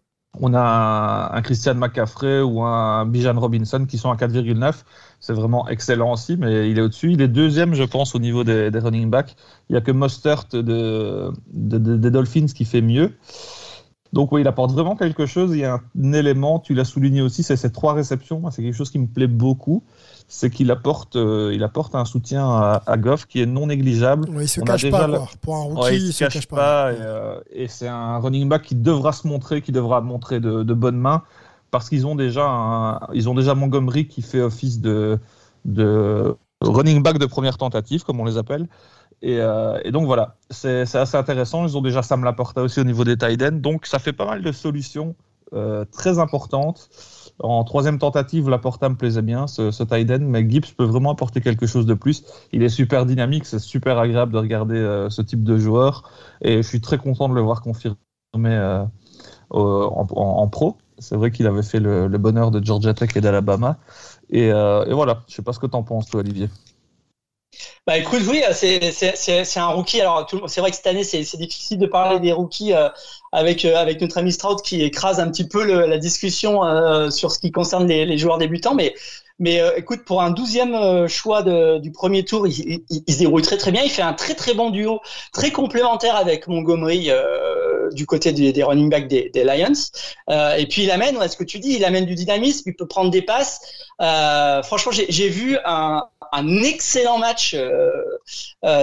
On 0.41 0.53
a 0.55 1.31
un, 1.33 1.43
Christian 1.43 1.75
McCaffrey 1.75 2.43
ou 2.43 2.63
un 2.63 3.07
Bijan 3.07 3.39
Robinson 3.39 3.87
qui 3.89 3.97
sont 3.97 4.11
à 4.11 4.17
4,9 4.17 4.85
c'est 5.21 5.33
vraiment 5.33 5.69
excellent 5.69 6.13
aussi, 6.13 6.37
mais 6.37 6.71
il 6.71 6.79
est 6.79 6.83
au-dessus. 6.83 7.13
Il 7.13 7.21
est 7.23 7.29
deuxième, 7.29 7.75
je 7.75 7.85
pense, 7.85 8.15
au 8.15 8.19
niveau 8.19 8.45
des, 8.45 8.71
running 8.75 9.11
backs. 9.11 9.35
Il 9.69 9.73
n'y 9.73 9.79
a 9.79 9.81
que 9.81 9.91
Mostert 9.91 10.45
de, 10.53 11.33
des 11.53 12.11
Dolphins 12.11 12.47
qui 12.47 12.65
fait 12.65 12.83
mieux. 12.83 13.13
Donc 14.13 14.33
oui, 14.33 14.41
il 14.43 14.49
apporte 14.49 14.73
vraiment 14.73 14.97
quelque 14.97 15.27
chose. 15.27 15.51
Il 15.53 15.59
y 15.59 15.65
a 15.65 15.81
un, 15.99 16.13
élément, 16.13 16.59
tu 16.59 16.75
l'as 16.75 16.85
souligné 16.85 17.23
aussi, 17.23 17.43
c'est 17.43 17.57
ces 17.57 17.73
trois 17.73 17.93
réceptions. 17.93 18.43
C'est 18.51 18.63
quelque 18.63 18.75
chose 18.75 18.91
qui 18.91 18.99
me 18.99 19.07
plaît 19.07 19.27
beaucoup. 19.27 19.83
C'est 20.29 20.51
qu'il 20.51 20.71
apporte, 20.71 21.17
euh, 21.17 21.53
il 21.55 21.63
apporte 21.63 21.95
un 21.95 22.05
soutien 22.05 22.49
à, 22.49 22.97
Goff 22.97 23.27
qui 23.27 23.41
est 23.41 23.47
non 23.47 23.67
négligeable. 23.67 24.29
il 24.41 24.49
se 24.49 24.61
cache 24.61 24.91
pas. 24.91 25.09
Pour 25.41 25.57
un 25.57 25.63
rookie, 25.63 25.97
il, 25.97 26.13
se, 26.13 26.25
cache, 26.25 26.47
pas. 26.47 26.89
Euh, 26.89 27.41
et, 27.53 27.69
c'est 27.69 27.89
un 27.89 28.19
running 28.19 28.49
back 28.49 28.63
qui 28.63 28.75
devra 28.75 29.13
se 29.13 29.27
montrer, 29.27 29.61
qui 29.61 29.73
devra 29.73 30.01
montrer 30.01 30.41
de, 30.41 30.63
de 30.63 30.75
bonnes 30.75 30.99
mains 30.99 31.23
parce 31.71 31.89
qu'ils 31.89 32.07
ont 32.07 32.15
déjà 32.15 33.01
ils 33.13 33.29
ont 33.29 33.35
déjà 33.35 33.55
Montgomery 33.55 34.07
qui 34.09 34.23
fait 34.23 34.41
office 34.41 34.81
de, 34.81 35.19
running 36.63 37.03
back 37.03 37.19
de 37.19 37.27
première 37.27 37.59
tentative, 37.59 38.05
comme 38.05 38.21
on 38.21 38.25
les 38.25 38.39
appelle. 38.39 38.69
Et, 39.23 39.39
euh, 39.41 39.91
donc 39.91 40.07
voilà, 40.07 40.37
c'est 40.51 40.83
assez 40.95 41.17
intéressant. 41.17 41.67
Ils 41.67 41.77
ont 41.77 41.83
déjà 41.83 42.03
Sam 42.03 42.25
Laporta 42.25 42.63
aussi 42.63 42.81
au 42.81 42.85
niveau 42.85 43.05
des 43.05 43.17
tight 43.17 43.43
ends. 43.43 43.53
Donc 43.53 43.87
ça 43.87 43.99
fait 43.99 44.13
pas 44.13 44.27
mal 44.27 44.43
de 44.43 44.53
solutions 44.53 45.17
euh, 45.55 45.85
très 45.91 46.19
importantes. 46.19 46.89
En 47.39 47.65
troisième 47.65 47.99
tentative, 47.99 48.49
Laporta 48.49 48.89
me 48.89 48.97
plaisait 48.97 49.23
bien, 49.23 49.47
ce, 49.47 49.71
ce 49.71 49.83
tight 49.83 50.09
mais 50.21 50.49
Gibbs 50.49 50.73
peut 50.77 50.85
vraiment 50.85 51.13
apporter 51.13 51.43
quelque 51.43 51.67
chose 51.67 51.85
de 51.85 51.95
plus. 51.95 52.25
Il 52.53 52.63
est 52.63 52.71
super 52.71 53.05
dynamique, 53.05 53.45
c'est 53.45 53.59
super 53.59 53.99
agréable 53.99 54.33
de 54.33 54.39
regarder 54.39 54.77
euh, 54.77 55.11
ce 55.11 55.21
type 55.21 55.45
de 55.45 55.59
joueur. 55.59 56.11
Et 56.41 56.63
je 56.63 56.69
suis 56.69 56.81
très 56.81 56.99
content 56.99 57.29
de 57.29 57.35
le 57.35 57.43
voir 57.43 57.61
confirmé 57.61 57.97
en, 59.51 60.49
pro. 60.49 60.79
C'est 60.99 61.17
vrai 61.17 61.31
qu'il 61.31 61.47
avait 61.47 61.63
fait 61.63 61.81
le, 61.81 62.09
bonheur 62.19 62.51
de 62.51 62.65
Georgia 62.65 62.95
Tech 62.95 63.11
et 63.17 63.21
d'Alabama. 63.21 63.79
Et, 64.31 64.51
euh, 64.51 64.85
voilà, 64.91 65.23
je 65.29 65.35
sais 65.35 65.43
pas 65.43 65.53
ce 65.53 65.59
que 65.59 65.67
tu 65.67 65.77
en 65.77 65.83
penses, 65.83 66.09
toi, 66.09 66.21
Olivier. 66.21 66.49
Bah 67.87 67.97
écoute, 67.97 68.23
oui, 68.29 68.43
c'est 68.53 69.57
un 69.59 69.67
rookie. 69.69 70.01
Alors, 70.01 70.29
c'est 70.49 70.61
vrai 70.61 70.71
que 70.71 70.77
cette 70.77 70.87
année, 70.87 71.05
c'est 71.05 71.21
difficile 71.39 71.79
de 71.79 71.87
parler 71.87 72.19
des 72.19 72.33
rookies 72.33 72.73
euh, 72.75 72.89
avec, 73.33 73.65
euh, 73.65 73.95
notre 74.01 74.19
ami 74.19 74.33
Stroud 74.33 74.61
qui 74.63 74.83
écrase 74.83 75.21
un 75.21 75.31
petit 75.31 75.47
peu 75.47 75.65
la 75.65 75.99
discussion 75.99 76.61
sur 77.11 77.31
ce 77.31 77.39
qui 77.39 77.53
concerne 77.53 77.87
les, 77.87 78.19
joueurs 78.19 78.39
débutants. 78.39 78.75
Mais 79.39 79.61
euh, 79.61 79.77
écoute, 79.77 80.05
pour 80.05 80.23
un 80.23 80.31
douzième 80.31 80.75
euh, 80.75 81.09
choix 81.09 81.43
du 81.43 81.93
premier 81.93 82.25
tour, 82.25 82.47
il, 82.47 82.83
se 83.09 83.19
débrouille 83.19 83.43
très 83.43 83.59
très 83.59 83.71
bien. 83.71 83.83
Il 83.83 83.91
fait 83.91 84.03
un 84.03 84.15
très 84.15 84.35
très 84.35 84.55
bon 84.55 84.71
duo, 84.71 85.01
très 85.33 85.51
complémentaire 85.51 86.17
avec 86.17 86.49
Montgomery 86.49 87.11
euh, 87.11 87.56
du 87.93 88.07
côté 88.07 88.33
des, 88.33 88.53
des, 88.53 88.63
running 88.63 88.91
backs 88.91 89.09
des, 89.09 89.31
des 89.31 89.45
Lions. 89.45 89.73
et 90.57 90.67
puis 90.67 90.85
il 90.85 90.91
amène, 90.91 91.17
est-ce 91.23 91.37
que 91.37 91.45
tu 91.45 91.59
dis, 91.59 91.75
il 91.75 91.85
amène 91.85 92.07
du 92.07 92.15
dynamisme, 92.15 92.69
il 92.71 92.75
peut 92.75 92.87
prendre 92.87 93.11
des 93.11 93.23
passes. 93.23 93.61
franchement, 93.99 94.93
j'ai 94.93 95.29
vu 95.29 95.59
un, 95.65 96.03
un, 96.33 96.63
excellent 96.63 97.19
match 97.19 97.57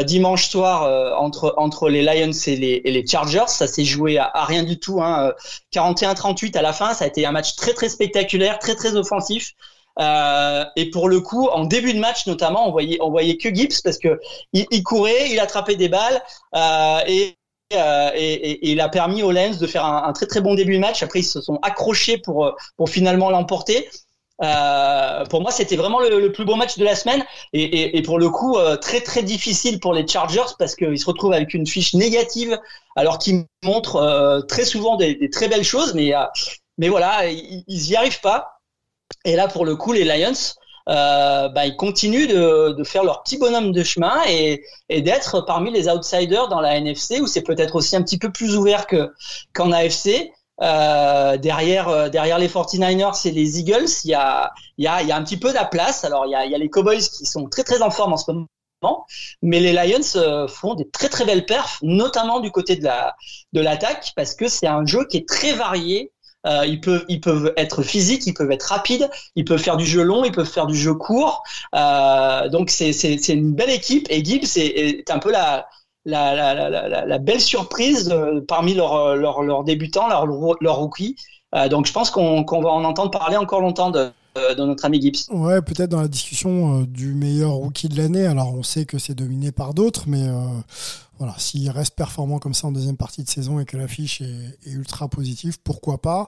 dimanche 0.05 0.49
soir 0.49 1.19
entre 1.19 1.53
entre 1.57 1.89
les 1.89 2.01
Lions 2.01 2.31
et 2.47 2.55
les, 2.55 2.81
et 2.83 2.91
les 2.91 3.05
Chargers. 3.05 3.47
Ça 3.47 3.67
s'est 3.67 3.85
joué 3.85 4.17
à, 4.17 4.45
rien 4.45 4.63
du 4.63 4.79
tout, 4.79 5.01
hein, 5.01 5.33
41-38 5.73 6.57
à 6.57 6.61
la 6.61 6.73
fin. 6.73 6.93
Ça 6.93 7.05
a 7.05 7.07
été 7.07 7.25
un 7.25 7.31
match 7.31 7.55
très 7.55 7.73
très 7.73 7.89
spectaculaire, 7.89 8.59
très 8.59 8.75
très 8.75 8.95
offensif. 8.95 9.53
Euh, 9.99 10.65
et 10.75 10.89
pour 10.89 11.07
le 11.07 11.21
coup, 11.21 11.47
en 11.47 11.65
début 11.65 11.93
de 11.93 11.99
match 11.99 12.25
notamment, 12.25 12.67
on 12.67 12.71
voyait, 12.71 12.97
on 13.01 13.11
voyait 13.11 13.37
que 13.37 13.53
Gibbs 13.53 13.81
parce 13.83 13.99
que 13.99 14.19
il, 14.51 14.65
il 14.71 14.83
courait, 14.83 15.29
il 15.29 15.39
attrapait 15.39 15.75
des 15.75 15.89
balles 15.89 16.21
euh, 16.55 16.99
et, 17.07 17.37
euh, 17.73 18.11
et, 18.15 18.71
il 18.71 18.81
a 18.81 18.89
permis 18.89 19.23
aux 19.23 19.31
Lens 19.31 19.57
de 19.57 19.67
faire 19.67 19.85
un, 19.85 20.11
très 20.13 20.25
très 20.25 20.41
bon 20.41 20.55
début 20.55 20.75
de 20.75 20.79
match. 20.79 21.03
Après, 21.03 21.19
ils 21.19 21.25
se 21.25 21.41
sont 21.41 21.59
accrochés 21.61 22.17
pour 22.17 22.55
pour 22.77 22.89
finalement 22.89 23.29
l'emporter. 23.29 23.89
Euh, 24.41 25.25
pour 25.25 25.41
moi, 25.41 25.51
c'était 25.51 25.75
vraiment 25.75 25.99
le, 25.99 26.31
plus 26.31 26.43
beau 26.43 26.55
match 26.55 26.77
de 26.77 26.83
la 26.83 26.95
semaine 26.95 27.23
et, 27.53 27.97
et 27.97 28.01
pour 28.01 28.17
le 28.17 28.29
coup 28.29 28.57
très 28.81 29.01
très 29.01 29.23
difficile 29.23 29.79
pour 29.79 29.93
les 29.93 30.07
Chargers 30.07 30.53
parce 30.57 30.75
qu'ils 30.75 30.99
se 30.99 31.05
retrouvent 31.05 31.33
avec 31.33 31.53
une 31.53 31.67
fiche 31.67 31.93
négative 31.93 32.59
alors 32.95 33.19
qu'ils 33.19 33.45
montrent 33.63 34.43
très 34.47 34.65
souvent 34.65 34.97
des, 34.97 35.29
très 35.29 35.47
belles 35.47 35.63
choses, 35.63 35.93
mais 35.93 36.13
mais 36.79 36.89
voilà, 36.89 37.27
ils, 37.27 37.63
ils 37.67 37.91
y 37.91 37.95
arrivent 37.95 38.21
pas. 38.21 38.59
Et 39.25 39.35
là, 39.35 39.47
pour 39.47 39.65
le 39.65 39.75
coup, 39.75 39.93
les 39.93 40.03
Lions, 40.03 40.33
euh, 40.89 41.49
bah, 41.49 41.65
ils 41.65 41.75
continuent 41.77 42.27
de, 42.27 42.73
de, 42.73 42.83
faire 42.83 43.03
leur 43.03 43.23
petit 43.23 43.37
bonhomme 43.37 43.71
de 43.71 43.83
chemin 43.83 44.21
et, 44.27 44.63
et 44.89 45.01
d'être 45.01 45.41
parmi 45.41 45.71
les 45.71 45.87
outsiders 45.87 46.49
dans 46.49 46.59
la 46.59 46.75
NFC, 46.75 47.21
où 47.21 47.27
c'est 47.27 47.41
peut-être 47.41 47.75
aussi 47.75 47.95
un 47.95 48.01
petit 48.01 48.17
peu 48.17 48.31
plus 48.31 48.57
ouvert 48.57 48.87
que 48.87 49.13
qu'en 49.53 49.71
AFC. 49.71 50.31
Euh, 50.61 51.35
derrière, 51.37 51.89
euh, 51.89 52.09
derrière 52.09 52.37
les 52.37 52.47
49ers 52.47 53.27
et 53.27 53.31
les 53.31 53.59
Eagles, 53.59 53.89
il 54.03 54.11
y 54.11 54.13
a, 54.13 54.51
y 54.77 54.85
a, 54.85 55.01
y 55.01 55.11
a 55.11 55.15
un 55.15 55.23
petit 55.23 55.37
peu 55.37 55.49
de 55.49 55.55
la 55.55 55.65
place. 55.65 56.03
Alors, 56.03 56.25
il 56.27 56.31
y 56.31 56.35
a, 56.35 56.45
y 56.45 56.53
a 56.53 56.57
les 56.57 56.69
Cowboys 56.69 56.99
qui 56.99 57.25
sont 57.25 57.47
très 57.49 57.63
très 57.63 57.81
en 57.81 57.89
forme 57.89 58.13
en 58.13 58.17
ce 58.17 58.31
moment, 58.31 59.05
mais 59.41 59.59
les 59.59 59.73
Lions 59.73 60.15
euh, 60.15 60.47
font 60.47 60.75
des 60.75 60.87
très 60.89 61.09
très 61.09 61.25
belles 61.25 61.45
perfs, 61.45 61.79
notamment 61.81 62.39
du 62.39 62.51
côté 62.51 62.75
de 62.75 62.83
la 62.83 63.15
de 63.53 63.61
l'attaque, 63.61 64.13
parce 64.15 64.35
que 64.35 64.47
c'est 64.47 64.67
un 64.67 64.85
jeu 64.85 65.05
qui 65.09 65.17
est 65.17 65.27
très 65.27 65.53
varié 65.53 66.11
euh, 66.45 66.65
ils 66.65 67.21
peuvent 67.21 67.53
être 67.55 67.83
physiques, 67.83 68.27
ils 68.27 68.33
peuvent 68.33 68.51
être 68.51 68.63
rapides, 68.63 69.09
ils 69.35 69.45
peuvent 69.45 69.61
faire 69.61 69.77
du 69.77 69.85
jeu 69.85 70.03
long, 70.03 70.25
ils 70.25 70.31
peuvent 70.31 70.49
faire 70.49 70.67
du 70.67 70.75
jeu 70.75 70.93
court. 70.93 71.43
Euh, 71.75 72.49
donc 72.49 72.69
c'est 72.69 73.27
une 73.29 73.53
belle 73.53 73.69
équipe 73.69 74.07
et 74.09 74.23
Gibbs 74.23 74.57
est, 74.57 75.09
un 75.09 75.19
peu 75.19 75.31
la 75.31 77.19
belle 77.19 77.41
surprise 77.41 78.09
euh, 78.11 78.41
parmi 78.47 78.73
leurs 78.73 79.63
débutants, 79.63 80.07
leurs 80.09 80.75
rookies. 80.75 81.15
Donc 81.69 81.85
je 81.85 81.93
pense 81.93 82.09
qu'on 82.09 82.43
va 82.43 82.69
en 82.69 82.83
entendre 82.83 83.11
parler 83.11 83.37
encore 83.37 83.61
longtemps 83.61 83.91
de 83.91 84.11
notre 84.57 84.85
ami 84.85 85.01
Gibbs. 85.01 85.29
Ouais, 85.31 85.61
peut-être 85.61 85.91
dans 85.91 86.01
la 86.01 86.07
discussion 86.07 86.81
du 86.81 87.13
meilleur 87.13 87.51
rookie 87.51 87.87
de 87.87 87.95
l'année. 87.95 88.25
Alors, 88.25 88.55
on 88.55 88.63
sait 88.63 88.85
que 88.85 88.97
c'est 88.97 89.13
dominé 89.13 89.51
par 89.51 89.75
d'autres, 89.75 90.05
mais 90.07 90.27
s'il 91.37 91.69
reste 91.69 91.95
performant 91.95 92.39
comme 92.39 92.53
ça 92.53 92.67
en 92.67 92.71
deuxième 92.71 92.97
partie 92.97 93.23
de 93.23 93.29
saison 93.29 93.59
et 93.59 93.65
que 93.65 93.77
l'affiche 93.77 94.21
est, 94.21 94.57
ultra 94.65 95.07
positive, 95.07 95.57
pourquoi 95.63 96.01
pas 96.01 96.27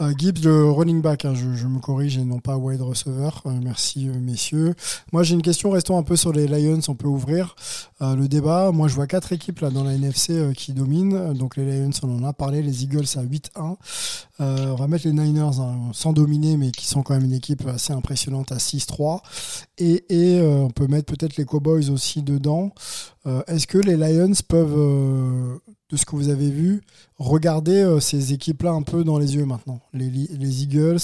euh, 0.00 0.12
Gibbs, 0.16 0.42
le 0.44 0.70
running 0.70 1.00
back, 1.00 1.24
hein, 1.24 1.34
je, 1.34 1.66
me 1.66 1.78
corrige 1.78 2.18
et 2.18 2.24
non 2.24 2.40
pas 2.40 2.56
wide 2.56 2.82
receiver. 2.82 3.30
Euh, 3.46 3.50
merci 3.62 4.08
euh, 4.08 4.18
messieurs. 4.18 4.74
Moi 5.12 5.22
j'ai 5.22 5.34
une 5.34 5.42
question, 5.42 5.70
restons 5.70 5.98
un 5.98 6.02
peu 6.02 6.16
sur 6.16 6.32
les 6.32 6.46
Lions, 6.46 6.80
on 6.88 6.94
peut 6.94 7.08
ouvrir 7.08 7.56
le 8.00 8.26
débat. 8.26 8.72
Moi 8.72 8.88
je 8.88 8.94
vois 8.94 9.06
quatre 9.06 9.32
équipes 9.32 9.60
là 9.60 9.70
dans 9.70 9.84
la 9.84 9.94
NFC 9.94 10.52
qui 10.56 10.72
dominent. 10.72 11.32
Donc 11.34 11.56
les 11.56 11.64
Lions, 11.64 11.90
on 12.02 12.18
en 12.18 12.24
a 12.24 12.32
parlé, 12.32 12.62
les 12.62 12.84
Eagles 12.84 13.06
à 13.16 13.22
8-1, 13.22 13.46
Euh, 13.56 14.25
on 14.38 14.74
va 14.74 14.86
mettre 14.86 15.06
les 15.06 15.12
Niners 15.12 15.50
sans 15.92 16.12
dominer, 16.12 16.56
mais 16.56 16.70
qui 16.70 16.86
sont 16.86 17.02
quand 17.02 17.14
même 17.14 17.24
une 17.24 17.32
équipe 17.32 17.66
assez 17.66 17.92
impressionnante 17.92 18.52
à 18.52 18.56
6-3. 18.56 19.20
Et, 19.78 20.04
et 20.08 20.40
euh, 20.40 20.58
on 20.64 20.70
peut 20.70 20.86
mettre 20.88 21.06
peut-être 21.14 21.36
les 21.36 21.44
Cowboys 21.44 21.90
aussi 21.90 22.22
dedans. 22.22 22.72
Euh, 23.26 23.42
Est-ce 23.46 23.66
que 23.66 23.78
les 23.78 23.96
Lions 23.96 24.32
peuvent, 24.46 24.74
euh, 24.76 25.56
de 25.90 25.96
ce 25.96 26.04
que 26.04 26.16
vous 26.16 26.28
avez 26.28 26.50
vu, 26.50 26.82
regarder 27.18 27.80
euh, 27.82 28.00
ces 28.00 28.32
équipes-là 28.32 28.72
un 28.72 28.82
peu 28.82 29.04
dans 29.04 29.18
les 29.18 29.36
yeux 29.36 29.46
maintenant? 29.46 29.80
Les, 29.94 30.06
Eagles, 30.62 30.98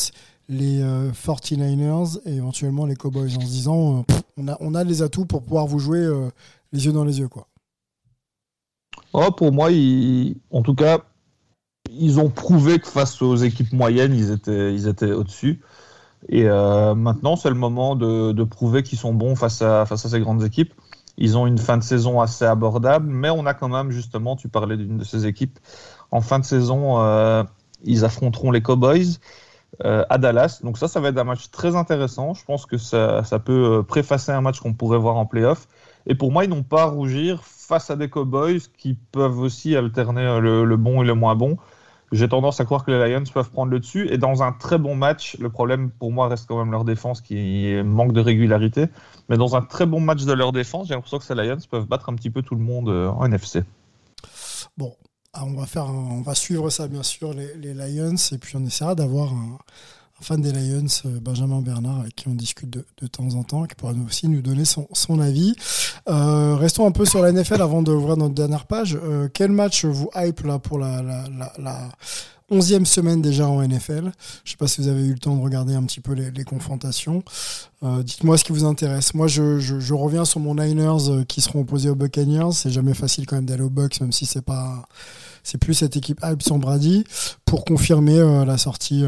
les 0.48 0.80
euh, 0.82 1.10
49ers 1.12 2.18
et 2.26 2.34
éventuellement 2.34 2.84
les 2.86 2.96
Cowboys 2.96 3.36
en 3.36 3.40
se 3.40 3.46
disant 3.46 3.98
euh, 4.00 4.14
on, 4.36 4.48
a, 4.48 4.56
on 4.60 4.74
a 4.74 4.84
les 4.84 5.02
atouts 5.02 5.24
pour 5.26 5.42
pouvoir 5.42 5.66
vous 5.66 5.78
jouer 5.78 6.00
euh, 6.00 6.28
les 6.72 6.84
yeux 6.84 6.92
dans 6.92 7.04
les 7.04 7.18
yeux. 7.18 7.28
quoi. 7.28 7.48
Oh, 9.14 9.30
pour 9.30 9.52
moi, 9.52 9.68
en 10.50 10.62
tout 10.62 10.74
cas, 10.74 11.04
ils 11.90 12.20
ont 12.20 12.30
prouvé 12.30 12.78
que 12.78 12.88
face 12.88 13.20
aux 13.22 13.36
équipes 13.36 13.72
moyennes, 13.72 14.14
ils 14.14 14.30
étaient, 14.30 14.74
ils 14.74 14.88
étaient 14.88 15.12
au-dessus. 15.12 15.60
Et 16.28 16.44
euh, 16.48 16.94
maintenant, 16.94 17.36
c'est 17.36 17.48
le 17.48 17.54
moment 17.54 17.96
de, 17.96 18.44
prouver 18.44 18.82
qu'ils 18.82 18.98
sont 18.98 19.14
bons 19.14 19.34
face 19.34 19.62
à, 19.62 19.86
ces 19.86 20.20
grandes 20.20 20.44
équipes. 20.44 20.72
Ils 21.18 21.36
ont 21.36 21.46
une 21.46 21.58
fin 21.58 21.76
de 21.76 21.82
saison 21.82 22.20
assez 22.20 22.44
abordable, 22.44 23.06
mais 23.08 23.30
on 23.30 23.44
a 23.44 23.54
quand 23.54 23.68
même, 23.68 23.90
justement, 23.90 24.36
tu 24.36 24.48
parlais 24.48 24.76
d'une 24.76 24.98
de 24.98 25.04
ces 25.04 25.26
équipes, 25.26 25.58
en 26.10 26.20
fin 26.20 26.38
de 26.38 26.44
saison, 26.44 27.00
euh, 27.00 27.44
ils 27.84 28.04
affronteront 28.04 28.50
les 28.50 28.62
Cowboys 28.62 29.18
euh, 29.84 30.04
à 30.08 30.18
Dallas. 30.18 30.60
Donc 30.62 30.78
ça, 30.78 30.88
ça 30.88 31.00
va 31.00 31.08
être 31.08 31.18
un 31.18 31.24
match 31.24 31.50
très 31.50 31.76
intéressant. 31.76 32.34
Je 32.34 32.44
pense 32.44 32.66
que 32.66 32.78
ça, 32.78 33.24
ça 33.24 33.38
peut 33.38 33.82
préfacer 33.86 34.32
un 34.32 34.40
match 34.40 34.60
qu'on 34.60 34.72
pourrait 34.72 34.98
voir 34.98 35.16
en 35.16 35.26
playoff. 35.26 35.68
Et 36.06 36.14
pour 36.14 36.32
moi, 36.32 36.44
ils 36.44 36.50
n'ont 36.50 36.62
pas 36.62 36.82
à 36.82 36.86
rougir 36.86 37.42
face 37.44 37.90
à 37.90 37.96
des 37.96 38.08
Cowboys 38.08 38.60
qui 38.78 38.94
peuvent 38.94 39.38
aussi 39.38 39.76
alterner 39.76 40.40
le 40.40 40.76
bon 40.76 41.02
et 41.02 41.06
le 41.06 41.14
moins 41.14 41.36
bon. 41.36 41.58
J'ai 42.12 42.28
tendance 42.28 42.60
à 42.60 42.64
croire 42.64 42.84
que 42.84 42.90
les 42.90 43.12
Lions 43.12 43.24
peuvent 43.32 43.50
prendre 43.50 43.70
le 43.72 43.80
dessus. 43.80 44.06
Et 44.12 44.18
dans 44.18 44.42
un 44.42 44.52
très 44.52 44.78
bon 44.78 44.94
match, 44.94 45.36
le 45.40 45.48
problème 45.50 45.90
pour 45.90 46.12
moi 46.12 46.28
reste 46.28 46.46
quand 46.46 46.58
même 46.58 46.70
leur 46.70 46.84
défense 46.84 47.20
qui 47.20 47.74
manque 47.84 48.12
de 48.12 48.20
régularité. 48.20 48.86
Mais 49.28 49.36
dans 49.38 49.56
un 49.56 49.62
très 49.62 49.86
bon 49.86 50.00
match 50.00 50.24
de 50.24 50.32
leur 50.32 50.52
défense, 50.52 50.88
j'ai 50.88 50.94
l'impression 50.94 51.18
que 51.18 51.24
ces 51.24 51.34
Lions 51.34 51.56
peuvent 51.70 51.86
battre 51.86 52.10
un 52.10 52.14
petit 52.14 52.30
peu 52.30 52.42
tout 52.42 52.54
le 52.54 52.62
monde 52.62 52.88
euh, 52.90 53.08
en 53.08 53.24
NFC. 53.26 53.62
Bon, 54.76 54.94
ah, 55.32 55.44
on 55.44 55.54
va 55.54 55.66
faire, 55.66 55.84
un- 55.84 55.92
on 56.18 56.22
va 56.22 56.34
suivre 56.34 56.68
ça 56.70 56.88
bien 56.88 57.02
sûr 57.02 57.32
les, 57.34 57.54
les 57.56 57.74
Lions 57.74 58.14
et 58.32 58.38
puis 58.38 58.56
on 58.56 58.64
essaiera 58.64 58.94
d'avoir 58.94 59.32
un, 59.32 59.56
un 59.56 60.01
fan 60.22 60.40
des 60.40 60.52
Lions, 60.52 60.86
euh, 61.04 61.20
Benjamin 61.20 61.60
Bernard, 61.60 62.00
avec 62.00 62.16
qui 62.16 62.28
on 62.28 62.34
discute 62.34 62.70
de, 62.70 63.06
temps 63.06 63.34
en 63.34 63.42
temps, 63.42 63.64
qui 63.64 63.74
pourra 63.74 63.92
nous 63.92 64.06
aussi 64.06 64.28
nous 64.28 64.42
donner 64.42 64.64
son, 64.64 65.20
avis. 65.20 65.54
Euh, 66.08 66.56
restons 66.56 66.86
un 66.86 66.92
peu 66.92 67.04
sur 67.04 67.20
la 67.22 67.32
NFL 67.32 67.60
avant 67.60 67.82
d'ouvrir 67.82 68.16
notre 68.16 68.34
dernière 68.34 68.66
page. 68.66 68.98
Euh, 69.02 69.28
quel 69.32 69.50
match 69.50 69.84
vous 69.84 70.10
hype 70.14 70.40
là 70.40 70.58
pour 70.58 70.78
la, 70.78 71.02
la 71.58 71.88
11e 72.52 72.84
semaine 72.84 73.22
déjà 73.22 73.48
en 73.48 73.66
NFL 73.66 74.12
Je 74.44 74.50
sais 74.50 74.56
pas 74.56 74.68
si 74.68 74.82
vous 74.82 74.88
avez 74.88 75.06
eu 75.06 75.12
le 75.12 75.18
temps 75.18 75.34
de 75.34 75.42
regarder 75.42 75.74
un 75.74 75.82
petit 75.84 76.00
peu 76.00 76.12
les, 76.12 76.44
confrontations. 76.44 77.22
Euh, 77.82 78.02
Dites-moi 78.02 78.36
ce 78.36 78.44
qui 78.44 78.52
vous 78.52 78.64
intéresse. 78.64 79.14
Moi, 79.14 79.26
je, 79.26 79.94
reviens 79.94 80.24
sur 80.24 80.40
mon 80.40 80.54
Niners 80.54 81.08
euh, 81.08 81.24
qui 81.24 81.40
seront 81.40 81.60
opposés 81.60 81.88
aux 81.88 81.94
Buccaneers. 81.94 82.52
C'est 82.52 82.70
jamais 82.70 82.94
facile 82.94 83.26
quand 83.26 83.36
même 83.36 83.46
d'aller 83.46 83.62
aux 83.62 83.70
Bucks, 83.70 84.00
même 84.00 84.12
si 84.12 84.26
c'est 84.26 84.42
pas, 84.42 84.86
c'est 85.42 85.58
plus 85.58 85.74
cette 85.74 85.96
équipe 85.96 86.20
hype 86.22 86.42
sans 86.42 86.58
Brady 86.58 87.04
pour 87.46 87.64
confirmer 87.64 88.18
euh, 88.18 88.44
la 88.44 88.58
sortie, 88.58 89.04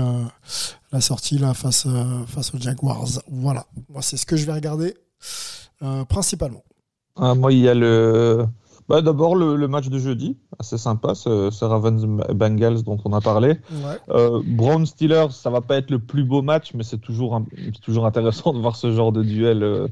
la 1.38 1.54
face 1.54 1.86
face 2.28 2.54
aux 2.54 2.58
Jaguars. 2.58 3.08
Voilà. 3.30 3.66
Moi, 3.90 4.00
c'est 4.00 4.16
ce 4.16 4.24
que 4.24 4.36
je 4.36 4.46
vais 4.46 4.52
regarder 4.52 4.94
principalement. 6.08 6.62
Ah, 7.16 7.34
moi, 7.34 7.52
il 7.52 7.60
y 7.60 7.68
a 7.68 7.74
le. 7.74 8.46
Bah, 8.88 9.00
D'abord, 9.00 9.34
le, 9.34 9.56
le 9.56 9.66
match 9.68 9.88
de 9.88 9.98
jeudi, 9.98 10.36
assez 10.58 10.76
sympa, 10.76 11.14
ce, 11.14 11.50
ce 11.50 11.64
Ravens 11.64 12.04
Bengals 12.34 12.82
dont 12.82 12.98
on 13.04 13.12
a 13.14 13.20
parlé. 13.20 13.48
Ouais. 13.70 13.98
Euh, 14.10 14.42
Brown 14.44 14.84
Steelers, 14.84 15.30
ça 15.30 15.48
va 15.50 15.60
pas 15.62 15.76
être 15.76 15.90
le 15.90 15.98
plus 15.98 16.24
beau 16.24 16.42
match, 16.42 16.72
mais 16.74 16.82
c'est 16.84 16.98
toujours, 16.98 17.34
un- 17.34 17.46
toujours 17.82 18.04
intéressant 18.06 18.52
de 18.52 18.58
voir 18.58 18.76
ce 18.76 18.92
genre 18.92 19.10
de 19.10 19.22
duel, 19.22 19.62
euh, 19.62 19.88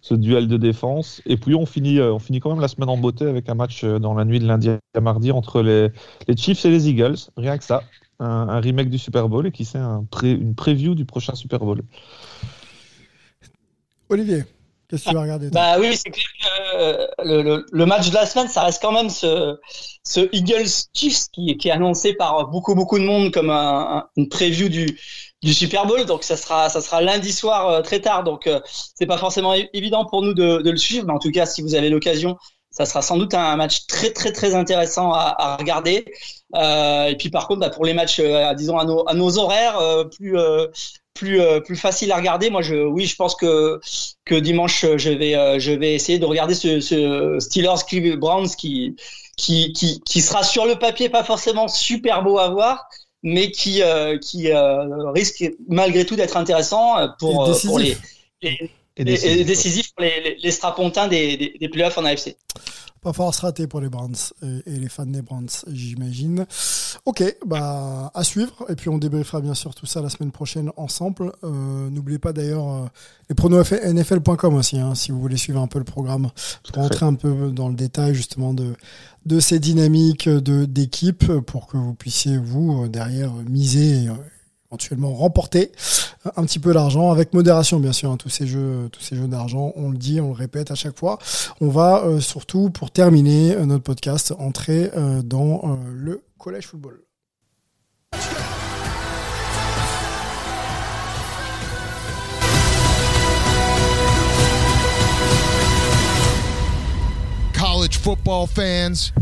ce 0.00 0.14
duel 0.14 0.48
de 0.48 0.56
défense. 0.56 1.20
Et 1.26 1.36
puis 1.36 1.54
on 1.54 1.66
finit, 1.66 1.98
euh, 1.98 2.14
on 2.14 2.18
finit 2.18 2.40
quand 2.40 2.48
même 2.50 2.60
la 2.60 2.68
semaine 2.68 2.88
en 2.88 2.96
beauté 2.96 3.26
avec 3.26 3.48
un 3.50 3.54
match 3.54 3.84
dans 3.84 4.14
la 4.14 4.24
nuit 4.24 4.38
de 4.40 4.46
lundi 4.46 4.70
à 4.94 5.00
mardi 5.00 5.32
entre 5.32 5.60
les, 5.60 5.90
les 6.26 6.36
Chiefs 6.36 6.64
et 6.64 6.70
les 6.70 6.88
Eagles. 6.88 7.16
Rien 7.36 7.58
que 7.58 7.64
ça, 7.64 7.82
un, 8.20 8.48
un 8.48 8.60
remake 8.60 8.88
du 8.88 8.96
Super 8.96 9.28
Bowl 9.28 9.46
et 9.46 9.52
qui 9.52 9.66
c'est 9.66 9.76
un 9.78 10.06
pré- 10.10 10.32
une 10.32 10.54
preview 10.54 10.94
du 10.94 11.04
prochain 11.04 11.34
Super 11.34 11.58
Bowl. 11.60 11.82
Olivier, 14.08 14.44
Bah 15.50 15.76
oui, 15.78 15.96
c'est 15.96 16.10
clair 16.10 16.26
que 16.40 16.76
euh, 16.76 17.06
le, 17.24 17.64
le- 17.70 17.86
match 17.86 18.08
de 18.10 18.14
la 18.14 18.26
semaine, 18.26 18.48
ça 18.48 18.62
reste 18.62 18.80
quand 18.82 18.92
même 18.92 19.10
ce, 19.10 19.56
ce 20.04 20.28
Eagles 20.32 20.68
Chiefs 20.94 21.26
qui, 21.32 21.50
est 21.50 21.70
annoncé 21.70 22.14
par 22.14 22.48
beaucoup 22.48 22.74
beaucoup 22.74 22.98
de 22.98 23.04
monde 23.04 23.32
comme 23.32 23.50
un, 23.50 23.98
un- 23.98 24.06
une 24.16 24.28
preview 24.28 24.68
du, 24.68 24.98
du 25.42 25.52
Super 25.54 25.86
Bowl. 25.86 26.04
Donc 26.06 26.24
ça 26.24 26.36
sera 26.36 26.68
ça 26.68 26.80
sera 26.80 27.00
lundi 27.02 27.32
soir 27.32 27.68
euh, 27.68 27.82
très 27.82 28.00
tard. 28.00 28.24
Donc 28.24 28.46
euh, 28.46 28.60
c'est 28.94 29.06
pas 29.06 29.18
forcément 29.18 29.54
évident 29.72 30.04
pour 30.06 30.22
nous 30.22 30.34
de, 30.34 30.58
de 30.62 30.70
le 30.70 30.76
suivre, 30.76 31.06
mais 31.06 31.12
en 31.12 31.18
tout 31.18 31.30
cas 31.30 31.46
si 31.46 31.62
vous 31.62 31.74
avez 31.74 31.88
l'occasion, 31.90 32.36
ça 32.70 32.86
sera 32.86 33.02
sans 33.02 33.16
doute 33.16 33.34
un 33.34 33.56
match 33.56 33.86
très 33.86 34.12
très 34.12 34.32
très 34.32 34.54
intéressant 34.54 35.12
à, 35.12 35.34
à 35.38 35.56
regarder. 35.56 36.04
Euh, 36.54 37.06
et 37.06 37.16
puis 37.16 37.30
par 37.30 37.46
contre, 37.48 37.60
bah, 37.60 37.70
pour 37.70 37.84
les 37.84 37.94
matchs, 37.94 38.20
disons 38.56 38.78
à 38.78 38.84
nos, 38.84 39.08
à 39.08 39.14
nos 39.14 39.38
horaires, 39.38 39.78
plus 40.16 40.36
plus 41.14 41.40
euh, 41.40 41.60
plus 41.60 41.76
facile 41.76 42.12
à 42.12 42.16
regarder. 42.16 42.50
Moi, 42.50 42.62
je 42.62 42.74
oui, 42.76 43.06
je 43.06 43.16
pense 43.16 43.34
que 43.34 43.80
que 44.24 44.34
dimanche, 44.34 44.84
euh, 44.84 44.98
je 44.98 45.10
vais 45.10 45.34
euh, 45.34 45.58
je 45.58 45.72
vais 45.72 45.94
essayer 45.94 46.18
de 46.18 46.26
regarder 46.26 46.54
ce, 46.54 46.80
ce 46.80 47.38
Steelers 47.40 47.82
Cleveland 47.86 48.18
Browns 48.18 48.48
qui 48.56 48.96
qui 49.36 49.72
qui 49.72 50.00
qui 50.00 50.20
sera 50.20 50.42
sur 50.42 50.66
le 50.66 50.76
papier 50.76 51.08
pas 51.08 51.24
forcément 51.24 51.68
super 51.68 52.22
beau 52.22 52.38
à 52.38 52.48
voir, 52.50 52.86
mais 53.22 53.50
qui 53.50 53.82
euh, 53.82 54.18
qui 54.18 54.48
risque 55.14 55.44
malgré 55.68 56.04
tout 56.06 56.16
d'être 56.16 56.36
intéressant 56.36 56.96
pour 57.18 57.78
les 57.78 57.96
Et 58.42 58.70
et- 58.96 59.04
décisif. 59.04 59.40
et 59.40 59.44
décisif 59.44 59.92
pour 59.94 60.02
les, 60.04 60.20
les, 60.20 60.36
les 60.42 60.50
strapontins 60.50 61.08
des, 61.08 61.36
des, 61.36 61.54
des 61.58 61.68
playoffs 61.68 61.96
en 61.96 62.04
AFC. 62.04 62.36
Pas 63.02 63.12
fort 63.12 63.34
se 63.34 63.40
rater 63.42 63.66
pour 63.66 63.80
les 63.80 63.88
Browns 63.88 64.14
et, 64.42 64.74
et 64.74 64.78
les 64.78 64.88
fans 64.88 65.06
des 65.06 65.22
Browns, 65.22 65.48
j'imagine. 65.72 66.46
Ok, 67.06 67.24
bah 67.46 68.10
à 68.14 68.24
suivre. 68.24 68.66
Et 68.68 68.74
puis 68.74 68.88
on 68.88 68.98
débriefera 68.98 69.40
bien 69.40 69.54
sûr 69.54 69.74
tout 69.74 69.86
ça 69.86 70.02
la 70.02 70.10
semaine 70.10 70.32
prochaine 70.32 70.70
ensemble. 70.76 71.32
Euh, 71.44 71.88
N'oubliez 71.90 72.18
pas 72.18 72.32
d'ailleurs 72.32 72.68
euh, 72.68 72.86
les 73.28 73.34
pronos 73.34 73.64
NFL.com 73.72 74.54
aussi, 74.54 74.78
hein, 74.78 74.94
si 74.94 75.12
vous 75.12 75.20
voulez 75.20 75.36
suivre 75.36 75.60
un 75.60 75.66
peu 75.66 75.78
le 75.78 75.84
programme, 75.84 76.30
pour 76.72 76.82
rentrer 76.82 77.06
un 77.06 77.14
peu 77.14 77.50
dans 77.50 77.68
le 77.68 77.74
détail 77.74 78.14
justement 78.14 78.54
de 78.54 78.74
de 79.26 79.38
ces 79.38 79.58
dynamiques 79.58 80.28
d'équipe 80.28 81.30
pour 81.42 81.66
que 81.66 81.76
vous 81.76 81.94
puissiez 81.94 82.38
vous 82.38 82.84
euh, 82.84 82.88
derrière 82.88 83.32
miser 83.48 84.04
et 84.04 84.08
éventuellement 84.70 85.12
remporter 85.12 85.72
un 86.36 86.44
petit 86.44 86.60
peu 86.60 86.72
d'argent 86.72 87.10
avec 87.10 87.34
modération 87.34 87.80
bien 87.80 87.92
sûr 87.92 88.12
hein, 88.12 88.16
tous 88.16 88.28
ces 88.28 88.46
jeux 88.46 88.88
tous 88.92 89.00
ces 89.00 89.16
jeux 89.16 89.26
d'argent 89.26 89.72
on 89.74 89.90
le 89.90 89.98
dit 89.98 90.20
on 90.20 90.28
le 90.28 90.34
répète 90.34 90.70
à 90.70 90.76
chaque 90.76 90.96
fois. 90.96 91.18
On 91.60 91.68
va 91.68 92.04
euh, 92.04 92.20
surtout 92.20 92.70
pour 92.70 92.90
terminer 92.92 93.56
euh, 93.56 93.66
notre 93.66 93.82
podcast 93.82 94.32
entrer 94.38 94.90
euh, 94.96 95.22
dans 95.22 95.62
euh, 95.64 95.76
le 95.92 96.22
collège 96.38 96.68
football. 96.68 97.00
College 107.58 107.98
football 107.98 108.46
fans, 108.46 109.12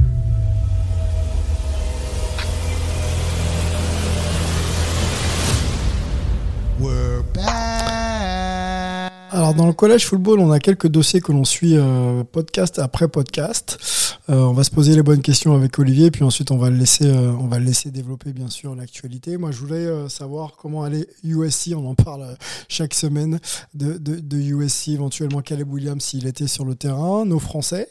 Alors 9.30 9.54
dans 9.54 9.66
le 9.66 9.72
collège 9.72 10.06
football, 10.06 10.40
on 10.40 10.50
a 10.50 10.58
quelques 10.58 10.88
dossiers 10.88 11.20
que 11.20 11.32
l'on 11.32 11.44
suit 11.44 11.76
euh, 11.76 12.24
podcast 12.24 12.78
après 12.78 13.08
podcast. 13.08 14.07
Euh, 14.30 14.42
on 14.42 14.52
va 14.52 14.64
se 14.64 14.70
poser 14.70 14.94
les 14.94 15.02
bonnes 15.02 15.22
questions 15.22 15.54
avec 15.54 15.78
Olivier, 15.78 16.10
puis 16.10 16.22
ensuite 16.24 16.50
on 16.50 16.58
va 16.58 16.70
le 16.70 16.76
laisser, 16.76 17.06
euh, 17.06 17.32
on 17.32 17.46
va 17.46 17.58
le 17.58 17.64
laisser 17.64 17.90
développer 17.90 18.32
bien 18.32 18.48
sûr 18.48 18.74
l'actualité. 18.74 19.36
Moi, 19.38 19.50
je 19.50 19.58
voulais 19.58 19.74
euh, 19.86 20.08
savoir 20.08 20.56
comment 20.56 20.82
aller 20.84 21.08
USC. 21.24 21.72
On 21.76 21.86
en 21.86 21.94
parle 21.94 22.36
chaque 22.68 22.94
semaine 22.94 23.38
de, 23.74 23.98
de, 23.98 24.16
de 24.20 24.36
USC, 24.38 24.88
éventuellement 24.88 25.40
Caleb 25.42 25.70
Williams 25.72 26.02
s'il 26.02 26.26
était 26.26 26.46
sur 26.46 26.64
le 26.64 26.74
terrain, 26.74 27.24
nos 27.24 27.38
Français, 27.38 27.88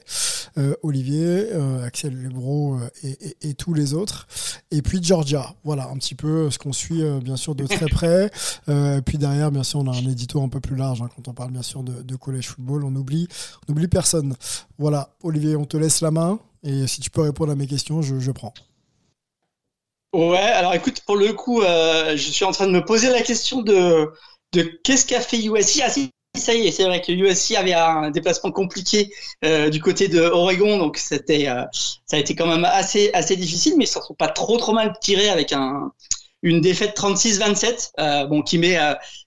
Olivier, 0.82 1.50
Axel 1.86 2.16
Lebro 2.20 2.78
et, 3.04 3.10
et- 3.10 3.50
et 3.50 3.54
tous 3.54 3.74
les 3.76 3.94
autres. 3.94 4.28
Et 4.72 4.82
puis 4.82 5.04
Georgia. 5.04 5.54
Voilà 5.64 5.88
un 5.90 5.98
petit 5.98 6.16
peu 6.16 6.50
ce 6.50 6.58
qu'on 6.58 6.74
suit 6.74 7.04
bien 7.24 7.36
sûr 7.36 7.54
de 7.54 7.66
très 7.68 7.86
près. 7.90 8.32
Puis 9.06 9.18
derrière, 9.18 9.52
bien 9.52 9.64
sûr, 9.64 9.80
on 9.80 9.88
a 9.88 9.96
un 9.96 10.08
édito 10.10 10.42
un 10.42 10.50
peu 10.50 10.60
plus 10.60 10.76
large 10.76 11.02
hein, 11.02 11.10
quand 11.16 11.28
on 11.28 11.34
parle 11.34 11.52
bien 11.52 11.62
sûr 11.62 11.84
de, 11.84 12.02
de 12.02 12.16
collège 12.16 12.48
football. 12.48 12.84
On 12.86 12.96
oublie, 12.96 13.28
on 13.68 13.72
oublie 13.74 13.88
personne. 13.88 14.36
Voilà, 14.80 15.10
Olivier, 15.24 15.56
on 15.56 15.66
te 15.66 15.78
laisse 15.78 16.02
main. 16.12 16.40
Et 16.64 16.88
si 16.88 17.02
tu 17.02 17.10
peux 17.10 17.22
répondre 17.22 17.52
à 17.52 17.56
mes 17.56 17.68
questions, 17.68 18.02
je, 18.02 18.32
prends. 18.32 18.54
Ouais, 20.14 20.38
alors 20.38 20.74
écoute, 20.74 21.02
pour 21.06 21.16
le 21.16 21.34
coup, 21.34 21.62
euh, 21.62 22.18
je 22.18 22.30
suis 22.30 22.46
en 22.46 22.52
train 22.52 22.68
de 22.68 22.72
me 22.72 22.84
poser 22.84 23.10
la 23.10 23.22
question 23.22 23.62
de, 23.62 24.10
de 24.54 24.64
qu'est-ce 24.84 25.06
qu'a 25.06 25.22
fait 25.22 25.38
USC. 25.38 25.82
Ah 25.84 25.90
si, 25.90 26.10
ça 26.36 26.54
y 26.54 26.68
est, 26.68 26.72
c'est 26.72 26.84
vrai 26.84 27.02
que 27.02 27.12
USC 27.12 27.56
avait 27.56 27.74
un 27.74 28.12
déplacement 28.12 28.52
compliqué 28.52 29.10
euh, 29.46 29.70
du 29.70 29.82
côté 29.82 30.08
de 30.08 30.22
Oregon, 30.22 30.78
donc 30.78 30.98
c'était, 30.98 31.48
euh, 31.48 31.64
ça 32.06 32.18
a 32.18 32.20
été 32.20 32.36
quand 32.36 32.48
même 32.48 32.66
assez, 32.66 33.12
assez 33.14 33.36
difficile, 33.36 33.76
mais 33.78 33.86
ils 33.86 33.88
s'en 33.88 34.04
sont 34.04 34.14
pas 34.14 34.28
trop 34.28 34.58
trop 34.58 34.74
mal 34.74 34.94
tirés 35.02 35.30
avec 35.30 35.54
un, 35.54 35.92
une 36.42 36.62
défaite 36.62 36.98
36-27, 36.98 38.28
bon 38.28 38.42
qui 38.42 38.58
met 38.58 38.78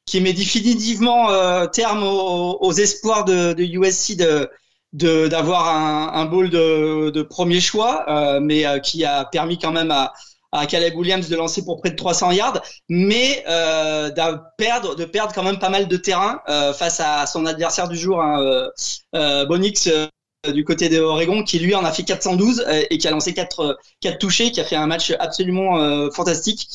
qui 0.06 0.20
met 0.20 0.32
définitivement 0.32 1.66
terme 1.68 2.02
aux, 2.04 2.72
espoirs 2.72 3.24
de, 3.24 3.52
de 3.52 3.64
USC 3.64 4.16
de 4.16 4.48
d'avoir 4.92 5.68
un, 5.68 6.20
un 6.20 6.24
bowl 6.24 6.50
de, 6.50 7.10
de 7.10 7.22
premier 7.22 7.60
choix, 7.60 8.04
mais 8.40 8.64
qui 8.82 9.04
a 9.04 9.24
permis 9.24 9.58
quand 9.58 9.72
même 9.72 9.90
à 9.90 10.12
à 10.52 10.66
Caleb 10.66 10.96
Williams 10.96 11.28
de 11.28 11.36
lancer 11.36 11.64
pour 11.64 11.80
près 11.80 11.90
de 11.90 11.96
300 11.96 12.32
yards, 12.32 12.62
mais 12.88 13.44
euh, 13.48 14.10
de 14.10 14.38
perdre, 14.58 14.96
de 14.96 15.04
perdre 15.04 15.32
quand 15.32 15.42
même 15.42 15.58
pas 15.58 15.70
mal 15.70 15.86
de 15.86 15.96
terrain 15.96 16.40
euh, 16.48 16.72
face 16.72 17.00
à 17.00 17.26
son 17.26 17.46
adversaire 17.46 17.88
du 17.88 17.96
jour, 17.96 18.20
hein, 18.20 18.42
euh, 18.42 18.68
euh 19.14 19.44
Bonix 19.46 19.86
euh, 19.86 20.08
du 20.52 20.64
côté 20.64 20.88
de 20.88 20.98
Oregon, 20.98 21.44
qui 21.44 21.58
lui 21.58 21.74
en 21.74 21.84
a 21.84 21.92
fait 21.92 22.02
412 22.02 22.64
euh, 22.66 22.82
et 22.90 22.98
qui 22.98 23.06
a 23.06 23.10
lancé 23.10 23.32
4, 23.34 23.78
4 24.00 24.18
touchés, 24.18 24.50
qui 24.50 24.60
a 24.60 24.64
fait 24.64 24.76
un 24.76 24.86
match 24.86 25.14
absolument 25.18 26.10
fantastique 26.10 26.68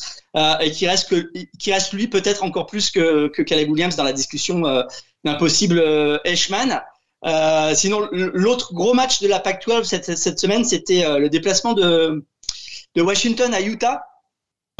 et 0.60 0.70
qui 0.70 0.86
reste 0.86 1.08
que, 1.08 1.32
qui 1.58 1.72
reste 1.72 1.92
lui 1.92 2.08
peut-être 2.08 2.44
encore 2.44 2.66
plus 2.66 2.90
que, 2.90 3.28
que 3.28 3.42
Caleb 3.42 3.70
Williams 3.70 3.96
dans 3.96 4.04
la 4.04 4.12
discussion 4.12 4.62
d'un 5.24 5.34
possible 5.34 5.82
Eshman. 7.26 7.74
sinon, 7.74 8.08
l'autre 8.12 8.72
gros 8.72 8.94
match 8.94 9.20
de 9.20 9.28
la 9.28 9.40
Pac-12 9.40 9.84
cette, 9.84 10.16
cette 10.16 10.38
semaine, 10.38 10.64
c'était 10.64 11.04
le 11.18 11.28
déplacement 11.28 11.74
de 11.74 12.22
Washington 12.96 13.52
à 13.54 13.60
Utah. 13.60 14.02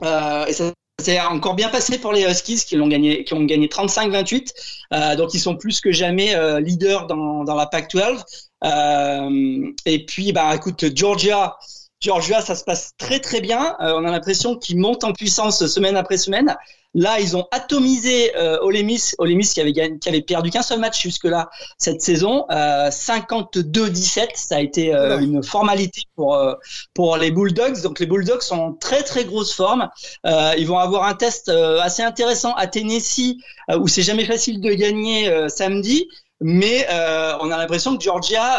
Euh, 0.05 0.47
et 0.47 0.53
ça 0.53 0.73
s'est 1.01 1.21
encore 1.21 1.55
bien 1.55 1.69
passé 1.69 1.99
pour 1.99 2.13
les 2.13 2.25
Huskies 2.25 2.65
qui 2.67 2.77
l'ont 2.77 2.89
gagné, 2.89 3.25
qui 3.25 3.35
ont 3.35 3.45
gagné 3.45 3.69
35-28. 3.69 4.53
Euh, 4.93 5.17
donc 5.17 5.35
ils 5.35 5.41
sont 5.41 5.57
plus 5.57 5.81
que 5.81 5.93
jamais 5.93 6.35
euh, 6.35 6.61
leaders 6.61 7.07
dans, 7.07 7.45
dans 7.45 7.55
la 7.55 7.67
Pac-12. 7.67 8.23
Euh, 8.65 9.73
et 9.85 10.05
puis, 10.07 10.33
bah, 10.33 10.55
écoute, 10.55 10.85
Georgia, 10.95 11.57
Georgia, 12.01 12.41
ça 12.41 12.55
se 12.55 12.65
passe 12.65 12.93
très 12.99 13.21
très 13.21 13.41
bien. 13.41 13.77
Euh, 13.81 13.95
on 13.97 14.05
a 14.05 14.11
l'impression 14.11 14.57
qu'ils 14.57 14.79
montent 14.79 15.05
en 15.05 15.13
puissance 15.13 15.67
semaine 15.67 15.97
après 15.97 16.19
semaine. 16.19 16.55
Là, 16.97 17.21
ils 17.21 17.37
ont 17.37 17.47
atomisé 17.51 18.35
euh, 18.39 18.57
Ole 18.63 18.83
Miss, 18.83 19.15
qui 19.53 19.61
avait, 19.61 19.75
qui 19.75 20.09
avait 20.09 20.23
perdu 20.23 20.49
qu'un 20.49 20.63
seul 20.63 20.81
match 20.81 21.03
jusque-là 21.03 21.51
cette 21.77 22.01
saison, 22.01 22.47
euh, 22.51 22.89
52-17. 22.89 24.29
Ça 24.35 24.57
a 24.57 24.61
été 24.61 24.95
euh, 24.95 25.19
une 25.21 25.43
formalité 25.43 26.05
pour 26.15 26.37
euh, 26.37 26.55
pour 26.95 27.19
les 27.19 27.31
Bulldogs. 27.31 27.83
Donc 27.83 28.01
les 28.01 28.07
Bulldogs 28.07 28.41
sont 28.41 28.57
en 28.57 28.73
très 28.73 29.03
très 29.03 29.27
grosse 29.27 29.53
forme. 29.53 29.91
Euh, 30.25 30.55
ils 30.57 30.67
vont 30.67 30.79
avoir 30.79 31.05
un 31.05 31.13
test 31.15 31.51
assez 31.51 32.03
intéressant 32.03 32.55
à 32.55 32.67
Tennessee 32.67 33.37
où 33.79 33.89
c'est 33.89 34.03
jamais 34.03 34.25
facile 34.25 34.63
de 34.63 34.73
gagner 34.73 35.31
samedi. 35.51 36.09
Mais 36.41 36.87
on 36.89 37.51
a 37.51 37.59
l'impression 37.59 37.95
que 37.99 38.03
Georgia, 38.03 38.59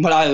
voilà, 0.00 0.26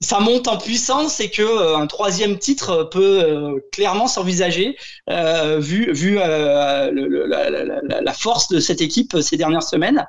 ça 0.00 0.20
monte 0.20 0.46
en 0.46 0.58
puissance 0.58 1.18
et 1.20 1.30
que 1.30 1.42
euh, 1.42 1.76
un 1.76 1.86
troisième 1.86 2.38
titre 2.38 2.84
peut 2.84 3.22
euh, 3.24 3.60
clairement 3.72 4.06
s'envisager 4.06 4.76
euh, 5.10 5.58
vu 5.58 5.92
vu 5.92 6.14
la, 6.14 6.90
la, 6.90 8.12
force 8.12 8.48
de 8.48 8.60
cette 8.60 8.80
équipe 8.80 9.16
ces 9.20 9.36
dernières 9.36 9.62
semaines. 9.62 10.06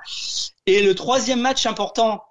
Et 0.67 0.83
le 0.83 0.93
troisième 0.93 1.41
match 1.41 1.65
important 1.65 2.23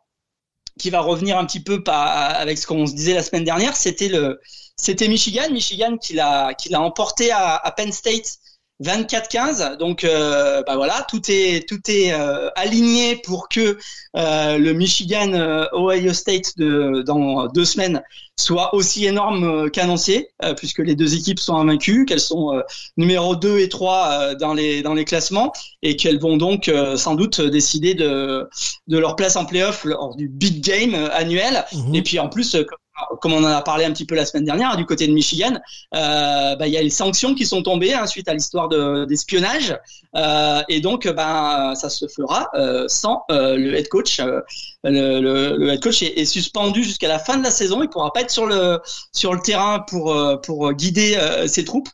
qui 0.78 0.90
va 0.90 1.00
revenir 1.00 1.36
un 1.36 1.44
petit 1.44 1.60
peu 1.60 1.82
avec 1.86 2.58
ce 2.58 2.66
qu'on 2.66 2.86
se 2.86 2.94
disait 2.94 3.14
la 3.14 3.24
semaine 3.24 3.44
dernière, 3.44 3.74
c'était 3.74 4.08
le 4.08 4.40
c'était 4.76 5.08
Michigan, 5.08 5.50
Michigan 5.50 5.96
qui 5.96 6.14
l'a 6.14 6.54
qui 6.54 6.68
l'a 6.68 6.80
emporté 6.80 7.32
à, 7.32 7.56
à 7.56 7.72
Penn 7.72 7.90
State 7.90 8.38
24-15. 8.82 9.76
Donc 9.76 10.04
euh, 10.04 10.62
bah 10.66 10.76
voilà, 10.76 11.04
tout 11.08 11.22
est 11.28 11.68
tout 11.68 11.80
est 11.88 12.12
euh, 12.12 12.48
aligné 12.54 13.16
pour 13.16 13.48
que 13.48 13.78
euh, 14.16 14.58
le 14.58 14.72
Michigan 14.72 15.32
euh, 15.32 15.66
Ohio 15.72 16.12
State 16.12 16.56
de 16.56 17.02
dans 17.02 17.46
deux 17.48 17.64
semaines 17.64 18.02
soit 18.36 18.72
aussi 18.72 19.04
énorme 19.04 19.68
qu'annoncé, 19.68 20.28
puisque 20.56 20.78
les 20.78 20.94
deux 20.94 21.16
équipes 21.16 21.40
sont 21.40 21.56
invaincues, 21.56 22.04
qu'elles 22.04 22.20
sont 22.20 22.62
numéro 22.96 23.34
2 23.34 23.58
et 23.58 23.68
3 23.68 24.36
dans 24.36 24.54
les 24.54 24.80
dans 24.80 24.94
les 24.94 25.04
classements 25.04 25.52
et 25.82 25.96
qu'elles 25.96 26.20
vont 26.20 26.36
donc 26.36 26.70
sans 26.94 27.16
doute 27.16 27.40
décider 27.40 27.94
de 27.94 28.48
de 28.86 28.98
leur 28.98 29.16
place 29.16 29.34
en 29.34 29.44
playoff 29.44 29.84
lors 29.84 30.14
du 30.14 30.28
big 30.28 30.62
game 30.62 30.94
annuel. 31.12 31.64
Mhm. 31.72 31.94
Et 31.96 32.02
puis 32.02 32.20
en 32.20 32.28
plus 32.28 32.52
comme 32.52 32.78
on 33.24 33.44
en 33.44 33.44
a 33.44 33.62
parlé 33.62 33.84
un 33.84 33.92
petit 33.92 34.06
peu 34.06 34.14
la 34.14 34.24
semaine 34.24 34.44
dernière, 34.44 34.76
du 34.76 34.86
côté 34.86 35.06
de 35.06 35.12
Michigan, 35.12 35.58
euh, 35.94 36.56
bah, 36.56 36.66
il 36.66 36.72
y 36.72 36.76
a 36.76 36.82
les 36.82 36.90
sanctions 36.90 37.34
qui 37.34 37.46
sont 37.46 37.62
tombées 37.62 37.94
hein, 37.94 38.06
suite 38.06 38.28
à 38.28 38.34
l'histoire 38.34 38.68
d'espionnage, 39.06 39.76
euh, 40.16 40.62
et 40.68 40.80
donc 40.80 41.06
ben 41.06 41.74
ça 41.74 41.90
se 41.90 42.06
fera 42.08 42.48
euh, 42.54 42.86
sans 42.88 43.24
euh, 43.30 43.56
le 43.56 43.74
head 43.74 43.88
coach. 43.88 44.20
Euh, 44.20 44.40
le, 44.84 45.20
le, 45.20 45.56
le, 45.56 45.70
head 45.70 45.82
coach 45.82 46.02
est, 46.02 46.18
est 46.18 46.24
suspendu 46.24 46.82
jusqu'à 46.82 47.08
la 47.08 47.18
fin 47.18 47.36
de 47.36 47.42
la 47.42 47.50
saison, 47.50 47.82
il 47.82 47.88
pourra 47.88 48.12
pas 48.12 48.22
être 48.22 48.30
sur 48.30 48.46
le 48.46 48.80
sur 49.12 49.34
le 49.34 49.40
terrain 49.40 49.80
pour 49.80 50.16
pour 50.42 50.72
guider 50.72 51.18
ses 51.46 51.64
troupes. 51.64 51.88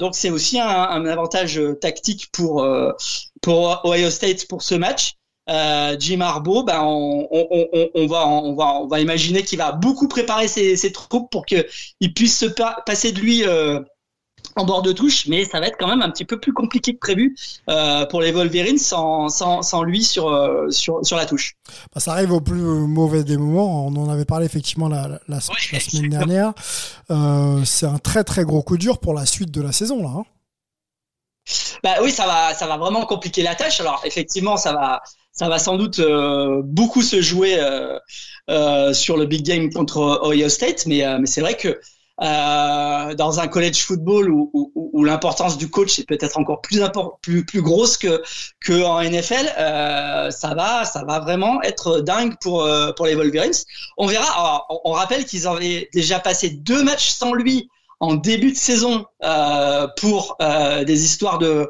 donc 0.00 0.14
c'est 0.14 0.30
aussi 0.30 0.58
un, 0.58 0.66
un, 0.66 1.06
avantage 1.06 1.60
tactique 1.80 2.28
pour 2.32 2.66
pour 3.42 3.80
Ohio 3.84 4.10
State 4.10 4.46
pour 4.48 4.62
ce 4.62 4.74
match. 4.74 5.14
Euh, 5.50 5.96
Jim 5.98 6.20
Harbaugh, 6.20 6.64
ben 6.64 6.80
on, 6.82 7.26
on, 7.30 7.48
on, 7.50 7.88
on, 7.94 8.06
va, 8.06 8.26
on, 8.28 8.54
va, 8.54 8.74
on 8.74 8.86
va 8.86 9.00
imaginer 9.00 9.42
qu'il 9.42 9.58
va 9.58 9.72
beaucoup 9.72 10.06
préparer 10.06 10.46
ses, 10.46 10.76
ses 10.76 10.92
troupes 10.92 11.30
pour 11.30 11.44
qu'il 11.44 12.14
puisse 12.14 12.38
se 12.38 12.46
passer 12.86 13.10
de 13.10 13.18
lui 13.18 13.44
euh, 13.44 13.80
en 14.54 14.64
bord 14.64 14.82
de 14.82 14.92
touche, 14.92 15.26
mais 15.26 15.44
ça 15.44 15.58
va 15.58 15.66
être 15.66 15.76
quand 15.76 15.88
même 15.88 16.02
un 16.02 16.10
petit 16.10 16.24
peu 16.24 16.38
plus 16.38 16.52
compliqué 16.52 16.94
que 16.94 16.98
prévu 17.00 17.36
euh, 17.68 18.06
pour 18.06 18.20
les 18.20 18.30
Wolverines 18.30 18.78
sans, 18.78 19.28
sans, 19.28 19.62
sans 19.62 19.82
lui 19.82 20.04
sur, 20.04 20.30
sur, 20.70 21.04
sur 21.04 21.16
la 21.16 21.26
touche. 21.26 21.56
Bah, 21.92 22.00
ça 22.00 22.12
arrive 22.12 22.30
au 22.30 22.40
plus 22.40 22.60
mauvais 22.60 23.24
des 23.24 23.36
moments. 23.36 23.86
On 23.86 23.96
en 23.96 24.08
avait 24.08 24.24
parlé 24.24 24.46
effectivement 24.46 24.88
la, 24.88 25.08
la, 25.08 25.18
la 25.28 25.40
semaine 25.80 26.10
dernière. 26.10 26.52
C'est 27.64 27.86
un 27.86 27.98
très 27.98 28.22
très 28.22 28.44
gros 28.44 28.62
coup 28.62 28.78
dur 28.78 28.98
pour 28.98 29.14
la 29.14 29.26
suite 29.26 29.50
de 29.50 29.62
la 29.62 29.72
saison 29.72 30.02
là. 30.02 30.10
Hein. 30.16 30.24
Bah 31.82 31.94
oui, 32.02 32.12
ça 32.12 32.26
va, 32.26 32.54
ça 32.54 32.66
va 32.66 32.76
vraiment 32.76 33.06
compliquer 33.06 33.42
la 33.42 33.54
tâche. 33.54 33.80
Alors 33.80 34.02
effectivement, 34.04 34.56
ça 34.56 34.72
va, 34.72 35.02
ça 35.40 35.48
va 35.48 35.58
sans 35.58 35.78
doute 35.78 36.00
euh, 36.00 36.60
beaucoup 36.62 37.00
se 37.00 37.22
jouer 37.22 37.58
euh, 37.58 37.98
euh, 38.50 38.92
sur 38.92 39.16
le 39.16 39.24
big 39.24 39.42
game 39.42 39.72
contre 39.72 40.20
Ohio 40.22 40.50
State, 40.50 40.84
mais, 40.84 41.02
c'est 41.24 41.40
vrai 41.40 41.56
que 41.56 41.80
dans 42.18 43.40
un 43.40 43.48
college 43.48 43.82
football 43.82 44.30
où, 44.30 45.02
l'importance 45.02 45.56
du 45.56 45.70
coach 45.70 45.98
est 45.98 46.06
peut-être 46.06 46.36
encore 46.36 46.60
plus, 46.60 47.46
plus 47.46 47.62
grosse 47.62 47.96
que 47.96 48.20
NFL, 49.08 49.46
ça 50.30 50.54
va 50.54 50.84
ça 50.84 51.04
va 51.04 51.20
vraiment 51.20 51.62
être 51.62 52.00
dingue 52.00 52.34
pour 52.42 52.68
pour 52.94 53.06
les 53.06 53.14
Wolverines. 53.14 53.64
On 53.96 54.06
verra. 54.06 54.66
On 54.84 54.92
rappelle 54.92 55.24
qu'ils 55.24 55.46
avaient 55.46 55.88
déjà 55.94 56.18
passé 56.18 56.50
deux 56.50 56.82
matchs 56.84 57.08
sans 57.08 57.32
lui 57.32 57.70
en 58.00 58.14
début 58.14 58.52
de 58.52 58.56
saison 58.56 59.04
euh, 59.22 59.86
pour 59.98 60.36
euh, 60.40 60.84
des 60.84 61.04
histoires 61.04 61.38
de, 61.38 61.68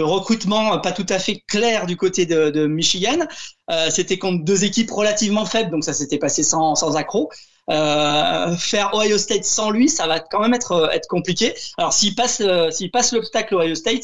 recrutement 0.00 0.78
pas 0.78 0.92
tout 0.92 1.06
à 1.08 1.18
fait 1.18 1.42
claires 1.48 1.86
du 1.86 1.96
côté 1.96 2.26
de, 2.26 2.66
Michigan. 2.66 3.26
Euh, 3.70 3.88
C'était 3.90 4.18
contre 4.18 4.44
deux 4.44 4.64
équipes 4.64 4.90
relativement 4.90 5.46
faibles, 5.46 5.70
donc 5.70 5.84
ça 5.84 5.94
s'était 5.94 6.18
passé 6.18 6.42
sans, 6.42 6.74
sans 6.74 6.96
accroc. 6.96 7.32
Euh, 7.70 8.56
faire 8.56 8.90
Ohio 8.94 9.16
State 9.16 9.44
sans 9.44 9.70
lui, 9.70 9.88
ça 9.88 10.06
va 10.06 10.20
quand 10.20 10.40
même 10.40 10.54
être, 10.54 10.90
compliqué. 11.08 11.54
Alors 11.78 11.92
s'ils 11.92 12.14
passent, 12.14 12.42
euh, 12.42 12.70
s'ils 12.70 12.90
passent 12.90 13.12
l'obstacle 13.12 13.54
Ohio 13.54 13.74
State 13.74 14.02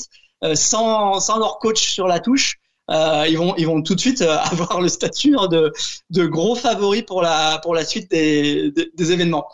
sans, 0.55 1.19
sans 1.19 1.39
leur 1.39 1.59
coach 1.59 1.83
sur 1.83 2.07
la 2.07 2.21
touche, 2.21 2.56
euh, 2.91 3.27
ils 3.29 3.37
vont 3.37 3.55
ils 3.57 3.67
vont 3.67 3.83
tout 3.83 3.95
de 3.95 4.01
suite 4.01 4.23
avoir 4.51 4.81
le 4.81 4.89
statut 4.89 5.37
hein, 5.39 5.49
de, 5.49 5.73
de 6.11 6.27
gros 6.27 6.55
favoris 6.55 7.03
pour 7.03 7.23
la 7.23 7.59
pour 7.63 7.75
la 7.75 7.85
suite 7.85 8.11
des, 8.11 8.71
des, 8.71 8.91
des 8.95 9.13
événements. 9.13 9.49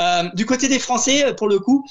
Euh, 0.00 0.24
du 0.34 0.46
côté 0.46 0.68
des 0.68 0.78
Français, 0.78 1.34
pour 1.34 1.48
le 1.48 1.58
coup, 1.58 1.84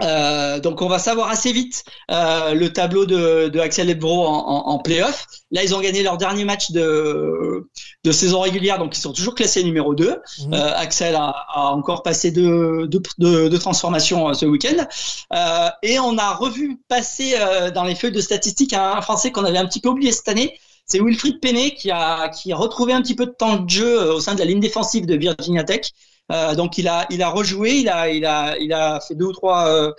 euh, 0.00 0.58
donc 0.60 0.80
on 0.80 0.88
va 0.88 0.98
savoir 0.98 1.28
assez 1.28 1.52
vite 1.52 1.84
euh, 2.10 2.54
le 2.54 2.72
tableau 2.72 3.04
de, 3.04 3.48
de 3.48 3.60
Axel 3.60 3.90
Ebro 3.90 4.26
en, 4.26 4.32
en, 4.32 4.68
en 4.68 4.78
playoff. 4.78 5.26
Là, 5.50 5.62
ils 5.62 5.74
ont 5.74 5.80
gagné 5.80 6.02
leur 6.02 6.16
dernier 6.16 6.44
match 6.44 6.70
de, 6.70 7.68
de 8.04 8.12
saison 8.12 8.40
régulière, 8.40 8.78
donc 8.78 8.96
ils 8.96 9.00
sont 9.00 9.12
toujours 9.12 9.34
classés 9.34 9.62
numéro 9.62 9.94
2. 9.94 10.10
Mmh. 10.10 10.54
Euh, 10.54 10.76
Axel 10.76 11.14
a, 11.14 11.34
a, 11.54 11.60
encore 11.72 12.02
passé 12.02 12.30
deux, 12.30 12.86
deux, 12.88 13.02
deux, 13.18 13.50
deux 13.50 13.58
transformations 13.58 14.28
euh, 14.28 14.34
ce 14.34 14.46
week-end. 14.46 14.86
Euh, 15.34 15.68
et 15.82 15.98
on 15.98 16.16
a 16.16 16.34
revu 16.34 16.80
passer 16.88 17.36
dans 17.74 17.84
les 17.84 17.94
feuilles 17.94 18.12
de 18.12 18.20
statistiques 18.20 18.72
un, 18.72 18.92
un 18.96 19.02
Français 19.02 19.30
qu'on 19.30 19.44
avait 19.44 19.58
un 19.58 19.66
petit 19.66 19.80
peu 19.80 19.90
oublié 19.90 20.12
cette 20.12 20.28
année. 20.28 20.58
C'est 20.86 21.00
Wilfried 21.00 21.40
Penney 21.40 21.74
qui 21.74 21.90
a, 21.90 22.28
qui 22.28 22.52
a 22.52 22.56
retrouvé 22.56 22.92
un 22.92 23.02
petit 23.02 23.14
peu 23.14 23.26
de 23.26 23.30
temps 23.30 23.56
de 23.56 23.70
jeu 23.70 24.12
au 24.12 24.20
sein 24.20 24.34
de 24.34 24.40
la 24.40 24.44
ligne 24.44 24.60
défensive 24.60 25.06
de 25.06 25.14
Virginia 25.14 25.64
Tech. 25.64 25.82
Euh, 26.30 26.54
donc 26.54 26.78
il 26.78 26.88
a, 26.88 27.06
il 27.10 27.22
a 27.22 27.30
rejoué, 27.30 27.72
il 27.72 27.88
a, 27.88 28.08
il 28.08 28.24
a, 28.24 28.56
il 28.58 28.72
a 28.72 29.00
fait 29.00 29.14
deux 29.14 29.26
ou 29.26 29.32
trois 29.32 29.68
euh, 29.68 29.92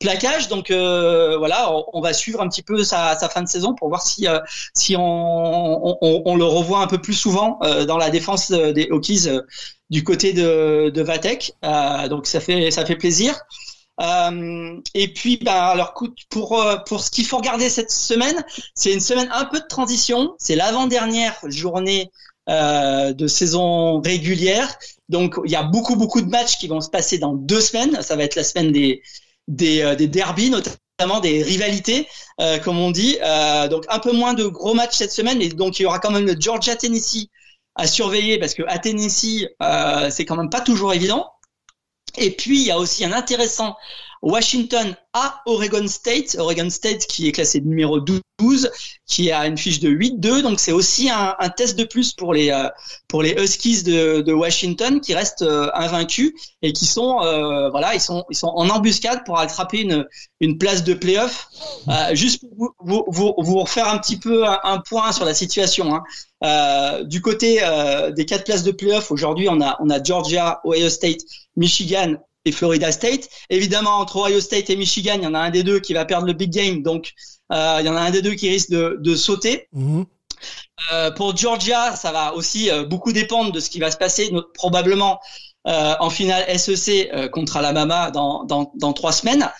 plaquages. 0.00 0.48
Donc 0.48 0.70
euh, 0.70 1.36
voilà, 1.38 1.70
on, 1.92 2.00
va 2.00 2.12
suivre 2.12 2.40
un 2.40 2.48
petit 2.48 2.62
peu 2.62 2.82
sa, 2.82 3.16
fin 3.16 3.42
de 3.42 3.48
saison 3.48 3.74
pour 3.74 3.88
voir 3.88 4.02
si, 4.02 4.26
euh, 4.26 4.40
si 4.74 4.96
on, 4.96 5.98
on, 6.00 6.36
le 6.36 6.44
revoit 6.44 6.80
un 6.80 6.86
peu 6.86 6.98
plus 6.98 7.14
souvent 7.14 7.58
dans 7.86 7.98
la 7.98 8.10
défense 8.10 8.50
des 8.50 8.88
Hokies 8.90 9.28
du 9.90 10.02
côté 10.02 10.32
de, 10.32 10.90
de 10.92 11.02
Vatek. 11.02 11.52
donc 12.08 12.26
ça 12.26 12.40
fait, 12.40 12.70
ça 12.70 12.84
fait 12.84 12.96
plaisir. 12.96 13.38
et 14.00 15.12
puis, 15.14 15.38
bah, 15.42 15.66
alors, 15.66 15.94
pour 16.30 16.60
pour 16.86 17.00
ce 17.00 17.10
qu'il 17.10 17.26
faut 17.26 17.36
regarder 17.36 17.68
cette 17.70 17.90
semaine, 17.90 18.44
c'est 18.74 18.92
une 18.92 19.00
semaine 19.00 19.28
un 19.32 19.44
peu 19.44 19.60
de 19.60 19.66
transition. 19.66 20.34
C'est 20.38 20.56
l'avant-dernière 20.56 21.38
journée 21.44 22.10
euh, 22.48 23.12
de 23.12 23.26
saison 23.26 24.00
régulière. 24.00 24.78
Donc 25.08 25.36
il 25.44 25.50
y 25.50 25.56
a 25.56 25.62
beaucoup 25.62 25.96
beaucoup 25.96 26.20
de 26.20 26.28
matchs 26.28 26.58
qui 26.58 26.68
vont 26.68 26.80
se 26.80 26.90
passer 26.90 27.18
dans 27.18 27.34
deux 27.34 27.60
semaines. 27.60 28.00
Ça 28.02 28.16
va 28.16 28.24
être 28.24 28.36
la 28.36 28.44
semaine 28.44 28.72
des 28.72 29.02
des, 29.48 29.82
euh, 29.82 29.94
des 29.94 30.08
derbies 30.08 30.50
notamment 30.50 31.20
des 31.20 31.42
rivalités, 31.42 32.08
euh, 32.40 32.58
comme 32.58 32.78
on 32.78 32.90
dit. 32.90 33.18
Euh, 33.22 33.68
donc 33.68 33.84
un 33.88 33.98
peu 33.98 34.12
moins 34.12 34.34
de 34.34 34.46
gros 34.46 34.74
matchs 34.74 34.96
cette 34.96 35.12
semaine, 35.12 35.38
mais 35.38 35.48
donc 35.48 35.78
il 35.78 35.82
y 35.82 35.86
aura 35.86 35.98
quand 35.98 36.10
même 36.10 36.26
le 36.26 36.36
Georgia 36.38 36.76
Tennessee 36.76 37.28
à 37.74 37.86
surveiller 37.86 38.38
parce 38.38 38.54
que 38.54 38.62
à 38.66 38.78
Tennessee 38.78 39.46
euh, 39.62 40.10
c'est 40.10 40.24
quand 40.24 40.36
même 40.36 40.50
pas 40.50 40.60
toujours 40.60 40.94
évident. 40.94 41.30
Et 42.16 42.30
puis 42.30 42.60
il 42.60 42.66
y 42.66 42.70
a 42.70 42.78
aussi 42.78 43.04
un 43.04 43.12
intéressant 43.12 43.76
Washington 44.22 44.96
à 45.12 45.40
Oregon 45.46 45.86
State, 45.86 46.36
Oregon 46.38 46.68
State 46.68 47.06
qui 47.06 47.28
est 47.28 47.32
classé 47.32 47.60
numéro 47.60 48.00
12, 48.00 48.70
qui 49.06 49.32
a 49.32 49.46
une 49.46 49.56
fiche 49.56 49.80
de 49.80 49.88
8-2, 49.88 50.42
donc 50.42 50.60
c'est 50.60 50.72
aussi 50.72 51.08
un, 51.08 51.34
un, 51.38 51.48
test 51.48 51.78
de 51.78 51.84
plus 51.84 52.12
pour 52.12 52.34
les 52.34 52.50
euh, 52.50 52.68
pour 53.08 53.22
les 53.22 53.32
Huskies 53.32 53.82
de, 53.82 54.20
de 54.20 54.32
Washington 54.32 55.00
qui 55.00 55.14
restent 55.14 55.42
euh, 55.42 55.70
invaincus 55.74 56.32
et 56.60 56.72
qui 56.72 56.84
sont 56.84 57.22
euh, 57.22 57.70
voilà 57.70 57.94
ils 57.94 58.00
sont 58.00 58.24
ils 58.30 58.36
sont 58.36 58.48
en 58.48 58.68
embuscade 58.68 59.24
pour 59.24 59.38
attraper 59.38 59.80
une 59.80 60.06
une 60.40 60.58
place 60.58 60.84
de 60.84 60.92
playoff. 60.92 61.48
Euh, 61.88 62.14
juste 62.14 62.40
pour 62.40 62.74
vous, 62.80 63.04
vous, 63.08 63.34
vous, 63.38 63.58
refaire 63.60 63.88
un 63.88 63.98
petit 63.98 64.18
peu 64.18 64.46
un, 64.46 64.58
un 64.64 64.78
point 64.80 65.12
sur 65.12 65.24
la 65.24 65.32
situation. 65.32 65.94
Hein. 65.94 66.02
Euh, 66.44 67.04
du 67.04 67.22
côté 67.22 67.62
des 68.14 68.26
quatre 68.26 68.44
places 68.44 68.64
de 68.64 68.70
playoff, 68.70 69.10
aujourd'hui 69.10 69.48
on 69.48 69.62
a 69.62 69.78
on 69.80 69.88
a 69.88 70.02
Georgia, 70.02 70.60
Ohio 70.64 70.90
State, 70.90 71.20
Michigan 71.56 72.16
et 72.46 72.52
Florida 72.52 72.90
State. 72.92 73.28
Évidemment, 73.50 73.98
entre 73.98 74.16
Ohio 74.16 74.40
State 74.40 74.70
et 74.70 74.76
Michigan, 74.76 75.16
il 75.16 75.24
y 75.24 75.26
en 75.26 75.34
a 75.34 75.40
un 75.40 75.50
des 75.50 75.62
deux 75.62 75.80
qui 75.80 75.92
va 75.92 76.04
perdre 76.06 76.26
le 76.26 76.32
big 76.32 76.50
game, 76.50 76.82
donc 76.82 77.12
euh, 77.52 77.76
il 77.80 77.86
y 77.86 77.88
en 77.88 77.96
a 77.96 78.00
un 78.00 78.10
des 78.10 78.22
deux 78.22 78.34
qui 78.34 78.48
risque 78.48 78.70
de, 78.70 78.96
de 79.00 79.14
sauter. 79.14 79.68
Mhm. 79.72 80.06
Euh, 80.92 81.10
pour 81.10 81.36
Georgia, 81.36 81.96
ça 81.96 82.12
va 82.12 82.34
aussi 82.34 82.70
euh, 82.70 82.84
beaucoup 82.84 83.12
dépendre 83.12 83.52
de 83.52 83.60
ce 83.60 83.68
qui 83.70 83.80
va 83.80 83.90
se 83.90 83.96
passer, 83.96 84.30
no- 84.30 84.44
probablement 84.54 85.20
en 85.68 86.10
finale 86.10 86.44
SEC 86.60 87.10
contre 87.32 87.56
Alabama 87.56 88.12
dans, 88.12 88.44
dans, 88.44 88.70
dans 88.76 88.92
trois 88.92 89.10
semaines. 89.10 89.50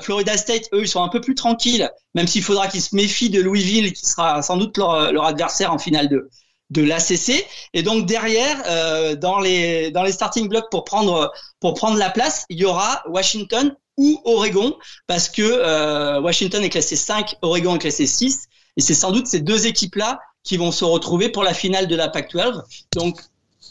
Florida 0.00 0.36
State, 0.36 0.68
eux, 0.72 0.82
ils 0.82 0.88
sont 0.88 1.02
un 1.02 1.08
peu 1.08 1.20
plus 1.20 1.34
tranquilles, 1.34 1.90
même 2.14 2.28
s'il 2.28 2.44
faudra 2.44 2.68
qu'ils 2.68 2.82
se 2.82 2.94
méfient 2.94 3.28
de 3.28 3.40
Louisville, 3.40 3.92
qui 3.92 4.06
sera 4.06 4.42
sans 4.42 4.56
doute 4.56 4.78
leur, 4.78 5.10
leur 5.10 5.24
adversaire 5.24 5.72
en 5.72 5.78
finale 5.78 6.08
de, 6.08 6.30
de 6.70 6.82
l'ACC. 6.82 7.46
Et 7.74 7.82
donc 7.82 8.06
derrière, 8.06 8.62
euh, 8.66 9.16
dans 9.16 9.38
les 9.38 9.90
dans 9.90 10.02
les 10.02 10.12
starting 10.12 10.48
blocks 10.48 10.70
pour 10.70 10.84
prendre 10.84 11.32
pour 11.60 11.74
prendre 11.74 11.96
la 11.96 12.10
place, 12.10 12.44
il 12.48 12.58
y 12.58 12.64
aura 12.64 13.02
Washington 13.08 13.74
ou 13.96 14.20
Oregon 14.24 14.76
parce 15.06 15.28
que 15.28 15.42
euh, 15.42 16.20
Washington 16.20 16.62
est 16.62 16.70
classé 16.70 16.96
5, 16.96 17.36
Oregon 17.42 17.76
est 17.76 17.80
classé 17.80 18.06
6 18.06 18.46
et 18.76 18.80
c'est 18.80 18.94
sans 18.94 19.10
doute 19.10 19.26
ces 19.26 19.40
deux 19.40 19.66
équipes 19.66 19.96
là 19.96 20.20
qui 20.44 20.56
vont 20.56 20.70
se 20.70 20.84
retrouver 20.84 21.30
pour 21.30 21.42
la 21.42 21.52
finale 21.52 21.88
de 21.88 21.96
la 21.96 22.08
Pac-12. 22.08 22.62
Donc 22.94 23.20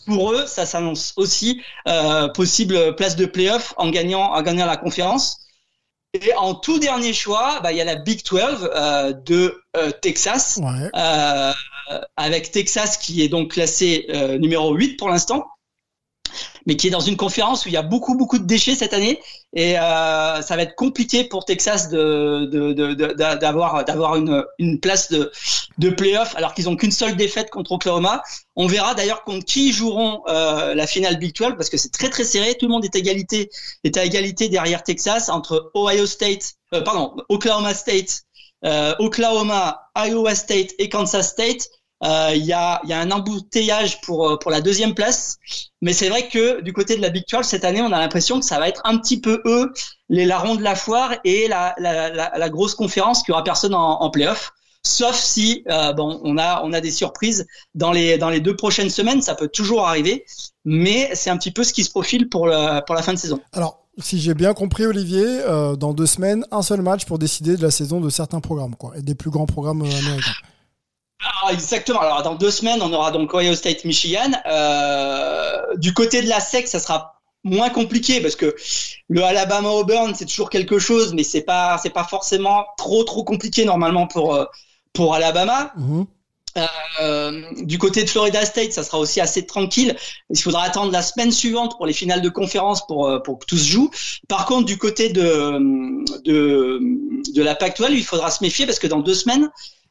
pour 0.06 0.34
eux, 0.34 0.46
ça 0.46 0.66
s'annonce 0.66 1.14
aussi 1.16 1.62
euh, 1.88 2.28
possible 2.30 2.96
place 2.96 3.16
de 3.16 3.26
playoff 3.26 3.74
en 3.78 3.90
gagnant 3.90 4.34
en 4.34 4.42
gagnant 4.42 4.66
la 4.66 4.78
conférence. 4.78 5.48
Et 6.14 6.34
en 6.36 6.56
tout 6.56 6.80
dernier 6.80 7.14
choix, 7.14 7.60
bah, 7.62 7.72
il 7.72 7.78
y 7.78 7.82
a 7.82 7.86
la 7.86 7.96
Big 7.96 8.24
12 8.24 8.70
euh, 8.74 9.14
de 9.14 9.62
euh, 9.76 9.92
Texas 10.02 10.60
Ouais. 10.62 10.90
Euh, 11.92 12.00
avec 12.18 12.52
Texas 12.52 12.98
qui 12.98 13.22
est 13.22 13.30
donc 13.30 13.52
classé 13.52 14.06
euh, 14.10 14.38
numéro 14.38 14.74
8 14.74 14.98
pour 14.98 15.10
l'instant, 15.10 15.46
mais 16.66 16.76
qui 16.76 16.88
est 16.88 16.92
dans 16.92 17.00
une 17.00 17.16
conférence 17.16 17.66
où 17.66 17.70
il 17.70 17.74
y 17.74 17.78
a 17.78 17.82
beaucoup 17.82 18.16
beaucoup 18.18 18.38
de 18.40 18.46
déchets 18.46 18.76
cette 18.76 18.94
année 18.94 19.20
et 19.54 19.80
euh, 19.80 20.42
ça 20.42 20.56
va 20.58 20.64
être 20.64 20.76
compliqué 20.76 21.24
pour 21.24 21.46
Texas 21.46 21.90
de 21.90 22.46
de- 22.52 22.74
de- 22.74 22.94
de- 22.94 23.14
d'a- 23.14 23.38
d'avoir 23.38 23.86
d'avoir 23.86 24.18
une, 24.18 24.44
une 24.60 24.80
place 24.80 25.10
de 25.10 25.32
de 25.78 25.90
playoff 25.90 26.36
alors 26.36 26.54
qu'ils 26.54 26.68
ont 26.68 26.76
qu'une 26.76 26.92
seule 26.92 27.16
défaite 27.16 27.50
contre 27.50 27.72
Oklahoma. 27.72 28.22
On 28.58 28.68
verra 28.68 28.94
d'ailleurs 28.96 29.24
contre 29.24 29.46
qui 29.46 29.72
joueront 29.72 30.24
euh, 30.28 30.74
la 30.76 30.86
finale 30.88 31.18
Big 31.18 31.34
12 31.34 31.54
parce 31.56 31.70
que 31.70 31.78
c'est 31.78 31.92
très 31.94 32.10
très 32.10 32.26
serré, 32.26 32.56
tout 32.56 32.66
le 32.66 32.72
monde 32.74 32.84
est 32.84 32.96
à 32.96 33.00
égalité 33.00 33.50
est 33.86 33.96
à 33.96 34.04
égalité 34.04 34.50
derrière 34.50 34.84
Texas 34.84 35.30
entre 35.30 35.72
Ohio 35.74 36.06
State, 36.06 36.56
euh, 36.74 36.82
pardon 36.82 37.16
Oklahoma 37.30 37.74
State 37.74 38.24
Oklahoma, 38.64 39.90
Iowa 39.96 40.36
State 40.36 40.74
et 40.80 40.90
Kansas 40.90 41.30
State, 41.30 41.68
euh, 42.04 42.32
il 42.36 42.46
y, 42.46 42.54
a, 42.54 42.80
y 42.86 42.94
a 42.94 43.00
un 43.00 43.10
embouteillage 43.10 44.02
pour, 44.02 44.30
euh, 44.30 44.38
pour 44.38 44.52
la 44.52 44.62
deuxième 44.62 44.94
place. 44.94 45.38
Mais 45.82 45.94
c'est 45.94 46.10
vrai 46.10 46.28
que 46.28 46.62
du 46.62 46.72
côté 46.74 46.96
de 46.96 47.02
la 47.02 47.10
Big 47.10 47.24
12, 47.32 47.44
cette 47.44 47.66
année, 47.66 47.82
on 47.82 47.92
a 47.92 48.00
l'impression 48.00 48.40
que 48.40 48.46
ça 48.46 48.60
va 48.60 48.68
être 48.70 48.82
un 48.84 48.98
petit 48.98 49.20
peu 49.20 49.42
eux, 49.46 49.74
les 50.10 50.26
larrons 50.26 50.56
de 50.56 50.64
la 50.64 50.76
foire 50.76 51.16
et 51.24 51.48
la, 51.48 51.74
la, 51.80 52.10
la, 52.10 52.38
la 52.38 52.50
grosse 52.50 52.76
conférence 52.76 53.24
qui 53.24 53.32
aura 53.32 53.44
personne 53.44 53.74
en, 53.74 54.02
en 54.02 54.10
playoff. 54.12 54.52
Sauf 54.84 55.16
si 55.16 55.64
euh, 55.70 55.92
bon, 55.92 56.22
on 56.24 56.38
a 56.38 56.62
on 56.64 56.72
a 56.72 56.80
des 56.80 56.92
surprises 56.92 57.46
dans 57.76 57.92
les 57.92 58.18
dans 58.18 58.30
les 58.30 58.40
deux 58.40 58.56
prochaines 58.56 58.92
semaines, 58.92 59.22
ça 59.22 59.36
peut 59.36 59.50
toujours 59.50 59.86
arriver, 59.86 60.24
mais 60.64 61.10
c'est 61.14 61.30
un 61.30 61.36
petit 61.36 61.52
peu 61.52 61.66
ce 61.66 61.74
qui 61.74 61.84
se 61.84 61.90
profile 61.90 62.30
pour 62.30 62.48
la 62.48 62.82
pour 62.84 62.96
la 62.96 63.02
fin 63.02 63.12
de 63.12 63.18
saison. 63.18 63.42
Alors, 63.52 63.87
si 64.00 64.20
j'ai 64.20 64.34
bien 64.34 64.54
compris, 64.54 64.86
Olivier, 64.86 65.26
euh, 65.26 65.76
dans 65.76 65.94
deux 65.94 66.06
semaines, 66.06 66.46
un 66.52 66.62
seul 66.62 66.82
match 66.82 67.06
pour 67.06 67.20
décider 67.20 67.58
de 67.58 67.62
la 67.62 67.72
saison 67.72 68.00
de 68.00 68.10
certains 68.10 68.40
programmes, 68.40 68.76
quoi, 68.76 68.94
et 68.98 69.02
des 69.02 69.16
plus 69.16 69.30
grands 69.30 69.46
programmes 69.46 69.82
euh, 69.82 70.00
américains. 70.00 70.32
Alors, 71.20 71.52
exactement. 71.52 72.00
Alors 72.00 72.22
dans 72.22 72.36
deux 72.36 72.52
semaines, 72.52 72.80
on 72.82 72.94
aura 72.94 73.12
donc 73.12 73.34
Ohio 73.34 73.56
State, 73.56 73.86
Michigan. 73.86 74.32
Euh, 74.46 75.76
du 75.78 75.94
côté 75.94 76.22
de 76.22 76.30
la 76.30 76.40
SEC, 76.40 76.68
ça 76.68 76.80
sera 76.80 77.20
moins 77.44 77.70
compliqué 77.70 78.22
parce 78.22 78.36
que 78.36 78.56
le 79.10 79.24
Alabama 79.24 79.70
Auburn, 79.70 80.14
c'est 80.14 80.26
toujours 80.26 80.52
quelque 80.52 80.78
chose, 80.78 81.14
mais 81.16 81.24
c'est 81.24 81.42
pas 81.42 81.80
c'est 81.82 81.90
pas 81.90 82.04
forcément 82.04 82.66
trop 82.78 83.04
trop 83.04 83.24
compliqué 83.24 83.66
normalement 83.66 84.06
pour 84.06 84.38
pour 84.94 85.16
Alabama. 85.16 85.72
Mhm. 85.76 86.06
Euh, 87.02 87.42
du 87.62 87.78
côté 87.78 88.04
de 88.04 88.10
Florida 88.10 88.46
State, 88.46 88.72
ça 88.74 88.84
sera 88.84 89.00
aussi 89.00 89.20
assez 89.22 89.46
tranquille. 89.46 89.96
Il 90.30 90.40
faudra 90.40 90.64
attendre 90.64 90.92
la 90.92 91.02
semaine 91.02 91.32
suivante 91.32 91.76
pour 91.78 91.86
les 91.86 91.94
finales 91.94 92.22
de 92.22 92.30
conférence 92.30 92.86
pour, 92.88 93.08
euh, 93.08 93.20
pour 93.20 93.40
que 93.40 93.46
tout 93.46 93.58
se 93.58 93.70
joue. 93.70 93.90
Par 94.28 94.46
contre, 94.46 94.66
du 94.66 94.78
côté 94.78 95.10
de, 95.10 95.60
de, 96.24 96.80
de 97.34 97.42
la 97.44 97.56
Pac-12, 97.56 97.92
il 97.92 98.04
faudra 98.04 98.32
se 98.32 98.44
méfier 98.44 98.66
parce 98.66 98.80
que 98.80 98.88
dans 98.88 99.00
deux 99.00 99.14
semaines, 99.14 99.50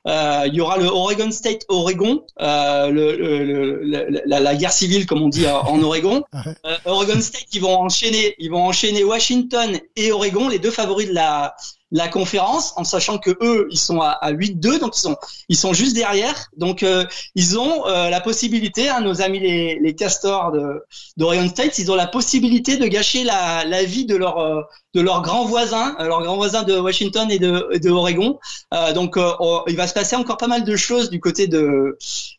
euh, 0.08 0.44
il 0.46 0.54
y 0.54 0.60
aura 0.60 0.76
le 0.78 0.86
Oregon 0.86 1.32
State 1.32 1.62
Oregon, 1.68 2.24
euh, 2.40 2.90
le, 2.90 3.16
le- 3.16 3.82
le- 3.82 4.22
la, 4.24 4.38
la 4.38 4.54
guerre 4.54 4.72
civile 4.72 5.04
comme 5.04 5.20
on 5.22 5.28
dit 5.28 5.48
en 5.48 5.82
Oregon. 5.82 6.22
Oregon 6.84 7.20
State, 7.20 7.46
ils 7.52 7.60
vont 7.60 7.76
enchaîner, 7.76 8.34
ils 8.38 8.50
vont 8.50 8.64
enchaîner 8.64 9.02
Washington 9.02 9.78
et 9.96 10.12
Oregon, 10.12 10.48
les 10.48 10.60
deux 10.60 10.70
favoris 10.70 11.08
de 11.08 11.14
la, 11.14 11.56
la 11.92 12.08
conférence, 12.08 12.72
en 12.76 12.84
sachant 12.84 13.18
que 13.18 13.30
eux, 13.40 13.68
ils 13.70 13.78
sont 13.78 14.00
à, 14.00 14.10
à 14.10 14.32
8-2, 14.32 14.78
donc 14.80 14.96
ils 14.96 15.00
sont, 15.00 15.16
ils 15.48 15.56
sont 15.56 15.72
juste 15.72 15.94
derrière. 15.94 16.48
Donc 16.56 16.82
euh, 16.82 17.04
ils 17.34 17.58
ont 17.58 17.86
euh, 17.86 18.10
la 18.10 18.20
possibilité, 18.20 18.88
hein, 18.88 19.00
nos 19.00 19.22
amis 19.22 19.38
les, 19.38 19.78
les 19.80 19.94
castors 19.94 20.52
de 20.52 20.84
d'Oregon 21.16 21.48
State, 21.48 21.78
ils 21.78 21.90
ont 21.92 21.94
la 21.94 22.06
possibilité 22.08 22.76
de 22.76 22.86
gâcher 22.86 23.24
la, 23.24 23.64
la 23.64 23.84
vie 23.84 24.04
de 24.04 24.16
leur 24.16 24.38
euh, 24.38 24.62
de 24.94 25.00
leurs 25.00 25.22
grands 25.22 25.44
voisins, 25.44 25.94
euh, 26.00 26.06
leurs 26.06 26.22
grands 26.22 26.36
voisins 26.36 26.62
de 26.62 26.78
Washington 26.78 27.30
et 27.30 27.38
de, 27.38 27.78
de 27.78 27.90
Oregon. 27.90 28.38
Euh, 28.74 28.92
donc 28.92 29.16
euh, 29.16 29.32
il 29.68 29.76
va 29.76 29.86
se 29.86 29.94
passer 29.94 30.16
encore 30.16 30.38
pas 30.38 30.48
mal 30.48 30.64
de 30.64 30.76
choses 30.76 31.10
du 31.10 31.20
côté 31.20 31.46
de 31.46 31.96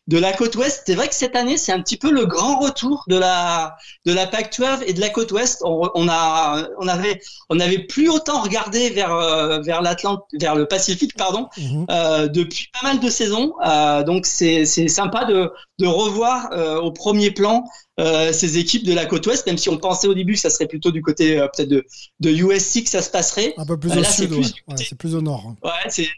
de 0.08 0.18
la 0.18 0.32
côte 0.32 0.56
ouest. 0.56 0.82
C'est 0.86 0.94
vrai 0.94 1.06
que 1.08 1.14
cette 1.14 1.36
année, 1.36 1.56
c'est 1.56 1.70
un 1.70 1.80
petit 1.80 1.96
peu 1.96 2.10
le 2.10 2.26
grand 2.26 2.58
retour 2.58 3.04
de 3.08 3.16
la 3.16 3.76
de 4.06 4.12
la 4.12 4.26
Pac-12 4.26 4.82
et 4.86 4.92
de 4.94 5.00
la 5.00 5.10
côte 5.10 5.30
ouest. 5.32 5.60
On, 5.64 5.88
on 5.94 6.08
a 6.08 6.66
on 6.80 6.88
avait 6.88 7.20
on 7.50 7.60
avait 7.60 7.78
plus 7.86 8.08
autant 8.08 8.42
regardé 8.42 8.90
vers 8.90 9.12
euh, 9.14 9.60
vers 9.60 9.82
l'Atlante, 9.82 10.24
vers 10.40 10.54
le 10.56 10.66
Pacifique, 10.66 11.14
pardon, 11.16 11.48
Mhm. 11.58 11.86
euh, 11.90 12.26
depuis 12.28 12.68
pas 12.72 12.88
mal 12.88 13.00
de 13.00 13.08
saisons. 13.10 13.52
Euh, 13.64 14.02
donc 14.02 14.26
c'est 14.26 14.64
c'est 14.64 14.88
sympa 14.88 15.24
de 15.26 15.50
de 15.78 15.86
revoir 15.86 16.48
euh, 16.52 16.80
au 16.80 16.90
premier 16.90 17.30
plan 17.30 17.64
euh, 18.00 18.32
ces 18.32 18.58
équipes 18.58 18.84
de 18.84 18.94
la 18.94 19.06
côte 19.06 19.26
ouest, 19.26 19.46
même 19.46 19.58
si 19.58 19.68
on 19.68 19.76
pensait 19.76 20.08
au 20.08 20.14
début 20.14 20.32
que 20.34 20.40
ça 20.40 20.50
serait 20.50 20.66
plutôt 20.66 20.90
du 20.90 21.02
côté 21.02 21.38
euh, 21.38 21.48
peut-être 21.54 21.68
de 21.68 21.84
de 22.20 22.30
USC 22.30 22.84
que 22.84 22.88
ça 22.90 23.02
se 23.02 23.10
passerait. 23.10 23.52
Un 23.58 23.66
peu 23.66 23.78
plus 23.78 23.92
au 23.92 23.96
là, 23.96 24.04
c'est 24.04 24.22
sud, 24.22 24.28
plus 24.30 24.36
ouais. 24.38 24.44
Ouais, 24.44 24.52
côté- 24.68 24.84
c'est 24.88 24.96
plus 24.98 25.14
au 25.14 25.20
nord. 25.20 25.54
Ouais, 25.62 25.70
c'est 25.88 26.08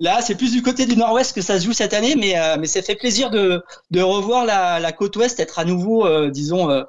là, 0.00 0.20
c'est 0.22 0.34
plus 0.36 0.52
du 0.52 0.62
côté 0.62 0.86
du 0.86 0.96
Nord-Ouest 0.96 1.34
que 1.34 1.42
ça 1.42 1.58
se 1.58 1.64
joue 1.64 1.72
cette 1.72 1.94
année, 1.94 2.14
mais 2.16 2.38
euh, 2.38 2.56
mais 2.58 2.66
ça 2.66 2.82
fait 2.82 2.96
plaisir 2.96 3.30
de 3.30 3.62
de 3.90 4.00
revoir 4.00 4.44
la 4.44 4.78
la 4.80 4.92
côte 4.92 5.16
ouest 5.16 5.40
être 5.40 5.58
à 5.58 5.64
nouveau, 5.64 6.06
euh, 6.06 6.30
disons. 6.30 6.70
euh, 6.70 6.82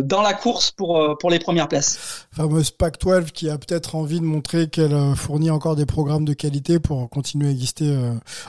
dans 0.00 0.22
la 0.22 0.32
course 0.32 0.70
pour 0.70 1.18
pour 1.18 1.28
les 1.28 1.40
premières 1.40 1.66
places. 1.66 1.98
Fameuse 2.36 2.70
Pac-12 2.70 3.32
qui 3.32 3.50
a 3.50 3.58
peut-être 3.58 3.96
envie 3.96 4.20
de 4.20 4.24
montrer 4.24 4.68
qu'elle 4.68 4.96
fournit 5.16 5.50
encore 5.50 5.74
des 5.74 5.86
programmes 5.86 6.24
de 6.24 6.34
qualité 6.34 6.78
pour 6.78 7.10
continuer 7.10 7.48
à 7.48 7.50
exister 7.50 7.92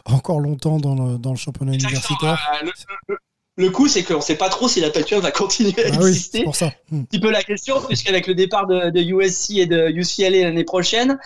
encore 0.06 0.40
longtemps 0.40 0.78
dans 0.78 0.94
le, 0.94 1.18
dans 1.18 1.32
le 1.32 1.38
championnat 1.38 1.74
universitaire. 1.74 2.38
Le, 2.62 2.72
le- 3.08 3.18
le 3.60 3.72
coup, 3.72 3.88
c'est 3.88 4.04
qu'on 4.04 4.22
sait 4.22 4.36
pas 4.36 4.50
trop 4.50 4.68
si 4.68 4.80
la 4.80 4.92
Pac-12 4.92 5.18
va 5.22 5.32
continuer 5.32 5.74
à 5.84 5.90
Ah 5.92 5.98
oui, 6.02 6.10
exister. 6.10 6.38
c'est 6.38 6.44
pour 6.44 6.56
ça. 6.56 6.72
Hmm. 6.92 7.00
un 7.00 7.04
petit 7.06 7.20
peu 7.20 7.32
la 7.32 7.42
question, 7.42 7.82
puisqu'avec 7.82 8.28
le 8.28 8.36
départ 8.36 8.68
de, 8.68 8.92
de 8.92 9.02
USC 9.02 9.58
et 9.58 9.66
de 9.66 9.90
UCLA 9.90 10.44
l'année 10.44 10.64
prochaine, 10.66 11.18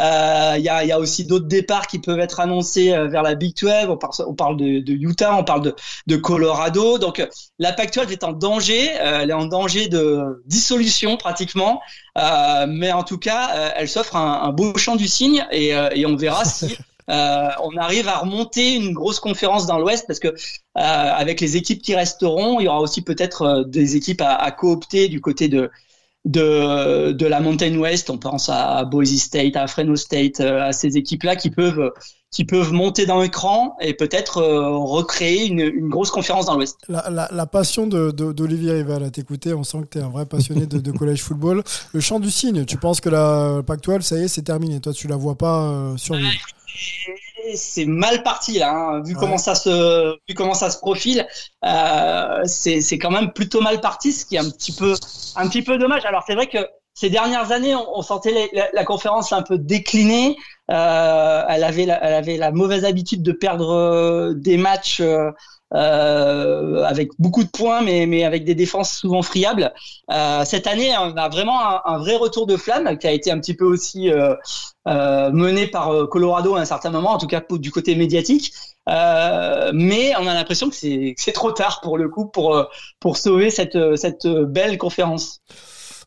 euh, 0.00 0.54
il 0.56 0.62
y, 0.62 0.68
a, 0.68 0.84
y 0.84 0.92
a 0.92 0.98
aussi 0.98 1.24
d'autres 1.24 1.46
départs 1.48 1.88
qui 1.88 1.98
peuvent 1.98 2.20
être 2.20 2.38
annoncés 2.38 2.92
euh, 2.92 3.08
vers 3.08 3.22
la 3.22 3.34
Big 3.34 3.54
12. 3.56 3.88
On 3.88 3.96
parle, 3.96 4.12
on 4.26 4.34
parle 4.34 4.56
de, 4.56 4.78
de 4.78 4.92
Utah, 4.92 5.34
on 5.36 5.42
parle 5.42 5.62
de, 5.62 5.74
de 6.06 6.16
Colorado. 6.16 6.98
Donc 6.98 7.18
euh, 7.18 7.26
la 7.58 7.72
Pac-12 7.72 8.12
est 8.12 8.22
en 8.22 8.32
danger, 8.32 8.90
euh, 9.00 9.20
elle 9.22 9.30
est 9.30 9.34
en 9.34 9.46
danger 9.46 9.88
de 9.88 10.42
dissolution 10.46 11.16
pratiquement, 11.16 11.80
euh, 12.16 12.66
mais 12.68 12.92
en 12.92 13.02
tout 13.02 13.18
cas, 13.18 13.50
euh, 13.56 13.70
elle 13.76 13.88
s'offre 13.88 14.14
un, 14.14 14.42
un 14.42 14.52
beau 14.52 14.76
champ 14.78 14.94
du 14.94 15.08
cygne 15.08 15.44
et, 15.50 15.74
euh, 15.74 15.88
et 15.92 16.06
on 16.06 16.14
verra 16.14 16.44
si 16.44 16.76
euh, 17.10 17.48
on 17.64 17.76
arrive 17.76 18.06
à 18.08 18.18
remonter 18.18 18.74
une 18.74 18.92
grosse 18.92 19.18
conférence 19.18 19.66
dans 19.66 19.78
l'Ouest 19.78 20.04
parce 20.06 20.20
que 20.20 20.34
avec 20.74 21.40
les 21.40 21.56
équipes 21.56 21.82
qui 21.82 21.96
resteront, 21.96 22.60
il 22.60 22.64
y 22.64 22.68
aura 22.68 22.80
aussi 22.80 23.02
peut-être 23.02 23.64
des 23.66 23.96
équipes 23.96 24.20
à, 24.20 24.36
à 24.36 24.52
coopter 24.52 25.08
du 25.08 25.20
côté 25.20 25.48
de 25.48 25.70
de, 26.28 27.12
de 27.12 27.26
la 27.26 27.40
Mountain 27.40 27.76
West. 27.78 28.10
On 28.10 28.18
pense 28.18 28.48
à 28.48 28.84
Boise 28.84 29.16
State, 29.16 29.56
à 29.56 29.66
Fresno 29.66 29.96
State, 29.96 30.40
à 30.40 30.72
ces 30.72 30.96
équipes-là 30.96 31.36
qui 31.36 31.50
peuvent 31.50 31.92
qui 32.30 32.44
peuvent 32.44 32.72
monter 32.74 33.06
dans 33.06 33.22
l'écran 33.22 33.74
et 33.80 33.94
peut-être 33.94 34.38
euh, 34.38 34.76
recréer 34.76 35.46
une, 35.46 35.60
une, 35.60 35.88
grosse 35.88 36.10
conférence 36.10 36.44
dans 36.44 36.56
l'Ouest. 36.56 36.76
La, 36.86 37.08
la, 37.08 37.26
la, 37.32 37.46
passion 37.46 37.86
d'Olivier 37.86 38.72
Rival 38.72 39.02
à 39.02 39.10
t'écouter, 39.10 39.54
on 39.54 39.64
sent 39.64 39.78
que 39.84 39.86
tu 39.92 39.98
es 39.98 40.02
un 40.02 40.10
vrai 40.10 40.26
passionné 40.26 40.66
de, 40.66 40.78
de 40.78 40.92
collège 40.92 41.22
football. 41.22 41.62
Le 41.94 42.00
chant 42.00 42.20
du 42.20 42.30
cygne, 42.30 42.66
tu 42.66 42.76
penses 42.76 43.00
que 43.00 43.08
la 43.08 43.62
Pac-12, 43.66 44.02
ça 44.02 44.18
y 44.18 44.24
est, 44.24 44.28
c'est 44.28 44.42
terminé. 44.42 44.78
Toi, 44.78 44.92
tu 44.92 45.08
la 45.08 45.16
vois 45.16 45.38
pas 45.38 45.70
euh, 45.70 45.96
survivre 45.96 46.36
c'est 47.54 47.86
mal 47.86 48.22
parti 48.22 48.58
là, 48.58 48.72
hein. 48.72 49.02
vu 49.02 49.14
comment 49.14 49.38
ça 49.38 49.54
se, 49.54 50.16
vu 50.28 50.34
comment 50.34 50.54
ça 50.54 50.70
se 50.70 50.78
profile, 50.78 51.26
euh, 51.64 52.42
c'est 52.44 52.98
quand 52.98 53.10
même 53.10 53.32
plutôt 53.32 53.60
mal 53.60 53.80
parti, 53.80 54.12
ce 54.12 54.26
qui 54.26 54.36
est 54.36 54.40
un 54.40 54.50
petit 54.50 54.72
peu, 54.72 54.94
un 55.36 55.48
petit 55.48 55.62
peu 55.62 55.78
dommage. 55.78 56.04
Alors 56.04 56.24
c'est 56.26 56.34
vrai 56.34 56.46
que 56.46 56.58
ces 56.98 57.10
dernières 57.10 57.52
années, 57.52 57.76
on, 57.76 58.02
sentait 58.02 58.50
la, 58.52 58.68
la, 58.72 58.84
conférence 58.84 59.32
un 59.32 59.42
peu 59.42 59.56
déclinée. 59.56 60.36
Euh, 60.68 61.44
elle 61.48 61.62
avait, 61.62 61.86
la, 61.86 62.02
elle 62.02 62.14
avait 62.14 62.36
la 62.36 62.50
mauvaise 62.50 62.84
habitude 62.84 63.22
de 63.22 63.30
perdre 63.30 63.72
euh, 63.72 64.34
des 64.34 64.56
matchs 64.56 64.98
euh, 65.00 65.30
euh, 65.74 66.82
avec 66.84 67.10
beaucoup 67.18 67.44
de 67.44 67.48
points, 67.48 67.82
mais, 67.82 68.06
mais 68.06 68.24
avec 68.24 68.44
des 68.44 68.54
défenses 68.54 68.90
souvent 68.90 69.20
friables. 69.20 69.72
Euh, 70.10 70.44
cette 70.46 70.66
année, 70.66 70.92
on 70.98 71.14
a 71.16 71.28
vraiment 71.28 71.60
un, 71.60 71.82
un, 71.84 71.98
vrai 71.98 72.16
retour 72.16 72.46
de 72.46 72.56
flamme 72.56 72.96
qui 72.96 73.06
a 73.06 73.12
été 73.12 73.30
un 73.30 73.38
petit 73.38 73.54
peu 73.54 73.66
aussi 73.66 74.10
euh, 74.10 74.34
mené 74.86 75.66
par 75.66 76.08
Colorado 76.08 76.54
à 76.54 76.60
un 76.60 76.64
certain 76.64 76.90
moment, 76.90 77.10
en 77.10 77.18
tout 77.18 77.26
cas 77.26 77.42
du 77.50 77.70
côté 77.70 77.94
médiatique. 77.96 78.52
mais 78.86 80.14
on 80.18 80.26
a 80.26 80.34
l'impression 80.34 80.70
que 80.70 80.76
c'est 80.76 81.32
trop 81.34 81.52
tard 81.52 81.80
pour 81.82 81.98
le 81.98 82.08
coup 82.08 82.26
pour, 82.26 82.66
pour 82.98 83.18
sauver 83.18 83.50
cette, 83.50 83.78
cette 83.96 84.26
belle 84.26 84.78
conférence. 84.78 85.42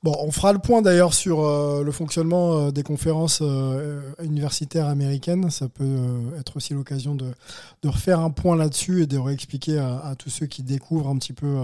Bon, 0.03 0.15
on 0.19 0.31
fera 0.31 0.51
le 0.51 0.57
point 0.57 0.81
d'ailleurs 0.81 1.13
sur 1.13 1.41
euh, 1.41 1.83
le 1.83 1.91
fonctionnement 1.91 2.57
euh, 2.57 2.71
des 2.71 2.81
conférences 2.81 3.41
euh, 3.43 4.01
universitaires 4.23 4.87
américaines. 4.87 5.51
Ça 5.51 5.69
peut 5.69 6.33
être 6.39 6.57
aussi 6.57 6.73
l'occasion 6.73 7.13
de, 7.13 7.31
refaire 7.85 8.19
un 8.19 8.31
point 8.31 8.55
là-dessus 8.55 9.03
et 9.03 9.05
de 9.05 9.19
réexpliquer 9.19 9.77
à, 9.77 10.15
tous 10.17 10.31
ceux 10.31 10.47
qui 10.47 10.63
découvrent 10.63 11.09
un 11.09 11.17
petit 11.17 11.33
peu 11.33 11.55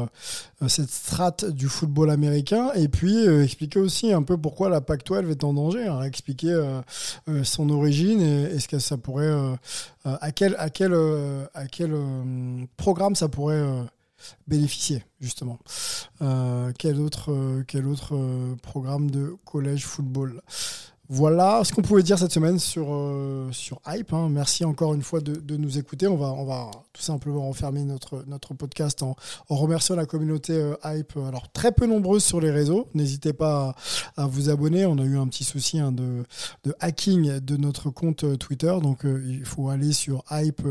cette 0.67 0.89
strate 0.89 1.45
du 1.45 1.67
football 1.67 2.11
américain. 2.11 2.71
Et 2.75 2.89
puis 2.89 3.25
expliquer 3.25 3.79
aussi 3.79 4.11
un 4.11 4.23
peu 4.23 4.37
pourquoi 4.37 4.69
la 4.69 4.81
PAC-12 4.81 5.31
est 5.31 5.43
en 5.43 5.53
danger. 5.53 5.87
Hein, 5.87 6.01
expliquer 6.03 6.59
son 7.43 7.69
origine 7.69 8.21
et, 8.21 8.55
et, 8.55 8.59
ce 8.59 8.67
que 8.67 8.79
ça 8.79 8.97
pourrait, 8.97 9.33
à 10.03 10.31
quel 10.31 10.55
programme 12.77 13.15
ça 13.15 13.29
pourrait 13.29 13.63
bénéficier 14.47 15.03
justement. 15.21 15.59
Euh, 16.21 16.71
quel 16.77 16.99
autre, 16.99 17.31
euh, 17.31 17.63
quel 17.67 17.87
autre 17.87 18.15
euh, 18.15 18.55
programme 18.61 19.11
de 19.11 19.35
collège 19.45 19.85
football? 19.85 20.41
Voilà 21.09 21.61
ce 21.63 21.71
qu'on 21.71 21.81
pouvait 21.81 22.03
dire 22.03 22.19
cette 22.19 22.33
semaine 22.33 22.59
sur, 22.59 22.87
euh, 22.89 23.49
sur 23.53 23.79
Hype. 23.87 24.11
Hein. 24.11 24.27
Merci 24.29 24.65
encore 24.65 24.93
une 24.93 25.01
fois 25.01 25.21
de, 25.21 25.55
nous 25.55 25.77
écouter. 25.77 26.05
On 26.07 26.17
va, 26.17 26.27
on 26.27 26.43
va 26.43 26.69
tout 26.91 27.01
simplement 27.01 27.47
enfermer 27.47 27.83
notre, 27.83 28.25
notre 28.27 28.53
podcast 28.53 29.03
en, 29.03 29.15
remerciant 29.47 29.95
la 29.95 30.05
communauté 30.05 30.53
euh, 30.53 30.75
Hype. 30.83 31.15
Alors, 31.25 31.49
très 31.53 31.71
peu 31.71 31.85
nombreuse 31.85 32.25
sur 32.25 32.41
les 32.41 32.51
réseaux. 32.51 32.87
N'hésitez 32.93 33.31
pas 33.31 33.73
à, 34.17 34.27
vous 34.27 34.49
abonner. 34.49 34.85
On 34.85 34.97
a 34.97 35.03
eu 35.03 35.17
un 35.17 35.27
petit 35.27 35.45
souci 35.45 35.79
hein, 35.79 35.93
de, 35.93 36.25
de, 36.65 36.75
hacking 36.81 37.39
de 37.39 37.55
notre 37.55 37.89
compte 37.89 38.25
euh, 38.25 38.35
Twitter. 38.35 38.75
Donc, 38.81 39.05
il 39.05 39.45
faut 39.45 39.69
aller 39.69 39.93
sur 39.93 40.23
Hype 40.29 40.61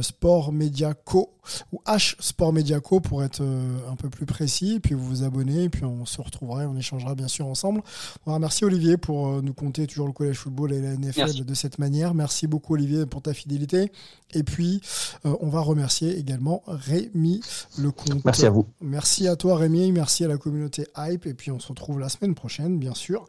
Sport 0.00 0.52
Media 0.52 0.94
Co 0.94 1.34
ou 1.72 1.80
H 1.86 2.16
Sport 2.20 2.52
Media 2.52 2.80
Co 2.80 3.00
pour 3.00 3.22
être 3.22 3.42
un 3.42 3.96
peu 3.96 4.08
plus 4.08 4.26
précis. 4.26 4.80
Puis 4.80 4.94
vous 4.94 5.04
vous 5.04 5.22
abonnez. 5.22 5.64
Et 5.64 5.68
puis 5.68 5.84
on 5.84 6.06
se 6.06 6.20
retrouvera. 6.20 6.60
On 6.66 6.76
échangera 6.76 7.14
bien 7.14 7.28
sûr 7.28 7.46
ensemble. 7.46 7.82
On 8.26 8.34
remercie 8.34 8.64
Olivier 8.64 8.96
pour 8.96 9.42
nous 9.42 9.49
compter 9.52 9.86
toujours 9.86 10.06
le 10.06 10.12
collège 10.12 10.38
football 10.38 10.72
et 10.72 10.80
la 10.80 10.94
NFL 10.96 11.12
Merci. 11.16 11.44
de 11.44 11.54
cette 11.54 11.78
manière. 11.78 12.14
Merci 12.14 12.46
beaucoup 12.46 12.74
Olivier 12.74 13.06
pour 13.06 13.22
ta 13.22 13.34
fidélité. 13.34 13.90
Et 14.32 14.42
puis, 14.42 14.80
euh, 15.26 15.34
on 15.40 15.48
va 15.48 15.60
remercier 15.60 16.16
également 16.16 16.62
Rémi 16.66 17.40
Lecomte. 17.78 18.24
Merci 18.24 18.46
à 18.46 18.50
vous. 18.50 18.66
Merci 18.80 19.28
à 19.28 19.36
toi 19.36 19.56
Rémi, 19.56 19.90
merci 19.92 20.24
à 20.24 20.28
la 20.28 20.38
communauté 20.38 20.86
Hype. 20.96 21.26
Et 21.26 21.34
puis, 21.34 21.50
on 21.50 21.58
se 21.58 21.68
retrouve 21.68 21.98
la 21.98 22.08
semaine 22.08 22.34
prochaine, 22.34 22.78
bien 22.78 22.94
sûr. 22.94 23.26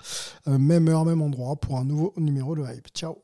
Euh, 0.48 0.58
même 0.58 0.88
heure, 0.88 1.06
même 1.06 1.22
endroit 1.22 1.56
pour 1.56 1.78
un 1.78 1.86
nouveau 1.86 2.14
numéro 2.18 2.56
de 2.56 2.62
Hype. 2.62 2.88
Ciao. 2.94 3.18